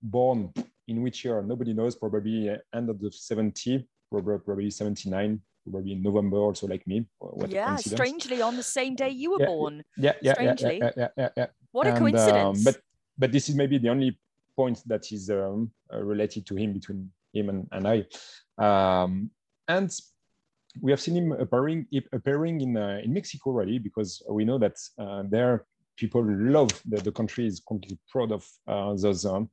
[0.00, 0.52] born
[0.86, 1.42] in which year?
[1.42, 1.96] Nobody knows.
[1.96, 7.06] Probably uh, end of the 70, probably, probably 79, probably in November, also like me.
[7.18, 9.82] What yeah, strangely on the same day you were Yeah, born.
[9.96, 11.46] Yeah, yeah, yeah, yeah, yeah, yeah.
[11.72, 12.64] What a And, um, coincidence.
[12.64, 12.76] but
[13.18, 14.18] but this is maybe the only
[14.60, 17.00] point that is um, uh, related to him between
[17.32, 17.98] him and, and I.
[18.66, 19.30] Um,
[19.68, 19.90] and
[20.82, 24.76] we have seen him appearing appearing in uh, in Mexico already because we know that
[25.02, 25.54] uh, there
[25.96, 26.22] people
[26.58, 29.44] love that the country is completely proud of uh, those um,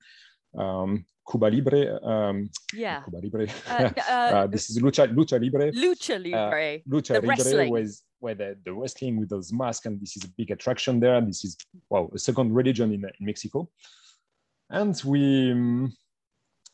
[0.64, 1.82] um, Cuba Libre.
[2.03, 3.02] Um, yeah.
[3.03, 3.48] Cuba Libre.
[3.69, 5.72] Uh, uh, Uh, this is Lucha Lucha Libre.
[5.72, 6.82] Lucha Libre.
[6.94, 7.72] Lucha the Libre wrestling.
[7.72, 11.19] was where the, the wrestling with those masks, and this is a big attraction there.
[11.22, 11.57] This is
[11.90, 13.69] wow, a second religion in, in Mexico.
[14.70, 15.94] And we um,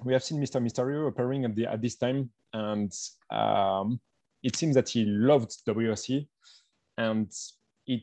[0.03, 0.61] we have seen Mr.
[0.61, 2.91] Mysterio appearing at the at this time, and
[3.29, 3.99] um,
[4.43, 6.27] it seems that he loved WRC,
[6.97, 7.31] and
[7.85, 8.01] it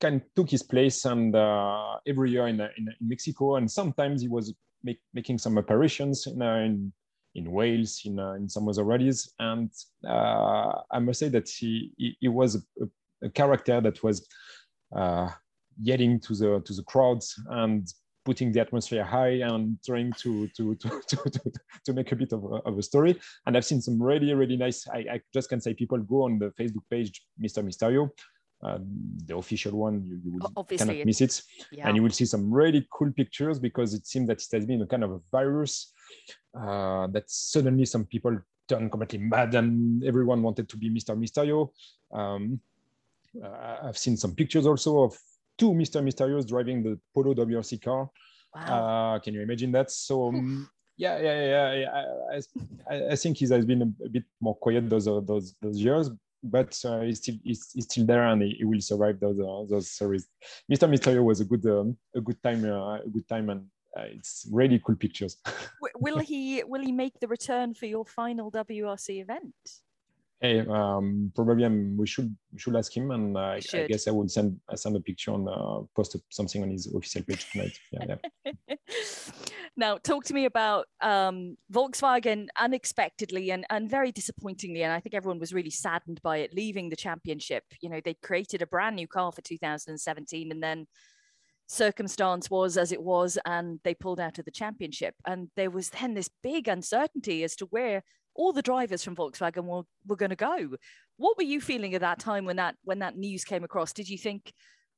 [0.00, 4.22] kind of took his place and uh, every year in, in, in Mexico, and sometimes
[4.22, 4.52] he was
[4.82, 6.92] make, making some apparitions in, uh, in
[7.34, 9.32] in Wales, in, uh, in some other rallies.
[9.38, 9.70] And
[10.06, 12.86] uh, I must say that he, he, he was a,
[13.22, 14.26] a, character that was
[14.94, 15.28] uh,
[15.80, 17.86] yelling to the, to the crowds and
[18.30, 21.52] putting the atmosphere high and trying to, to, to, to, to,
[21.84, 23.18] to make a bit of a, of a story.
[23.44, 26.38] And I've seen some really, really nice, I, I just can say people go on
[26.38, 27.60] the Facebook page, Mr.
[27.64, 28.08] Mysterio,
[28.62, 28.78] uh,
[29.26, 31.42] the official one, you, you will Obviously, cannot miss it.
[31.72, 31.88] Yeah.
[31.88, 34.82] And you will see some really cool pictures because it seems that it has been
[34.82, 35.92] a kind of a virus
[36.56, 38.38] uh, that suddenly some people
[38.68, 41.18] turned completely mad and everyone wanted to be Mr.
[41.18, 41.70] Mysterio.
[42.12, 42.60] Um,
[43.42, 45.18] uh, I've seen some pictures also of
[45.60, 46.02] two Mr.
[46.02, 48.10] Mysterios driving the Polo WRC car.
[48.54, 49.14] Wow.
[49.14, 49.90] Uh, can you imagine that?
[49.90, 51.72] So um, yeah, yeah, yeah.
[51.74, 52.40] yeah.
[52.90, 55.78] I, I, think he has been a, a, bit more quiet those uh, those those
[55.80, 56.10] years,
[56.42, 59.64] but uh, he's still he's, he's, still there and he, he will survive those uh,
[59.68, 60.26] those series.
[60.72, 60.88] Mr.
[60.88, 63.66] Mysterio was a good um, a good time uh, a good time and
[63.96, 65.36] uh, it's really cool pictures.
[66.00, 69.54] will he will he make the return for your final WRC event?
[70.42, 74.08] Hey, um, probably um, we should we should ask him, and uh, I, I guess
[74.08, 77.50] I would send I send a picture and uh, post something on his official page
[77.50, 77.78] tonight.
[77.92, 78.76] Yeah, yeah.
[79.76, 85.14] now, talk to me about um, Volkswagen unexpectedly and and very disappointingly, and I think
[85.14, 87.64] everyone was really saddened by it leaving the championship.
[87.82, 90.86] You know, they created a brand new car for 2017, and then
[91.68, 95.90] circumstance was as it was and they pulled out of the championship and there was
[95.90, 98.02] then this big uncertainty as to where
[98.34, 100.76] all the drivers from Volkswagen were, were going to go
[101.16, 104.08] what were you feeling at that time when that when that news came across did
[104.08, 104.52] you think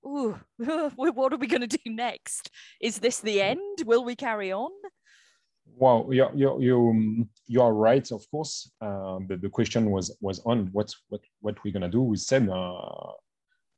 [0.04, 0.38] oh
[0.94, 2.50] what are we going to do next
[2.80, 4.70] is this the end will we carry on
[5.76, 6.78] Well, you you you
[7.46, 8.54] you are right, of course.
[8.80, 12.48] Uh, the, the question was was on what what what we're gonna do with Seb.
[12.50, 13.12] Uh,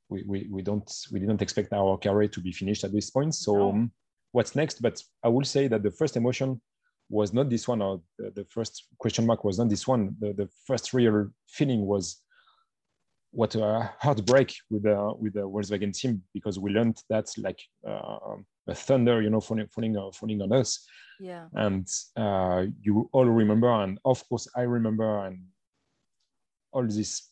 [0.08, 3.34] we, we we don't we didn't expect our career to be finished at this point.
[3.34, 3.88] So No.
[4.32, 4.82] what's next?
[4.82, 6.60] But I will say that the first emotion
[7.08, 10.16] was not this one, or the, the first question mark was not this one.
[10.20, 12.20] The the first real feeling was
[13.30, 18.36] what a heartbreak with the with the Volkswagen team because we learned that like uh,
[18.68, 20.86] a thunder, you know, falling falling, uh, falling on us
[21.20, 21.46] Yeah.
[21.52, 21.86] and
[22.16, 25.38] uh, you all remember and of course i remember and
[26.72, 27.30] all this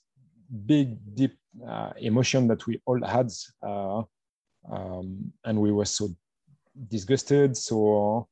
[0.67, 1.37] big deep
[1.67, 3.29] uh, emotion that we all had
[3.67, 4.03] uh,
[4.71, 6.09] um, and we were so
[6.89, 8.29] disgusted so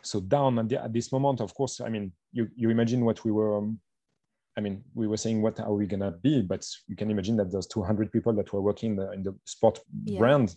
[0.00, 3.24] so down at, the, at this moment of course i mean you, you imagine what
[3.24, 3.78] we were um,
[4.56, 7.50] i mean we were saying what are we gonna be but you can imagine that
[7.52, 10.18] there's 200 people that were working in the, in the sport Yeah.
[10.18, 10.56] brand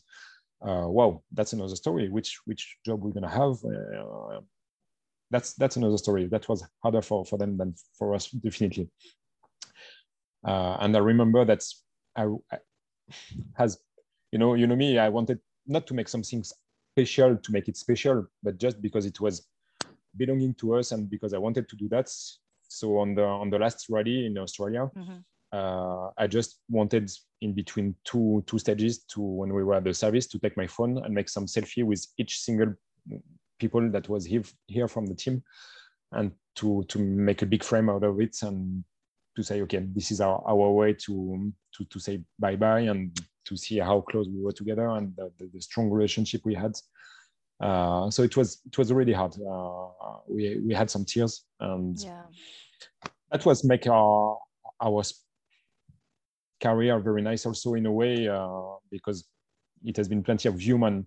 [0.62, 2.10] uh, wow, that's another story.
[2.10, 3.56] Which which job we're gonna have?
[3.64, 4.40] Uh,
[5.30, 6.26] that's that's another story.
[6.28, 8.90] That was harder for for them than for us, definitely.
[10.48, 11.64] Uh, and I remember that
[12.16, 12.58] I, I
[13.56, 13.78] has
[14.32, 14.98] you know you know me.
[14.98, 16.44] I wanted not to make something
[17.00, 19.46] special to make it special, but just because it was
[20.16, 22.10] belonging to us and because I wanted to do that.
[22.68, 25.24] So on the on the last rally in Australia, Mhm.
[25.52, 27.12] uh, I just wanted
[27.42, 30.68] in between two two stages to when we were at the service to take my
[30.68, 32.74] phone and make some selfie with each single
[33.60, 35.44] people that was here, here from the team
[36.12, 38.84] and to to make a big frame out of it and
[39.36, 41.14] to say okay this is our, our way to
[41.74, 45.32] to to say bye bye and to see how close we were together and the,
[45.38, 46.74] the, the strong relationship we had.
[47.60, 49.34] Uh, so it was it was really hard.
[49.40, 49.88] Uh,
[50.28, 52.24] we we had some tears and Yeah.
[53.32, 54.38] that was make our
[54.82, 55.04] our
[56.62, 59.26] career very nice also in a way uh, because
[59.84, 61.06] it has been plenty of human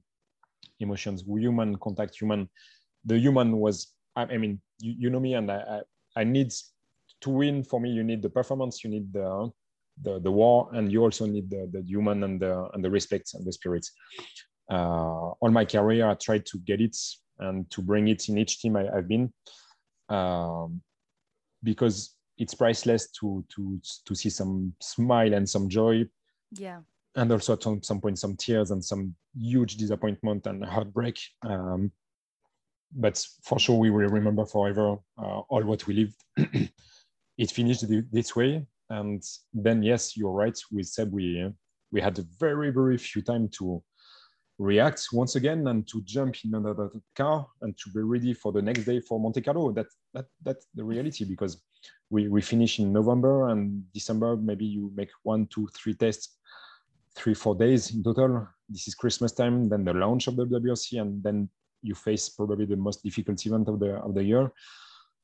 [0.80, 2.48] emotions human contact human
[3.04, 5.58] the human was i, I mean you, you know me and I,
[6.16, 6.52] I i need
[7.20, 7.90] to win for me.
[7.90, 9.50] You need the performance you need the
[10.02, 13.34] the, the war and you also need the, the human and the and the respect
[13.34, 13.86] and the spirit.
[14.70, 16.94] Uh, all my career i tried to get it
[17.38, 19.32] and to bring it in each team I, i've been
[20.10, 20.82] um,
[21.62, 26.06] because it's priceless to to to see some smile and some joy.
[26.52, 26.80] Yeah.
[27.16, 31.18] and also at some, some point some tears and some huge disappointment and heartbreak.
[31.42, 31.92] Um,
[32.94, 36.20] but for sure we will remember forever uh, all what we lived.
[37.38, 41.50] It finished thi- this way and then yes you're right we said we
[41.90, 43.82] we had a very very few time to
[44.58, 48.60] react once again and to jump in another car and to be ready for the
[48.60, 49.72] next day for Monte Carlo.
[49.72, 51.62] That that that's the reality because
[52.10, 54.36] we we finish in November and December.
[54.36, 56.38] Maybe you make one, two, three tests,
[57.14, 58.48] three, four days in total.
[58.68, 61.48] This is Christmas time, then the launch of the WRC, and then
[61.82, 64.50] you face probably the most difficult event of the of the year,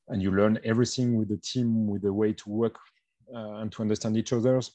[0.09, 2.79] and you learn everything with the team, with the way to work
[3.33, 4.73] and to understand each other's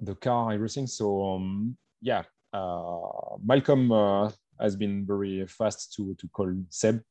[0.00, 0.86] the car, everything.
[0.86, 2.22] So um, yeah,
[2.52, 4.30] uh, Malcolm uh,
[4.60, 7.02] has been very fast to to call Seb.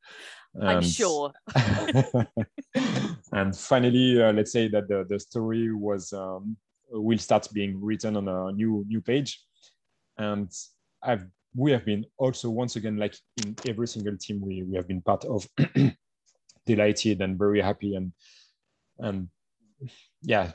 [0.61, 1.31] I'm sure.
[3.31, 6.55] and finally, uh, let's say that the, the story was um,
[6.91, 9.41] will start being written on a new new page,
[10.17, 10.51] and
[11.01, 14.87] I've we have been also once again like in every single team we, we have
[14.87, 15.47] been part of
[16.65, 18.11] delighted and very happy and
[18.99, 19.27] and
[20.21, 20.51] yeah.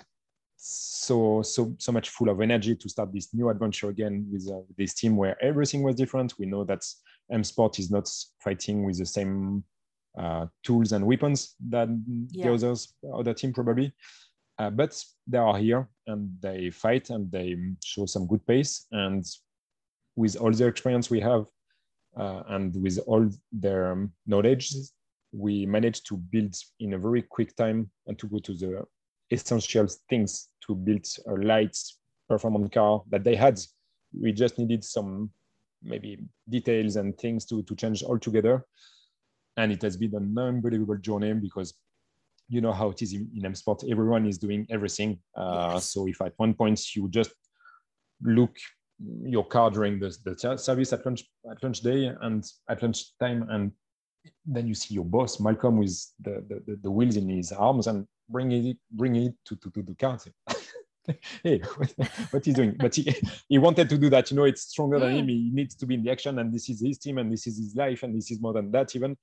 [0.57, 4.61] So so so much full of energy to start this new adventure again with, uh,
[4.77, 6.35] this team where everything was different.
[6.39, 6.85] We know that
[7.31, 8.11] m sport is not
[8.41, 9.63] fighting with the same
[10.19, 11.89] uh, tools and weapons that
[12.31, 12.47] Yeah.
[12.49, 13.93] the others other team probably.
[14.59, 18.87] Uh, but they are here and they fight and they show some good pace.
[18.91, 19.25] And
[20.17, 21.47] with all the experience we have
[22.17, 24.75] uh, and with all their um, knowledge
[25.33, 28.85] we managed to build in a very quick time and to go to the
[29.31, 31.77] essential things to build a light
[32.29, 33.59] performance car that they had
[34.19, 35.31] we just needed some
[35.83, 36.19] maybe
[36.49, 38.65] details and things to, to change altogether
[39.57, 41.75] and it has been an unbelievable journey because
[42.49, 43.85] you know how it is in, in M Sport.
[43.91, 45.19] Everyone is doing everything.
[45.37, 45.93] Uh, Yes.
[45.93, 47.33] So if at one point you just
[48.23, 48.57] look
[49.23, 53.47] your car during the, the service at lunch at lunch day and at lunch time,
[53.51, 53.73] and
[54.47, 57.87] then you see your boss Malcolm with the, the, the, the wheels in his arms
[57.87, 60.19] and bringing it bringing it to, to, to the car.
[61.43, 61.59] hey,
[62.31, 62.77] what, he's doing?
[62.79, 63.15] But he,
[63.49, 64.31] he wanted to do that.
[64.31, 65.19] You know, it's stronger than Mm.
[65.21, 65.29] him.
[65.29, 67.59] He needs to be in the action, and this is his team, and this is
[67.59, 69.17] his life, and this is more than that even.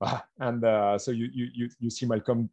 [0.00, 2.50] Ah, and uh, so you, you you you see Malcolm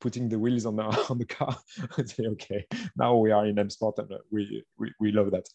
[0.00, 1.56] putting the wheels on the on the car.
[1.96, 5.30] I say, okay, now we are in M Sport, and uh, we, we we love
[5.30, 5.48] that.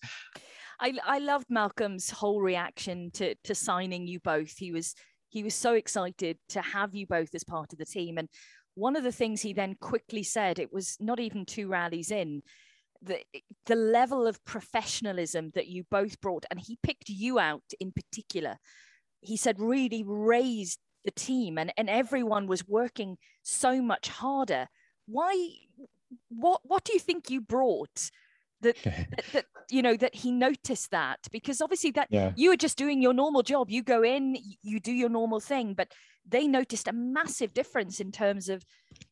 [0.79, 4.57] I I loved Malcolm's whole reaction to to signing you both.
[4.57, 4.95] He was
[5.29, 8.17] he was so excited to have you both as part of the team.
[8.17, 8.29] And
[8.77, 12.43] one of the things he then quickly said, it was not even two rallies in,
[13.01, 13.19] the,
[13.65, 18.57] the level of professionalism that you both brought, and he picked you out in particular,
[19.21, 24.67] he said really raised the team and, and everyone was working so much harder.
[25.07, 25.49] Why,
[26.29, 28.11] what, what do you think you brought
[28.61, 32.31] that, that, that, you know that he noticed that because obviously that yeah.
[32.35, 35.73] you were just doing your normal job you go in you do your normal thing
[35.73, 35.91] but
[36.27, 38.65] they noticed a massive difference in terms of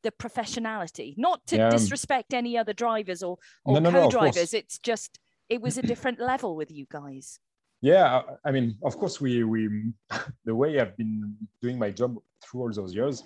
[0.04, 1.70] the professionality not to yeah.
[1.70, 5.20] disrespect any other drivers or, or no, no, co-drivers no, it's just
[5.50, 7.40] it was a different level with you guys
[7.82, 9.92] yeah i mean of course we we
[10.46, 13.24] the way i've been doing my job through all those years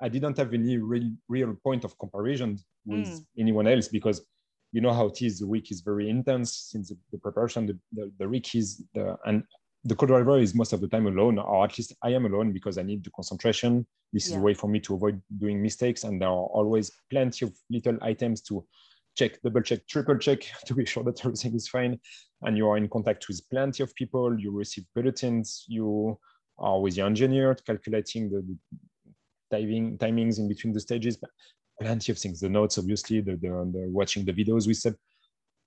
[0.00, 3.24] i didn't have any real real point of comparison with mm.
[3.38, 4.22] anyone else because
[4.72, 5.38] you know how it is.
[5.38, 9.16] The week is very intense since the, the preparation, the, the, the week is the,
[9.26, 9.44] and
[9.84, 12.78] the co-driver is most of the time alone, or at least I am alone because
[12.78, 13.86] I need the concentration.
[14.12, 14.36] This yeah.
[14.36, 16.04] is a way for me to avoid doing mistakes.
[16.04, 18.64] And there are always plenty of little items to
[19.16, 21.98] check, double check, triple check to be sure that everything is fine.
[22.42, 24.38] And you are in contact with plenty of people.
[24.38, 25.64] You receive bulletins.
[25.68, 26.18] You
[26.58, 28.44] are with the engineer calculating the,
[29.50, 31.18] the timing, timings in between the stages
[31.80, 32.40] plenty of things.
[32.40, 34.94] The notes, obviously, the, the, the watching the videos we said,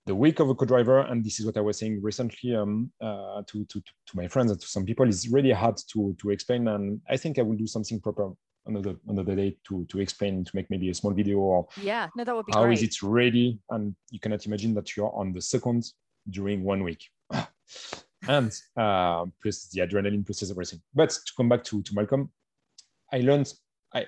[0.06, 3.42] the week of a co-driver, and this is what I was saying recently um, uh,
[3.48, 6.68] to, to, to my friends and to some people, is really hard to, to explain.
[6.68, 8.32] And I think I will do something proper
[8.68, 12.24] another another day to to explain to make maybe a small video or yeah no
[12.24, 12.74] that would be how great.
[12.74, 15.86] is it ready and you cannot imagine that you're on the second
[16.32, 17.04] during one week
[18.28, 22.28] and uh, plus the adrenaline plus everything but to come back to to malcolm
[23.14, 23.54] i learned
[23.96, 24.06] I,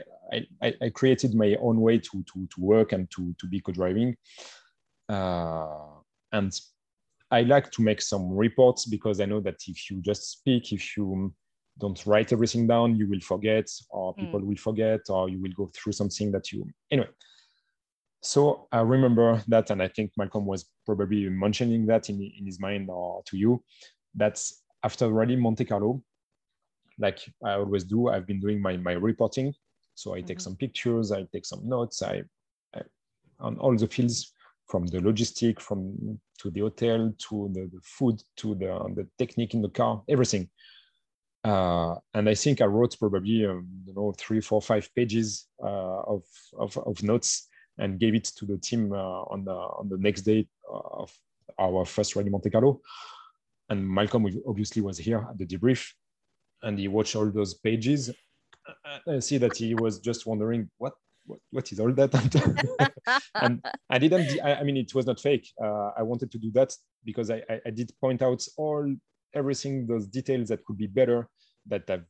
[0.61, 4.18] I, I created my own way to, to, to work and to, to be co-driving.
[5.09, 5.67] Uh,
[6.31, 6.51] and
[7.31, 10.95] I like to make some reports because I know that if you just speak, if
[10.97, 11.34] you
[11.79, 14.21] don't write everything down, you will forget, or hmm.
[14.21, 14.45] people mm.
[14.45, 17.09] will forget, or you will go through something that you anyway.
[18.23, 22.59] So I remember that, and I think Malcolm was probably mentioning that in, in his
[22.59, 23.63] mind or to you.
[24.15, 24.41] That
[24.84, 26.01] after Rally Monte Carlo,
[26.97, 29.53] like I always do, I've been doing my, my reporting
[29.97, 30.43] so I take mm-hmm.
[30.43, 32.21] some pictures, I take some notes, I,
[32.75, 32.81] I,
[33.39, 34.31] on all the fields
[34.68, 39.53] from the logistic, from to the hotel, to the, the food, to the, the technique
[39.53, 40.49] in the car, everything.
[41.44, 46.02] Uh, and I think I wrote probably um, you know three, four, five pages uh,
[46.02, 46.23] of,
[46.57, 50.23] of, of notes and gave it to the team uh, on the on the next
[50.23, 51.14] day of
[51.57, 52.81] our first rally Monte Carlo.
[53.69, 55.91] And Malcolm obviously was here at the debrief,
[56.64, 58.11] and he watched all those pages
[59.07, 60.94] I see that he was just wondering what
[61.28, 62.12] what, what is all that
[63.36, 66.52] and i didn't I, I, mean it was not fake uh, i wanted to do
[66.52, 66.74] that
[67.06, 68.95] because I, I, I, did point out all
[69.34, 71.30] everything those details that could be better
[71.68, 72.06] that I've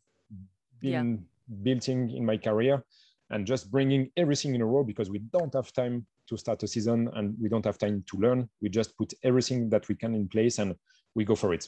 [0.79, 1.55] been yeah.
[1.63, 2.83] built in in my career
[3.31, 6.67] and just bringing everything in a row because we don't have time to start a
[6.67, 10.15] season and we don't have time to learn we just put everything that we can
[10.15, 10.75] in place and
[11.15, 11.67] we go for it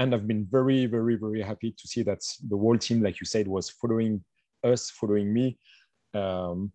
[0.00, 3.26] and I've been very, very, very happy to see that the whole team, like you
[3.26, 4.24] said, was following
[4.64, 5.58] us, following me.
[6.14, 6.72] Um,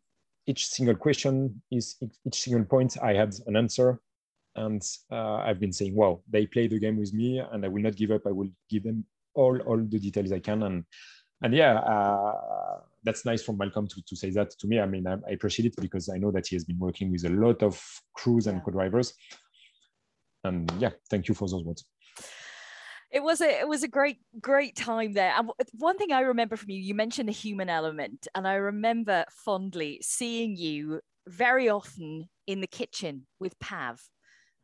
[0.47, 1.95] each single question is
[2.25, 3.99] each single point I had an answer,
[4.55, 4.81] and
[5.11, 7.95] uh, I've been saying, "Wow, they play the game with me, and I will not
[7.95, 8.27] give up.
[8.27, 10.85] I will give them all all the details I can." And
[11.41, 14.79] and yeah, uh, that's nice from Malcolm to, to say that to me.
[14.79, 17.25] I mean, I, I, appreciate it because I know that he has been working with
[17.25, 17.81] a lot of
[18.15, 19.13] crews and co-drivers.
[20.43, 21.85] And yeah, thank you for those words
[23.11, 25.33] it was a it was a great great time there.
[25.37, 29.25] And one thing i remember from you you mentioned the human element and i remember
[29.29, 34.01] fondly seeing you very often in the kitchen with pav.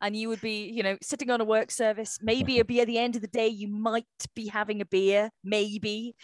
[0.00, 2.86] And you would be you know sitting on a work service maybe it'd be at
[2.86, 6.14] the end of the day you might be having a beer maybe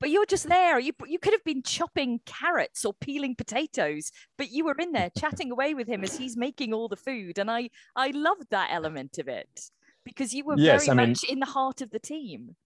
[0.00, 0.78] but you're just there.
[0.78, 5.10] You, you could have been chopping carrots or peeling potatoes but you were in there
[5.18, 7.38] chatting away with him as he's making all the food.
[7.38, 9.48] And i i loved that element of it
[10.08, 12.56] because you were yes, very I much mean, in the heart of the team.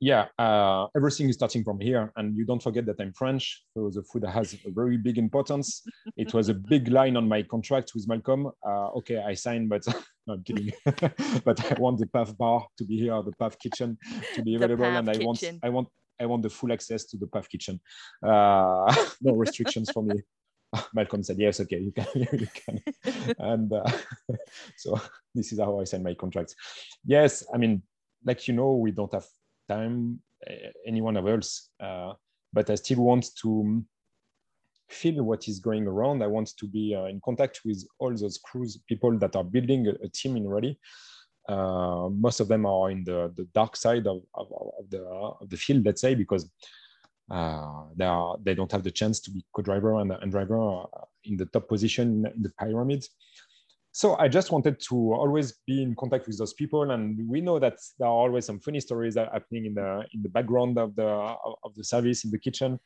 [0.00, 3.90] Yeah, uh, everything is starting from here, and you don't forget that I'm French, so
[3.92, 5.82] the food has a very big importance.
[6.16, 8.50] it was a big line on my contract with Malcolm.
[8.66, 9.86] Uh, okay, I signed, but
[10.26, 10.72] no, I'm kidding.
[11.44, 13.98] but I want the PAF bar to be here, the PAF kitchen
[14.34, 15.26] to be available, and I kitchen.
[15.26, 15.88] want, I want,
[16.20, 17.78] I want the full access to the PAF kitchen.
[18.26, 20.16] Uh, no restrictions for me.
[20.94, 22.80] Malcolm said, yes, okay, you can, you can.
[23.38, 23.90] and uh,
[24.76, 25.00] so
[25.34, 26.54] this is how I sign my contracts.
[27.04, 27.82] Yes, I mean,
[28.24, 29.26] like you know, we don't have
[29.68, 32.12] time, uh, anyone of us, uh,
[32.52, 33.84] but I still want to
[34.88, 36.22] feel what is going around.
[36.22, 39.86] I want to be uh, in contact with all those crews, people that are building
[39.86, 40.78] a, a team in Rally.
[41.48, 45.48] Uh, most of them are in the, the dark side of, of, of, the of
[45.48, 46.48] the field, let's say, because
[47.30, 51.36] they are they don't have the chance to be co-driver and, and driver uh, in
[51.36, 53.04] the top position in the pyramid.
[53.92, 57.58] So I just wanted to always be in contact with those people, and we know
[57.58, 60.78] that there are always some funny stories that are happening in the in the background
[60.78, 62.78] of the of the service in the kitchen.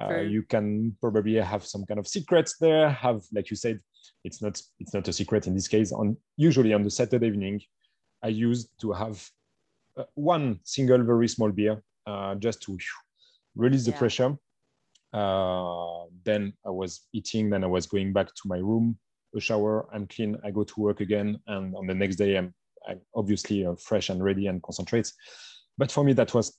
[0.00, 2.90] Uh, you can probably have some kind of secrets there.
[2.90, 3.80] Have like you said,
[4.24, 5.92] it's not it's not a secret in this case.
[5.92, 7.60] On usually on the Saturday evening,
[8.22, 9.26] I used to have
[9.96, 12.78] uh, one single very small beer uh, just to
[13.56, 13.98] release the Yeah.
[13.98, 14.38] pressure.
[15.12, 17.50] Uh, then I was eating.
[17.50, 18.98] Then I was going back to my room,
[19.34, 20.36] a shower, I'm clean.
[20.44, 22.54] I go to work again, and on the next day I'm,
[22.88, 25.10] I'm obviously uh, fresh and ready and concentrate.
[25.78, 26.58] But for me, that was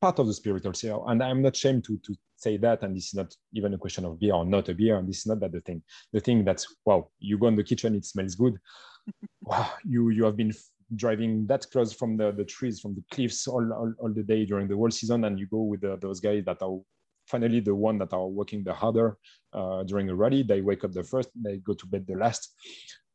[0.00, 2.82] part of the spirit also, and I'm not ashamed to to say that.
[2.82, 4.96] And this is not even a question of beer or not a beer.
[4.98, 5.82] And this is not that the thing.
[6.12, 8.58] The thing that's wow, you go in the kitchen, it smells good.
[9.42, 10.52] wow, you you have been
[10.96, 14.44] driving that close from the, the trees, from the cliffs all, all, all the day
[14.44, 16.78] during the whole season, and you go with the, those guys that are
[17.26, 19.16] finally the one that are working the harder
[19.52, 20.42] uh, during a rally.
[20.42, 22.54] They wake up the first, they go to bed the last.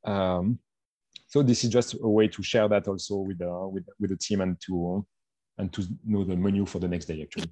[0.05, 0.59] Um,
[1.27, 4.17] so this is just a way to share that also with uh, with with the
[4.17, 5.05] team and to
[5.57, 7.49] and to know the menu for the next day actually.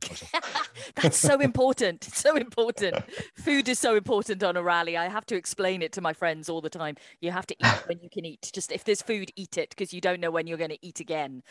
[1.01, 2.07] That's so important.
[2.07, 2.97] It's so important.
[3.35, 4.97] Food is so important on a rally.
[4.97, 6.95] I have to explain it to my friends all the time.
[7.21, 8.51] You have to eat when you can eat.
[8.53, 10.99] Just if there's food, eat it because you don't know when you're going to eat
[10.99, 11.41] again.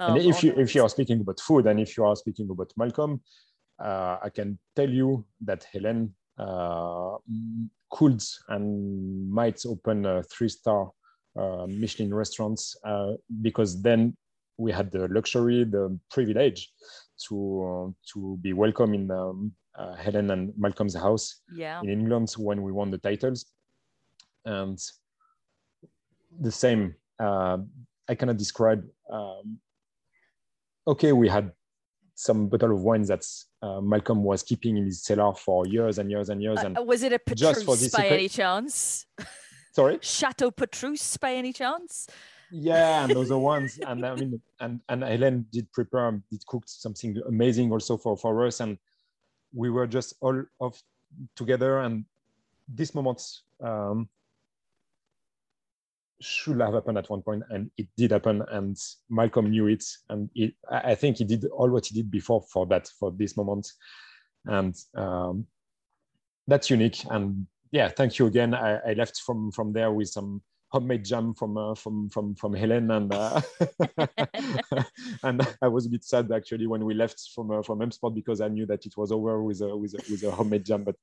[0.00, 2.48] and Um, if you if you are speaking about food and if you are speaking
[2.50, 3.20] about Malcolm,
[3.78, 7.16] uh, I can tell you that Helen uh,
[7.90, 10.90] could and might open a three-star
[11.38, 13.12] uh, Michelin restaurants uh,
[13.42, 14.16] because then
[14.58, 16.70] we had the luxury, the privilege
[17.28, 21.80] to uh, to be welcome in um, uh, Helen and Malcolm's house yeah.
[21.82, 23.46] in England when we won the titles.
[24.44, 24.78] And
[26.40, 27.58] the same, uh,
[28.08, 28.84] I cannot describe.
[29.10, 29.58] Um,
[30.86, 31.52] okay, we had
[32.14, 33.24] some bottle of wine that
[33.62, 36.58] uh, Malcolm was keeping in his cellar for years and years and years.
[36.60, 39.06] And Uh, was it a just for Petrus this by any chance?
[39.72, 42.08] sorry, Chateau Petrus by any chance?
[42.50, 43.78] Yeah, and those are ones.
[43.86, 48.46] And I mean, and and Helen did prepare, did cook something amazing also for for
[48.46, 48.78] us, and
[49.52, 50.80] we were just all of
[51.36, 51.80] together.
[51.80, 52.04] And
[52.68, 53.22] this moment
[53.62, 54.08] um,
[56.20, 58.42] should have happened at one point, and it did happen.
[58.50, 58.76] And
[59.08, 62.42] Malcolm knew it, and it, I I think he did all what he did before
[62.52, 63.70] for that for this moment,
[64.46, 65.46] and um,
[66.46, 67.04] that's unique.
[67.10, 68.54] And yeah, thank you again.
[68.54, 72.52] I, I left from from there with some homemade jam from uh, from from from
[72.54, 73.40] Helen, and uh,
[75.22, 78.14] and I was a bit sad actually when we left from uh, from M Sport
[78.14, 80.84] because I knew that it was over with a with a, with a homemade jam.
[80.84, 80.96] But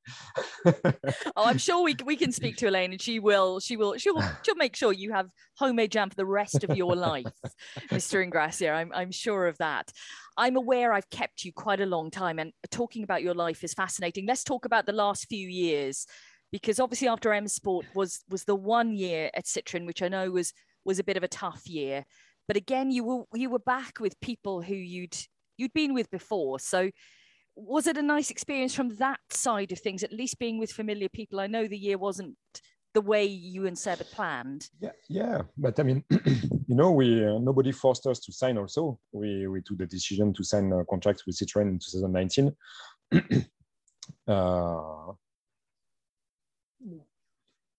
[1.36, 4.22] Oh, I'm sure we we can speak to Elaine, and she will she will she'll
[4.44, 7.26] she'll make sure you have homemade jam for the rest of your life,
[7.90, 8.24] Mr.
[8.24, 8.74] Ingrassia.
[8.74, 9.92] I'm I'm sure of that.
[10.38, 13.74] I'm aware I've kept you quite a long time, and talking about your life is
[13.74, 14.26] fascinating.
[14.28, 16.06] Let's talk about the last few years,
[16.56, 20.32] because obviously after M Sport was was the one year at Citroen, which I know
[20.32, 20.54] was
[20.86, 22.06] was a bit of a tough year.
[22.48, 25.18] But again, you were you were back with people who you'd
[25.58, 26.92] you'd been with before, so
[27.58, 31.08] was it a nice experience from that side of things at least being with familiar
[31.08, 32.36] people i know the year wasn't
[32.94, 35.42] the way you and seb had planned yeah, yeah.
[35.58, 36.04] But I mean,
[36.68, 38.58] you know, we uh, nobody forced us to sign.
[38.58, 42.56] Also, we we took the decision to sign a contract with Citroen in 2019.
[44.28, 45.14] uh,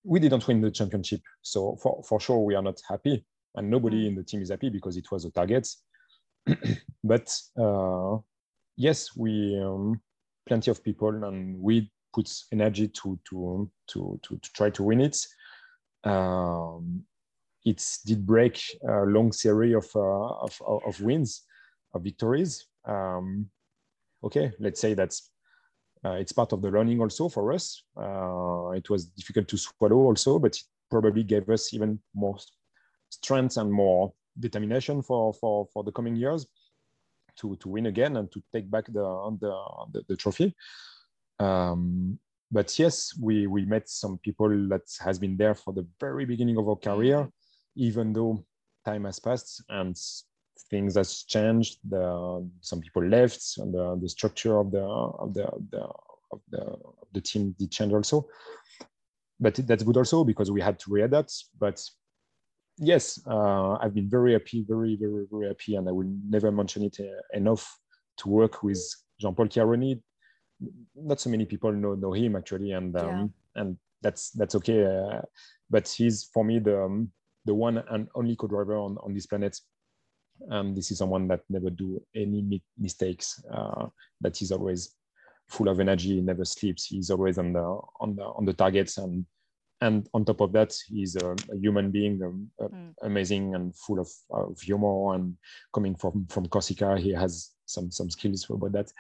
[0.06, 3.24] we didn't win the championship, so for, for sure we are not happy,
[3.56, 5.68] and nobody in the team is happy because it was a target.
[7.04, 8.16] but uh,
[8.76, 10.00] yes, we um,
[10.46, 15.00] plenty of people, and we put energy to to to to, to try to win
[15.00, 15.18] it.
[16.04, 17.04] Um,
[17.64, 20.56] it did break a long series of, uh, of,
[20.86, 21.42] of wins,
[21.92, 22.64] of victories.
[22.84, 23.50] Um,
[24.22, 25.30] okay, let's say that's
[26.04, 27.82] it's part of the learning also for us.
[27.96, 32.38] Uh, it was difficult to swallow also, but it probably gave us even more
[33.10, 36.46] strength and more determination for for, for the coming years
[37.36, 39.52] to, to win again and to take back the the,
[39.92, 40.54] the, the trophy.
[41.38, 42.18] Um,
[42.50, 46.58] but yes, we we met some people that has been there for the very beginning
[46.58, 47.28] of our career,
[47.74, 48.44] even though
[48.84, 49.96] time has passed and
[50.70, 51.78] things has changed.
[51.88, 55.80] The some people left, and the, the structure of the of the, the
[56.32, 58.28] of the of the team did change also.
[59.38, 61.44] But that's good also because we had to readapt.
[61.58, 61.82] But
[62.78, 66.84] yes, uh, I've been very happy, very very very happy, and I will never mention
[66.84, 67.78] it uh, enough
[68.18, 68.82] to work with
[69.20, 70.00] Jean-Paul Chiaroni.
[70.94, 73.62] Not so many people know know him actually, and um, Yeah.
[73.62, 74.84] and that's that's okay.
[74.84, 75.20] Uh,
[75.68, 77.10] but he's for me the um,
[77.44, 79.58] the one and only co-driver on, on this planet
[80.50, 83.42] and this is someone that never do any mi- mistakes.
[83.52, 83.86] Uh,
[84.20, 84.94] that is always
[85.48, 86.86] full of energy, he never sleeps.
[86.86, 89.24] He's always on the on the on the targets, and
[89.80, 92.94] and on top of that, he's a, a human being, um, uh, Mm.
[93.02, 95.14] amazing and full of, of humor.
[95.14, 95.36] And
[95.72, 98.92] coming from from Corsica, he has some some skills about that.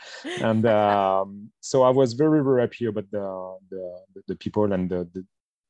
[0.42, 5.08] And um, so I was very very happy about the the, the people and the
[5.14, 5.24] the,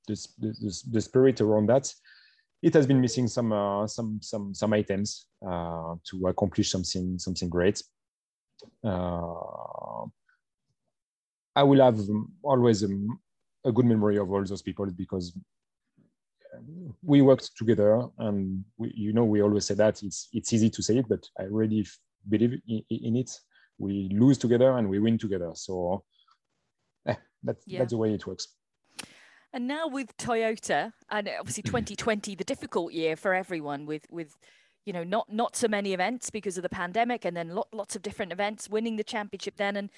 [0.08, 1.92] the, the, the spirit around that
[2.66, 7.48] it has been missing some uh, some some some items uh, to accomplish something something
[7.48, 7.80] great.
[8.82, 10.04] Uh,
[11.54, 12.00] I will have
[12.42, 13.20] always um,
[13.64, 15.32] a good memory of all those people because
[17.02, 20.82] we worked together, and we, you know we always say that it's it's easy to
[20.82, 21.86] say it, but I really
[22.28, 23.30] believe in, in it.
[23.78, 26.02] We lose together and we win together, so
[27.06, 27.14] eh,
[27.44, 27.80] that, Yeah.
[27.80, 28.55] that's the way it works.
[29.56, 31.76] And now with Toyota, and obviously mm-hmm.
[31.76, 34.36] 2020, the difficult year for everyone with with
[34.84, 37.96] you know not not so many events because of the pandemic, and then lot, lots
[37.96, 39.88] of different events, winning the championship then, and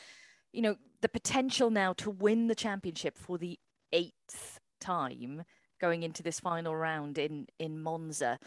[0.52, 3.58] you know the potential now to win the championship for the
[3.92, 5.42] eighth time
[5.80, 8.38] going into this final round in in Monza.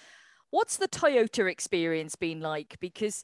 [0.50, 2.78] What's the Toyota experience been like?
[2.80, 3.22] Because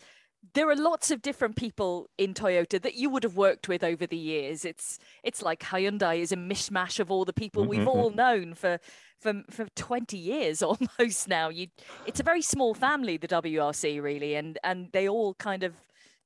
[0.53, 4.06] there are lots of different people in Toyota that you would have worked with over
[4.07, 4.65] the years.
[4.65, 7.88] It's it's like Hyundai is a mishmash of all the people we've Mhm.
[7.88, 8.80] all known for
[9.19, 11.49] for for 20 years almost now.
[11.49, 11.68] You
[12.06, 15.76] it's a very small family the WRC really and and they all kind of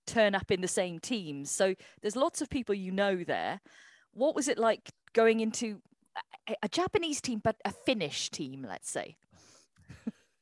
[0.07, 1.51] turn up in the same teams.
[1.51, 3.61] So there's lots of people you know there.
[4.13, 5.81] What was it like going into
[6.49, 9.15] a, a Japanese team but a Finnish team, let's say?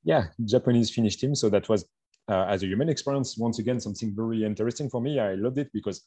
[0.05, 1.83] yeah japanese finnish team so that was
[2.29, 5.19] uh, as a human experience once again something very interesting for me.
[5.19, 6.05] I loved it because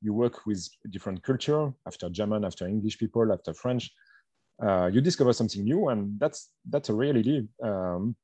[0.00, 3.90] you work with different culture after german after english people after french.
[4.62, 7.46] Uh, you discover something new and that's that's a reality.
[7.62, 8.16] Um,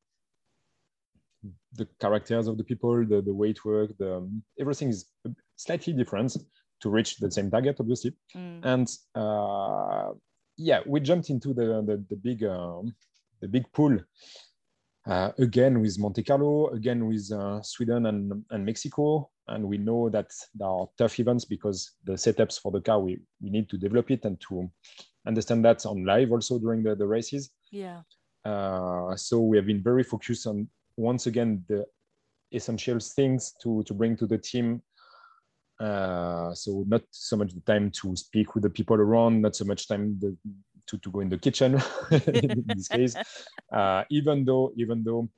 [1.75, 4.11] the characters of the people the, the way it works the,
[4.61, 5.07] everything is
[5.57, 6.37] slightly different
[6.81, 8.13] to reach the same target obviously.
[8.37, 8.61] Mm.
[8.65, 10.13] and uh,
[10.57, 12.95] yeah we jumped into the the, the big um,
[13.41, 13.99] the big pool
[15.07, 19.31] uh, again with Monte Carlo, again with uh, Sweden and, and Mexico.
[19.49, 23.21] And we know that there are tough events because the setups for the car, we,
[23.41, 24.71] we need to develop it and to
[25.27, 27.51] understand that on live also during the, the races.
[27.71, 28.03] Yeah.
[28.45, 31.85] Uh, so we have been very focused on, once again, the
[32.53, 34.83] essential things to, to bring to the team.
[35.81, 39.65] Uh, so not so much the time to speak with the people around, not so
[39.65, 40.37] much time the,
[40.87, 41.81] to, to go in the kitchen
[42.11, 43.17] in this case.
[43.73, 45.29] Uh, even though, even though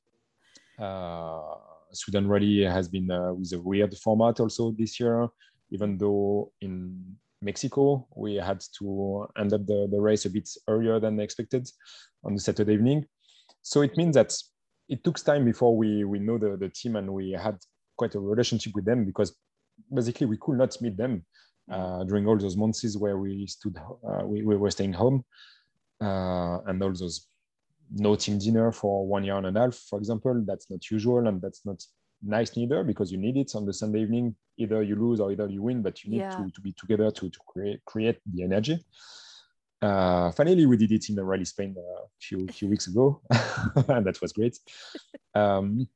[0.79, 1.57] uh,
[1.93, 5.29] Sweden Rally has been uh, with a weird format also this year,
[5.71, 10.99] even though in Mexico we had to end up the, the race a bit earlier
[10.99, 11.69] than expected
[12.25, 13.05] on the Saturday evening.
[13.63, 14.33] So it means that
[14.89, 17.59] it took time before we, we know the, the team and we had
[17.97, 19.35] quite a relationship with them because
[19.93, 21.25] basically we could not meet them
[21.69, 25.25] during all those months where we stood, uh, we, we were staying home,
[26.01, 27.27] uh, and all those
[27.93, 30.43] no team dinner for one year and a half, for example.
[30.47, 31.83] That's not usual, and that's not
[32.23, 34.35] nice neither because you need it on the Sunday evening.
[34.57, 36.37] Either you lose or either you win, but you need Yeah.
[36.37, 38.79] to, to be together to, to create create the energy.
[39.83, 43.21] Uh, finally, we did it in the Rally Spain a few few weeks ago,
[43.89, 44.59] and that was great.
[45.37, 45.89] Um,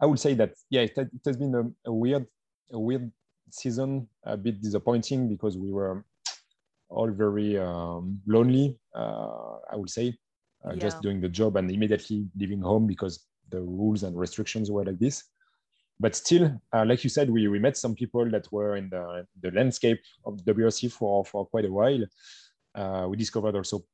[0.00, 2.26] I would say that yeah, it, it has been a, a weird
[2.72, 3.12] a weird
[3.50, 6.04] season, a bit disappointing because we were
[6.88, 8.78] all very um, lonely.
[8.94, 10.16] Uh, I would say,
[10.64, 14.84] uh, just doing the job and immediately leaving home because the rules and restrictions were
[14.84, 15.24] like this.
[15.98, 19.26] But still, uh, like you said, we, we met some people that were in the,
[19.40, 22.04] the landscape of WRC for, for quite a while.
[22.74, 23.84] Uh, we discovered also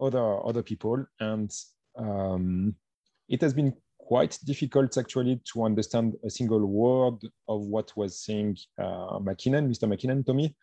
[0.00, 1.52] other other people, and
[1.96, 2.74] um,
[3.28, 3.72] it has been
[4.12, 7.18] quite difficult actually to understand a single word
[7.48, 9.88] of what was saying uh, Mäkinen, Mr.
[9.88, 10.54] Mäkinen, Tommi,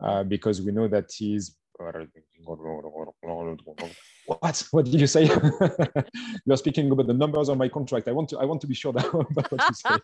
[0.00, 1.56] uh, because we know that he's.
[4.26, 4.68] What?
[4.70, 5.24] What did you say?
[6.46, 8.06] You're speaking about the numbers on my contract.
[8.06, 8.38] I want to.
[8.38, 9.96] I want to be sure that about what you say.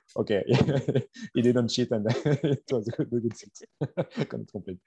[0.16, 0.42] okay,
[1.34, 3.58] he didn't cheat, and it was a good, good suit.
[4.28, 4.78] Cannot complain.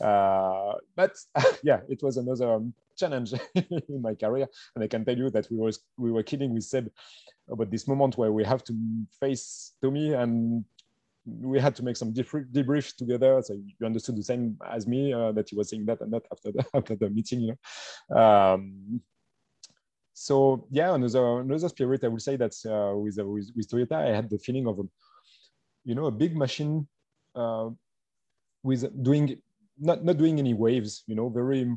[0.00, 1.12] Uh, but
[1.62, 5.50] yeah, it was another um, challenge in my career, and I can tell you that
[5.50, 6.90] we was we were kidding with Seb
[7.50, 8.74] about this moment where we have to
[9.20, 10.64] face Tommi and
[11.26, 13.42] we had to make some debr- debriefs together.
[13.42, 16.22] So you understood the same as me uh, that he was saying that and that
[16.30, 17.56] after the after the meeting, you
[18.10, 18.16] know.
[18.16, 19.00] Um,
[20.18, 23.96] so yeah, another another spirit I would say that uh, with, uh, with with Toyota,
[23.96, 24.84] I had the feeling of a,
[25.84, 26.88] you know a big machine
[27.34, 27.68] uh,
[28.62, 29.36] with doing
[29.78, 31.70] not not doing any waves, you know, very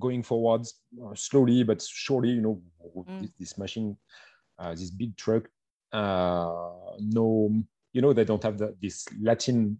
[0.00, 2.30] going forwards uh, slowly but surely.
[2.30, 2.62] You know,
[2.96, 3.20] Mm.
[3.20, 3.96] this, this machine,
[4.58, 5.48] uh, this big truck,
[5.92, 7.62] uh, no,
[7.92, 9.78] you know, they don't have the, this Latin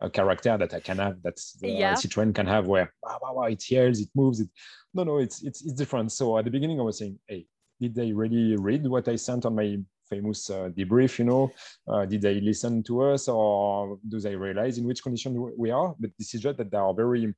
[0.00, 1.94] uh, character that I can have, that uh, Yeah.
[1.94, 4.40] Citroen can have, where wow, wow, wow, it yells, it moves.
[4.40, 4.48] It
[4.94, 6.12] no, no, it's it's it's different.
[6.12, 7.46] So at the beginning, I was saying, hey,
[7.80, 11.18] did they really read what I sent on my famous uh, debrief?
[11.18, 11.50] You know,
[11.86, 15.94] uh, did they listen to us, or do they realize in which condition we- are?
[15.98, 17.34] But this is just that they are very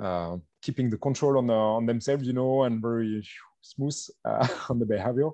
[0.00, 3.22] uh, keeping the control on, uh, on themselves, you know, and very
[3.62, 5.30] smooth uh, on the behavior.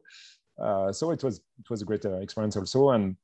[0.60, 3.16] Uh, so it was it was a great uh, experience also, and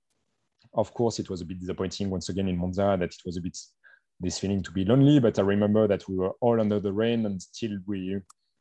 [0.77, 3.41] of course it was a bit disappointing once again in Monza that it was a
[3.41, 3.57] bit
[4.21, 5.19] this feeling to be lonely.
[5.21, 8.19] But I remember that we were all under the rain, and still we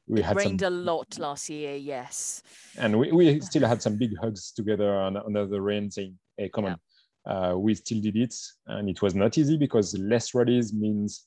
[0.08, 2.44] we It had some rained a lot last year, yes.
[2.78, 6.66] and we, we still had some big hugs together under the rain saying hey come
[6.66, 6.78] on
[7.26, 8.36] uh, we still did it
[8.68, 11.26] and it was not easy because less rallies means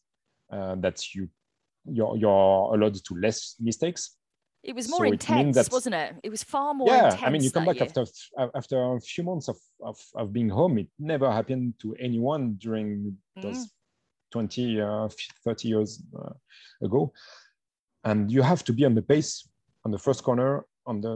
[0.53, 1.29] uh, that you
[1.85, 4.18] you're, you're allowed to less mistakes
[4.69, 6.11] It was So more it means intense, that- wasn't it?
[6.27, 7.23] It was far more yeah intense.
[7.27, 7.87] i mean you come back year.
[7.89, 8.03] after
[8.61, 9.59] after a few months of,
[9.91, 12.89] of, of being home it never happened to anyone during
[13.45, 13.71] those Mm.
[14.31, 15.09] 20 uh,
[15.45, 15.91] 30 years
[16.21, 16.35] uh,
[16.87, 17.01] ago
[18.05, 19.33] and you have to be on the pace
[19.87, 20.51] on the first corner
[20.91, 21.13] on the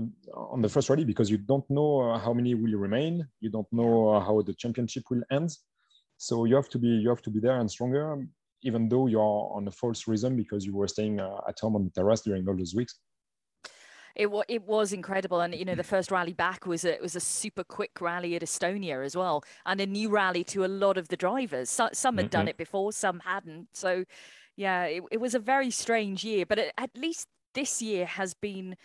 [0.54, 3.14] on the first rally because you don't know uh, how many will remain
[3.44, 5.50] you don't know uh, how the championship will end
[6.26, 8.04] so you have to be you have to be there and stronger
[8.68, 11.82] even though you're on a false rhythm because you were staying uh, at home on
[11.86, 12.94] the terrace during all those weeks
[14.14, 17.02] It was it was incredible, and you know the first rally back was a, it
[17.02, 20.68] was a super quick rally at Estonia as well, and a new rally to a
[20.68, 21.70] lot of the drivers.
[21.70, 22.50] So, some had done Mhm.
[22.50, 23.68] it before, some hadn't.
[23.74, 24.04] So,
[24.56, 28.34] yeah, it, it was a very strange year, but at, at least this year has
[28.34, 28.76] been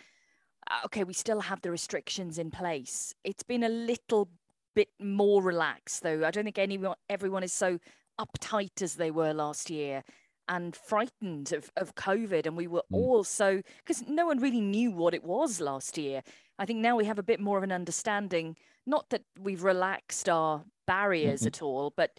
[0.70, 1.04] uh, okay.
[1.04, 3.14] We still have the restrictions in place.
[3.24, 4.28] It's been a little
[4.74, 6.24] bit more relaxed, though.
[6.24, 7.78] I don't think anyone everyone is so
[8.20, 10.02] uptight as they were last year
[10.48, 12.46] and frightened of, of COVID.
[12.46, 12.96] And we were Mm.
[12.96, 16.22] all so, because no one really knew what it was last year.
[16.58, 18.56] I think now we have a bit more of an understanding,
[18.86, 21.46] not that we've relaxed our barriers Mhm.
[21.46, 22.18] at all, but,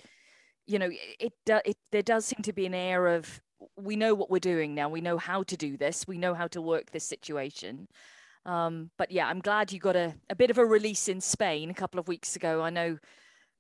[0.66, 0.90] you know,
[1.20, 3.42] it, it, it, there does seem to be an air of,
[3.76, 4.88] we know what we're doing now.
[4.88, 6.08] We know how to do this.
[6.08, 7.88] We know how to work this situation.
[8.46, 11.70] Um, but yeah, I'm glad you got a, a bit of a release in Spain
[11.70, 12.62] a couple of weeks ago.
[12.62, 13.00] I know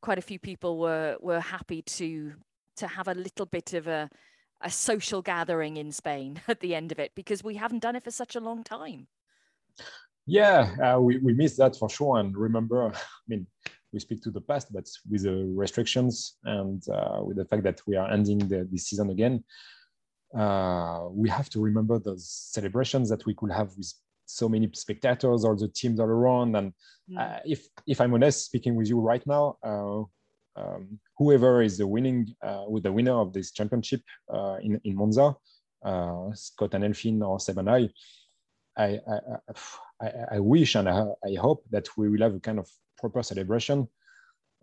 [0.02, 2.36] quite a few people were were happy to
[2.78, 4.10] to have a little bit of a
[4.61, 8.03] a social gathering in Spain at the end of it because we haven't done it
[8.03, 9.07] for such a long time.
[10.26, 12.19] Yeah, uh, we, we missed that for sure.
[12.19, 13.48] And remember, I mean,
[13.91, 17.81] we speak to the past, but with the restrictions and uh, with the fact that
[17.88, 19.44] we are ending the, this season again,
[20.38, 23.91] uh, we have to remember those celebrations that we could have with
[24.26, 26.56] so many spectators, all the teams all around.
[26.56, 26.73] And
[27.18, 30.03] uh, if if I'm honest, speaking with you right now, uh,
[30.60, 34.02] um, whoever is the winning uh, with the winner of this championship
[34.34, 35.27] uh, in in Monza,
[35.90, 37.90] uh, Scott and Elfyn or Seb and I,
[38.77, 39.19] I, I,
[40.06, 40.99] I, I wish and I,
[41.30, 42.68] I hope that we will have a kind of
[42.98, 43.88] proper celebration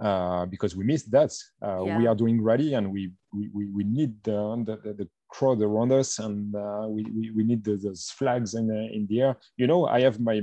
[0.06, 1.32] uh, because we missed that.
[1.62, 4.38] Uh, We are doing rally and we we, we, we need the,
[4.84, 8.64] the, the, crowd around us and uh, we, we, we need the, those flags in,
[8.68, 9.36] the- in the air.
[9.56, 10.36] You know, I have my,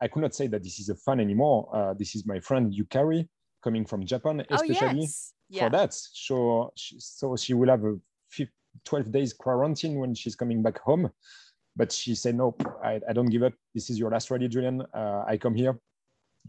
[0.00, 1.58] I could not say that this is a fan anymore.
[1.74, 3.26] Uh, this is my friend Yukari
[3.62, 5.64] coming from Japan, especially oh yes, yeah.
[5.64, 5.94] for that.
[5.94, 7.96] So, she, so she will have a
[8.30, 8.48] fif-
[8.84, 11.10] 12 days quarantine when she's coming back home.
[11.76, 13.52] But she said, no, I, I don't give up.
[13.74, 14.82] This is your last rally, Julien.
[14.92, 15.78] Uh, I come here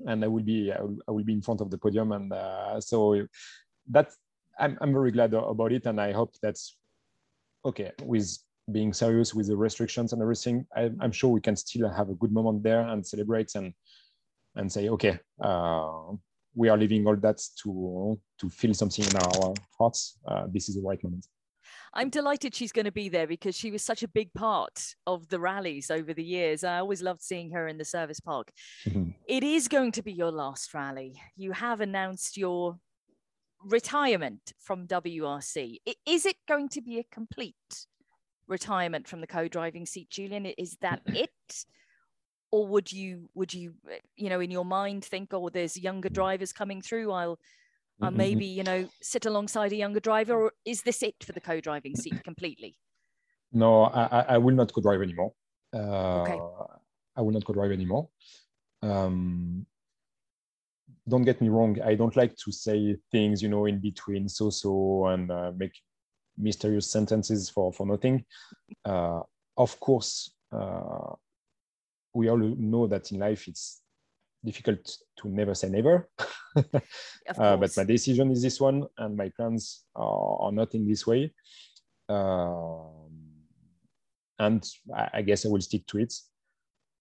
[0.06, 2.12] and I will be, I will, I will be in front of the podium.
[2.12, 3.26] And uh, so
[3.90, 4.10] that
[4.60, 5.86] I'm, I'm very glad about it.
[5.86, 6.76] And I hope that's
[7.66, 8.38] okay with
[8.72, 10.66] being serious with the restrictions and everything.
[10.76, 13.74] I, I'm sure we can still have a good moment there and celebrate and,
[14.56, 16.14] and say, okay, uh,
[16.56, 20.18] we are leaving all that to to feel something in our hearts.
[20.28, 21.28] Uh, this is the right moment.
[21.94, 25.28] I'm delighted she's going to be there because she was such a big part of
[25.28, 26.64] the rallies over the years.
[26.64, 28.52] I always loved seeing her in the service park.
[29.28, 31.20] It is going to be your last rally.
[31.36, 32.78] You have announced your
[33.64, 35.78] retirement from WRC.
[36.06, 37.56] Is it going to be a complete
[38.48, 40.46] retirement from the co-driving seat, Julien?
[40.46, 41.30] Is that it?
[42.52, 46.10] Or would you would you uh, you know in your mind think, oh, there's younger
[46.10, 47.12] drivers coming through?
[47.12, 47.40] I'll
[48.02, 48.18] I'll Mhm.
[48.18, 51.96] maybe you know sit alongside a younger driver, or is this it for the co-driving
[51.96, 52.78] seat completely?
[53.52, 55.34] No, I, I- will not co-drive anymore.
[55.74, 55.78] Uh,
[56.20, 56.42] Okay.
[57.16, 58.10] I will not co-drive anymore.
[58.82, 59.66] Um,
[61.08, 61.82] don't get me wrong.
[61.82, 65.74] I don't like to say things, you know, in between so-so and uh, make
[66.38, 68.26] mysterious sentences for for nothing.
[68.86, 69.22] Uh,
[69.58, 71.14] of course, uh,
[72.14, 73.82] we all know that in life it's
[74.44, 76.10] difficult to never say never.
[77.38, 81.08] Uh, but my decision is this one, and my plans are, are not in this
[81.08, 81.32] way.
[82.10, 83.08] Um,
[84.38, 86.14] and I, I, guess I will stick to it.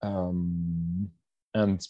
[0.01, 1.09] Um,
[1.53, 1.85] and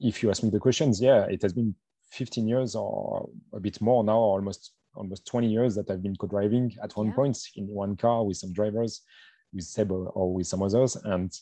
[0.00, 1.76] if you ask me the questions, yeah, it has been
[2.10, 6.76] 15 years or a bit more now, almost almost 20 years that I've been co-driving
[6.82, 7.14] at one yeah.
[7.14, 9.02] point in one car with some drivers,
[9.52, 11.32] with Seb or with some others, and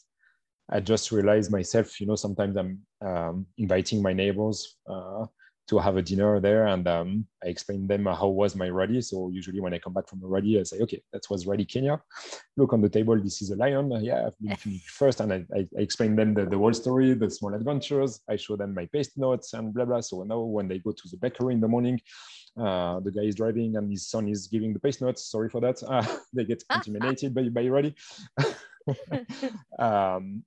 [0.71, 5.25] I just realized myself, you know, sometimes I'm um, inviting my neighbors uh,
[5.69, 9.03] to have a dinner there and um, I explain them how was my rally.
[9.03, 11.67] So usually when I come back from a rally, I say, okay, that was Rally
[11.67, 12.01] Kenya.
[12.57, 13.91] Look on the table, this is a lion.
[14.03, 15.21] Yeah, I've been finished first.
[15.21, 18.21] And I, I, explain them the, the whole story, the small adventures.
[18.29, 20.01] I show them my pace notes and blah, blah.
[20.01, 22.01] So now when they go to the bakery in the morning,
[22.59, 25.31] uh, the guy is driving and his son is giving the pace notes.
[25.31, 25.83] Sorry for that.
[25.83, 27.95] Uh, they get intimidated by, by Rally.
[29.79, 30.43] um,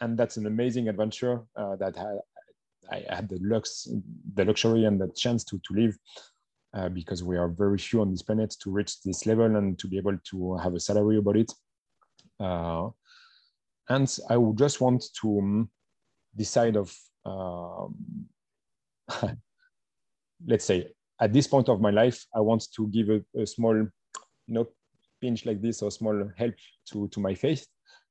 [0.00, 3.88] and that's an amazing adventure uh, that I, I, had the lux,
[4.34, 5.98] the luxury and the chance to to live
[6.74, 9.88] uh, because we are very few on this planet to reach this level and to
[9.88, 11.52] be able to have a salary about it.
[12.38, 12.88] Uh,
[13.88, 15.70] and I would just want to um,
[16.36, 16.94] decide of,
[17.24, 17.94] um,
[20.46, 20.88] let's say,
[21.20, 23.90] at this point of my life, I want to give a, a small, you
[24.46, 24.68] know,
[25.20, 26.54] pinch like this or small help
[26.92, 27.66] to to my faith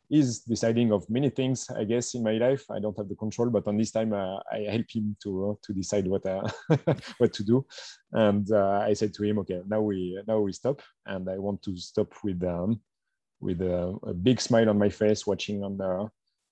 [0.10, 2.64] is deciding of many things, I guess, in my life.
[2.72, 5.54] I don't have the control, but on this time, uh, I help him to uh,
[5.64, 6.48] to decide what uh,
[7.18, 7.66] what to do.
[8.14, 11.62] And uh, I said to him, okay, now we now we stop, and I want
[11.64, 12.80] to stop with um,
[13.40, 16.10] with a, a, big smile on my face, watching on the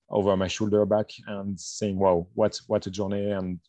[0.09, 3.31] over my shoulder back, and saying, wow, what what a journey!
[3.31, 3.59] And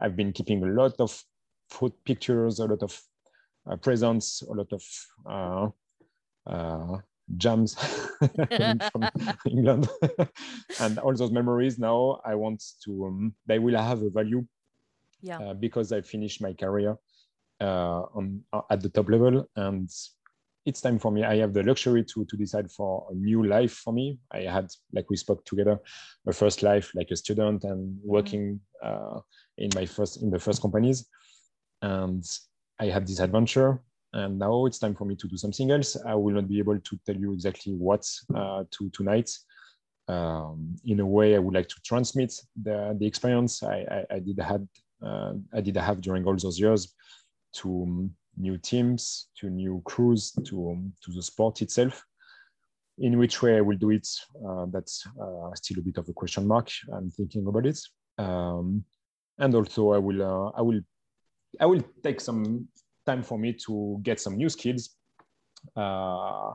[0.00, 1.22] I've been keeping a lot of
[1.70, 3.00] food pictures, a lot of
[3.70, 4.82] uh, presents, a lot of
[6.46, 6.98] uh,
[7.36, 7.74] jams
[8.92, 9.08] from
[9.46, 9.88] England.
[10.80, 14.44] and all those memories now, I want to, um, they will have a value
[15.22, 15.38] yeah.
[15.38, 16.98] Uh, because I finished my career
[17.58, 19.48] uh, on uh, at the top level.
[19.56, 19.88] And
[20.66, 21.24] it's time for me.
[21.24, 24.18] I have the luxury to, to decide for a new life for me.
[24.30, 25.78] I had, like we spoke together,
[26.26, 28.08] a first life like a student and mm-hmm.
[28.08, 29.22] working mm.
[29.56, 31.06] in my first, in the first companies.
[31.80, 32.22] And
[32.78, 33.80] I had this adventure
[34.14, 35.96] and now it's time for me to do something else.
[36.06, 39.30] I will not be able to tell you exactly what uh, to tonight.
[40.06, 42.32] Um, in a way, I would like to transmit
[42.62, 44.68] the, the experience I, I, I did had
[45.04, 46.94] uh, I did have during all those years
[47.54, 52.02] to um, new teams, to new crews, to um, to the sport itself.
[52.98, 54.06] In which way I will do it,
[54.46, 56.70] uh, that's uh, still a bit of a question mark.
[56.92, 57.80] I'm thinking about it,
[58.18, 58.84] um,
[59.38, 60.80] and also I will uh, I will
[61.58, 62.68] I will take some
[63.04, 64.90] time for me to get some new skills.
[65.76, 66.52] Uh,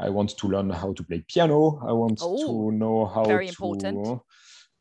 [0.00, 1.80] I want to learn how to play piano.
[1.86, 4.20] I want oh, to know how very to, important.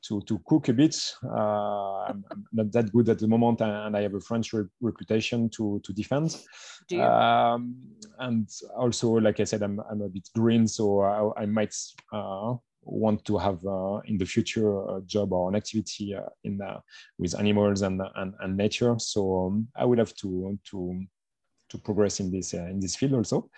[0.04, 0.96] to to cook a bit.
[1.24, 2.24] Uh, I'm,
[2.54, 5.94] not that good at the moment, and I have a French re- reputation to to
[5.94, 6.38] defend.
[7.02, 7.76] Um,
[8.20, 8.48] and
[8.78, 11.76] also, like I said, I'm I'm a bit green, so I, I might
[12.14, 12.56] uh,
[12.88, 16.80] want to have uh, in the future a job or an activity uh, in uh,
[17.18, 18.96] with animals and, and, and nature.
[18.98, 21.04] So um, I would have to to
[21.70, 23.50] to progress in this in this field also.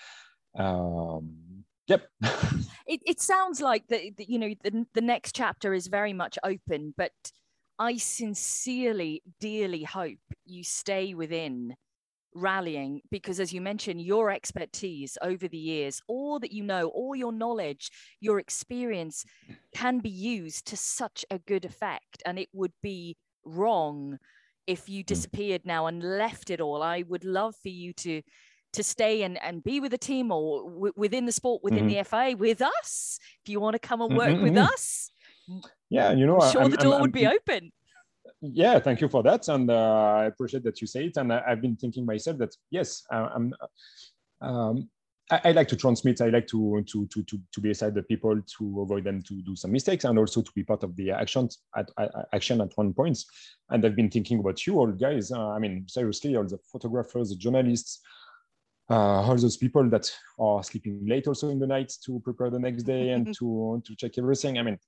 [0.57, 2.07] Um, yep.
[2.87, 6.37] it, it sounds like the, the you know the, the next chapter is very much
[6.43, 7.13] open, but
[7.77, 11.75] I sincerely, dearly hope you stay within
[12.35, 17.15] rallying because as you mentioned your expertise over the years all that you know all
[17.15, 17.89] your knowledge
[18.19, 19.25] your experience
[19.75, 24.17] can be used to such a good effect and it would be wrong
[24.67, 25.07] if you hmm.
[25.07, 28.21] disappeared now and left it all i would love for you to
[28.71, 31.97] to stay and, and be with the team or w- within the sport within mm-hmm.
[31.97, 34.43] the fa with us if you want to come and work mm-hmm.
[34.43, 34.71] with mm-hmm.
[34.71, 35.09] us
[35.89, 37.71] yeah you know I'm sure I'm, the door I'm, would be open
[38.41, 39.47] yeah thank you for that.
[39.47, 41.17] And uh, i appreciate that you say it.
[41.17, 43.53] And I, have been thinking myself that yes I, am
[44.41, 44.89] um,
[45.31, 46.21] I, I, like to transmit.
[46.21, 49.41] I like to, to to to to be beside the people to avoid them to
[49.41, 52.71] do some mistakes and also to be part of the actions at, at action at
[52.75, 52.95] one point.
[52.95, 53.23] point.
[53.69, 55.31] And i've been thinking about you all guys.
[55.31, 58.01] Uh, i mean seriously all the photographers the journalists
[58.89, 62.59] uh, all those people that are sleeping late also in the night to prepare the
[62.59, 64.57] next day and to to check everything.
[64.57, 64.79] I mean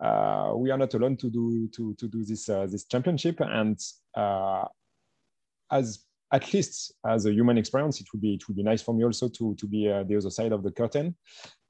[0.00, 3.40] uh, we are not alone to do to to do this uh, this championship.
[3.40, 3.78] And
[4.16, 4.64] uh,
[5.70, 8.94] as at least as a human experience it would be it would be nice for
[8.94, 11.16] me also to to be uh, the other side of the curtain.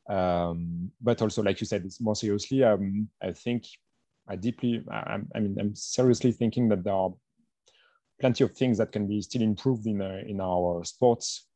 [0.08, 3.64] Um, but also like you said more seriously um, i think
[4.28, 7.12] i deeply I, I, mean i'm seriously thinking that there are
[8.18, 11.46] plenty of things that can be still improved in uh, in our sports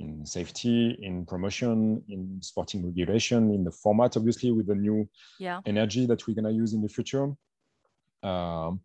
[0.00, 5.08] in safety, in promotion, in sporting regulation, in the format, obviously, with the new
[5.38, 5.60] yeah.
[5.66, 7.32] energy that we're gonna use in the future.
[8.22, 8.80] Um,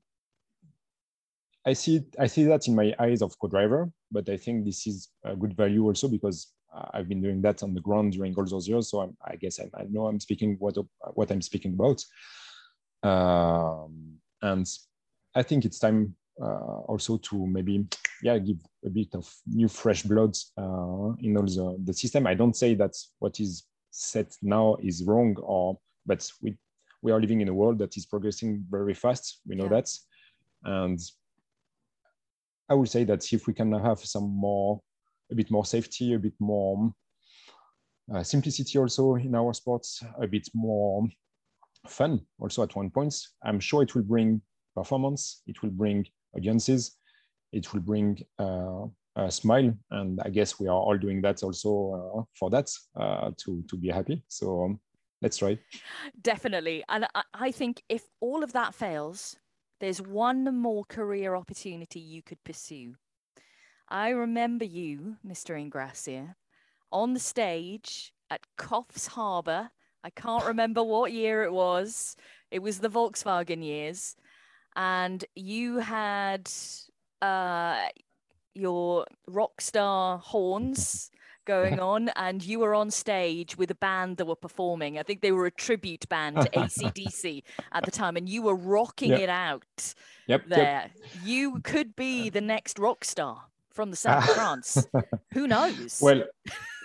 [1.65, 5.10] I see I see that in my eyes of co-driver, but I think this is
[5.23, 6.52] a good value also because
[6.94, 8.90] I've been doing that on the ground during all those years.
[8.90, 10.77] So I'm, i guess I, I, know I'm speaking what
[11.14, 12.03] what I'm speaking about.
[13.10, 14.68] Um, and
[15.35, 17.85] I think it's time uh, also to maybe
[18.22, 22.27] yeah give a bit of new fresh blood uh, in all the, the system.
[22.27, 26.57] I don't say that what is set now is wrong or but we
[27.01, 29.41] we are living in a world that is progressing very fast.
[29.45, 29.81] We know yeah.
[29.81, 29.89] that,
[30.64, 30.99] and
[32.69, 34.81] I would say that if we can have some more,
[35.31, 36.93] a bit more safety, a bit more
[38.14, 41.05] uh, simplicity also in our sports, a bit more
[41.88, 44.41] fun also at one point, I'm sure it will bring
[44.76, 46.05] performance, it will bring
[46.35, 46.97] audiences,
[47.51, 48.85] it will bring uh,
[49.15, 53.31] a smile, and I guess we are all doing that also uh, for that uh,
[53.38, 54.23] to to be happy.
[54.27, 54.80] So um,
[55.22, 55.57] let's try.
[56.22, 59.35] Definitely, and I, I think if all of that fails,
[59.80, 62.95] there's one more career opportunity you could pursue.
[63.89, 65.55] I remember you, Mr.
[65.55, 66.35] Ingrassia,
[66.91, 69.69] on the stage at Coffs Harbour.
[70.03, 72.15] I can't remember what year it was.
[72.49, 74.15] It was the Volkswagen years.
[74.75, 76.49] And you had
[77.21, 77.87] uh,
[78.53, 81.11] your rock star horns
[81.45, 84.97] going on, and you were on stage with a band that were performing.
[84.97, 88.55] I think they were a tribute band to ACDC at the time, and you were
[88.55, 89.21] rocking yep.
[89.21, 89.93] it out
[90.27, 90.89] yep, there.
[90.95, 91.09] Yep.
[91.23, 94.87] You could be the next rock star from the south of France.
[95.33, 95.99] Who knows?
[96.01, 96.23] Well,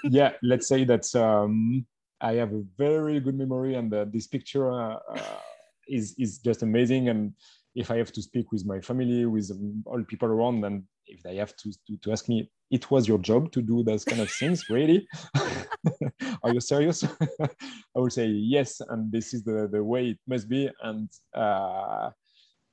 [0.05, 1.86] yeah, let's say that um,
[2.20, 5.40] I have a very good memory, and uh, this picture uh, uh,
[5.89, 7.09] is is just amazing.
[7.09, 7.35] And
[7.74, 11.23] if I have to speak with my family, with um, all people around, and if
[11.23, 14.20] they have to, to, to ask me, it was your job to do those kind
[14.20, 15.07] of things, really?
[16.43, 17.05] Are you serious?
[17.40, 17.49] I
[17.95, 22.11] will say yes, and this is the, the way it must be, and uh,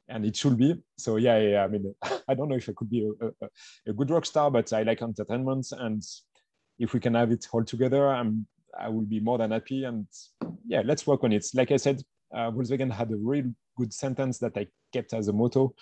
[0.07, 0.75] and it should be.
[0.97, 1.93] So yeah, yeah, I mean,
[2.27, 3.49] I don't know if I could be a, a,
[3.87, 6.03] a, good rock star, but I like entertainment, and
[6.77, 8.47] if we can have it all together, I'm
[8.77, 9.83] I will be more than happy.
[9.83, 10.07] And
[10.67, 11.45] yeah, let's work on it.
[11.53, 12.01] Like I said,
[12.33, 15.73] uh, Volkswagen had a really good sentence that I kept as a motto: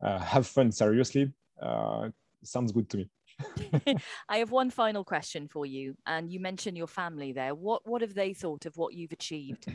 [0.00, 2.10] uh, "Have fun seriously." Uh,
[2.42, 3.10] sounds good to me.
[4.28, 7.54] I have one final question for you, and you mentioned your family there.
[7.54, 9.66] What what have they thought of what you've achieved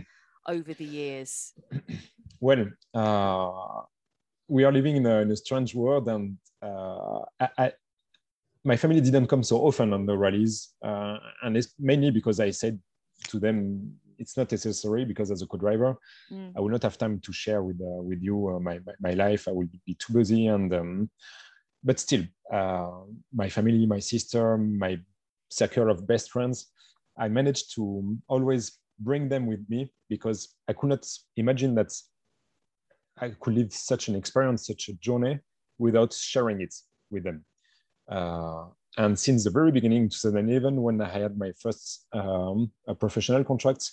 [0.48, 1.54] over the years?
[2.42, 3.82] Well, uh,
[4.48, 7.72] we are living in a, in a strange world, and uh, I, I,
[8.64, 12.52] my family didn't come so often on the rallies, uh, and it's mainly because I
[12.52, 12.80] said
[13.28, 15.98] to them it's not necessary because as a co-driver,
[16.32, 16.52] mm.
[16.56, 19.14] I will not have time to share with uh, with you uh, my, my, my
[19.14, 19.48] life.
[19.48, 20.74] I will be too busy and.
[20.74, 21.10] Um,
[21.84, 22.92] but still, uh,
[23.34, 24.98] my family, my sister, my
[25.50, 26.68] circle of best friends,
[27.18, 31.94] I managed to always bring them with me because I could not imagine that
[33.20, 35.40] I could live such an experience, such a journey
[35.78, 36.74] without sharing it
[37.12, 37.46] with them.
[38.10, 38.66] Uh,
[38.98, 43.90] and since the very beginning, 2011, when I had my first um, professional contract,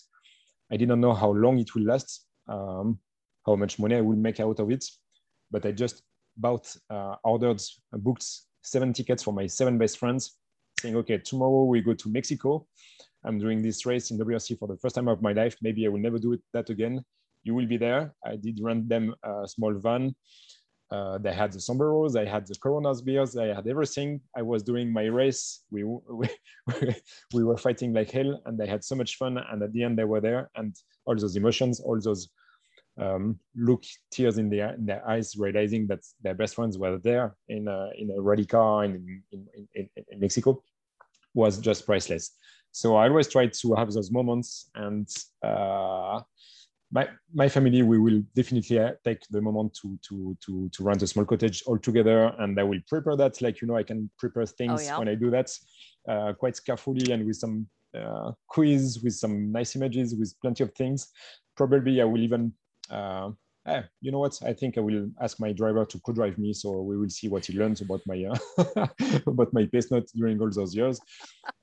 [0.70, 2.98] I didn't know how long it will last, um,
[3.44, 4.84] how much money I will make out of it,
[5.50, 6.02] but I just
[6.36, 7.60] bought, uh, ordered,
[7.92, 8.26] uh, booked
[8.62, 10.38] seven tickets for my seven best friends,
[10.80, 12.66] saying, okay, tomorrow we go to Mexico.
[13.24, 15.56] I'm doing this race in WRC for the first time of my life.
[15.62, 17.04] Maybe I will never do it, that again.
[17.44, 18.14] You will be there.
[18.24, 20.14] I did rent them a small van.
[20.90, 24.20] Uh, they had the sombreros, I had the Coronas beers, I had everything.
[24.36, 25.64] I was doing my race.
[25.70, 26.28] We, we,
[27.34, 29.38] we were fighting like hell and they had so much fun.
[29.38, 32.28] And at the end, they were there and all those emotions, all those
[32.98, 33.82] um, look
[34.12, 37.90] tears in their, in their eyes, realizing that their best friends were there in a,
[37.98, 40.62] in a rally car in, in, in, in Mexico
[41.34, 42.32] was just priceless.
[42.70, 45.08] So I always try to have those moments and
[45.42, 46.20] uh,
[46.92, 51.02] my, my family, we will definitely uh, take the moment to, to, to, to rent
[51.02, 53.42] a small cottage all together and I will prepare that.
[53.42, 54.98] Like, you know, I can prepare things oh, yeah.
[54.98, 55.50] when I do that
[56.08, 60.72] uh, quite carefully and with some uh, quiz, with some nice images, with plenty of
[60.74, 61.08] things.
[61.56, 62.52] Probably I will even
[62.90, 63.30] uh,
[63.66, 64.38] eh, you know what?
[64.44, 67.46] I think I will ask my driver to co-drive me, so we will see what
[67.46, 68.86] he learns about my uh,
[69.26, 71.00] about my pace note during all those years.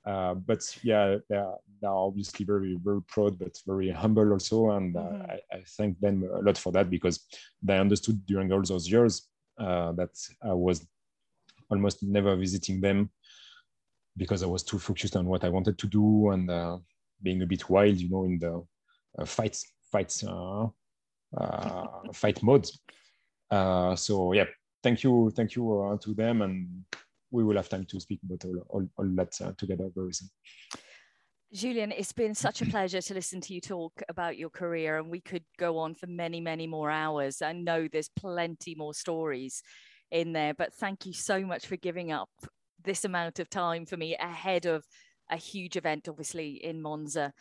[0.05, 4.71] Uh, but yeah, they are, they are, obviously very very proud, but very humble also,
[4.71, 5.31] and uh, mm-hmm.
[5.31, 7.25] I, I, thank them a lot for that because
[7.61, 10.11] they understood during all those years uh, that
[10.41, 10.85] I was
[11.69, 13.09] almost never visiting them
[14.17, 16.77] because I was too focused on what I wanted to do and uh,
[17.21, 18.63] being a bit wild, you know, in the
[19.17, 20.67] uh, fights fights uh,
[22.13, 22.79] fight modes.
[23.49, 24.45] Uh, so yeah,
[24.81, 26.67] thank you, thank you uh, to them, and
[27.31, 30.29] we will have time to speak about all, all, all that together very soon.
[31.53, 35.09] Julien, it's been such a pleasure to listen to you talk about your career, and
[35.11, 37.43] we could go on for many, many more hours.
[37.43, 39.61] I know there's plenty more stories
[40.09, 42.29] in there, but thank you so much for giving up
[42.83, 44.83] this amount of time for me ahead of
[45.29, 47.33] a huge event, obviously, in Monza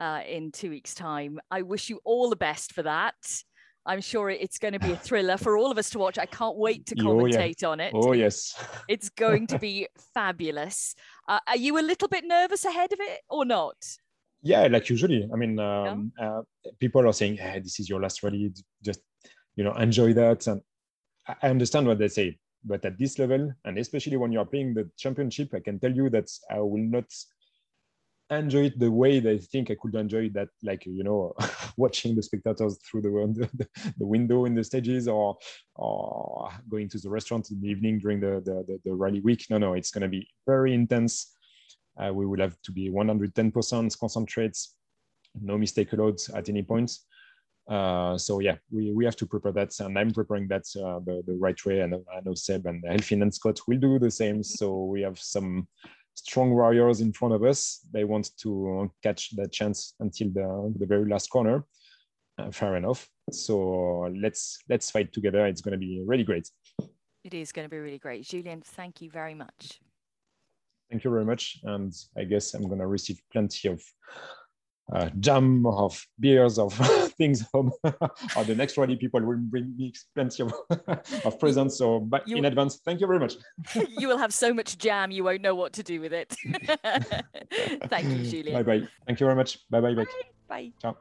[0.00, 1.40] uh, in two weeks' time.
[1.50, 3.14] I wish you all the best for that.
[3.86, 6.18] I'm sure it's going to be a thriller for all of us to watch.
[6.18, 7.68] I can't wait to commentate oh, yeah.
[7.68, 7.92] on it.
[7.94, 8.54] Oh, yes.
[8.88, 10.94] it's going to be fabulous.
[11.28, 13.76] Uh, are you a little bit nervous ahead of it or not?
[14.42, 15.28] Yeah, like usually.
[15.30, 16.38] I mean, um, yeah.
[16.38, 16.42] uh,
[16.78, 18.52] people are saying, hey, this is your last rally.
[18.82, 19.00] Just,
[19.54, 20.46] you know, enjoy that.
[20.46, 20.62] And
[21.26, 22.38] I understand what they say.
[22.64, 26.08] But at this level, and especially when you're playing the championship, I can tell you
[26.10, 27.04] that I will not
[28.30, 31.34] enjoy it the way they think I could enjoy that, like you know,
[31.76, 33.10] watching the spectators through the,
[33.54, 33.68] the,
[33.98, 35.36] the window in the stages, or
[35.76, 39.46] or going to the restaurant in the evening during the the, the, the rally week.
[39.50, 41.32] No, no, it's going to be very intense.
[41.96, 44.74] Uh, we will have to be 110% concentrates,
[45.40, 46.90] no mistake allowed at any point.
[47.68, 51.22] Uh, so yeah, we, we have to prepare that, and I'm preparing that uh, the,
[51.26, 51.80] the right way.
[51.80, 54.42] And I know Seb and Elfyn and Scott will do the same.
[54.42, 55.68] So we have some
[56.14, 57.80] strong warriors in front of us.
[57.92, 61.64] They want to catch that chance until the, the very last corner.
[62.36, 63.08] Uh, fair enough.
[63.30, 65.46] So let's let's fight together.
[65.46, 66.50] It's going to be really great.
[67.22, 68.24] It is going to be really great.
[68.24, 69.80] Julien, thank you very much.
[70.90, 71.60] Thank you very much.
[71.62, 73.82] And I guess I'm going to receive plenty of
[74.92, 76.74] uh, jam of beers of
[77.18, 80.52] things home or the next rally people will bring me plenty of,
[81.24, 82.80] of presents so but you, in advance.
[82.84, 83.34] Thank you very much.
[83.74, 86.36] You will have so much jam you won't know what to do with it.
[87.88, 88.86] Thank you julien bye bye.
[89.06, 89.58] Thank you very much.
[89.70, 90.04] Bye bye bye,
[90.48, 90.72] bye.
[90.80, 90.96] ciao.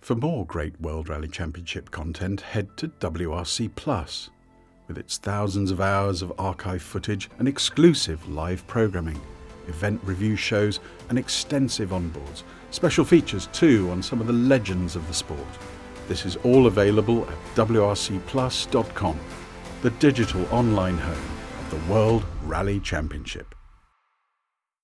[0.00, 4.30] For more great world rally championship content head to wrc plus.
[4.88, 9.20] With its thousands of hours of archive footage and exclusive live programming
[9.68, 12.42] event review shows and extensive onboards
[12.76, 15.40] Special features too on some of the legends of the sport.
[16.08, 19.18] This is all available at WRCplus.com,
[19.80, 21.30] the digital online home
[21.60, 23.55] of the World Rally Championship.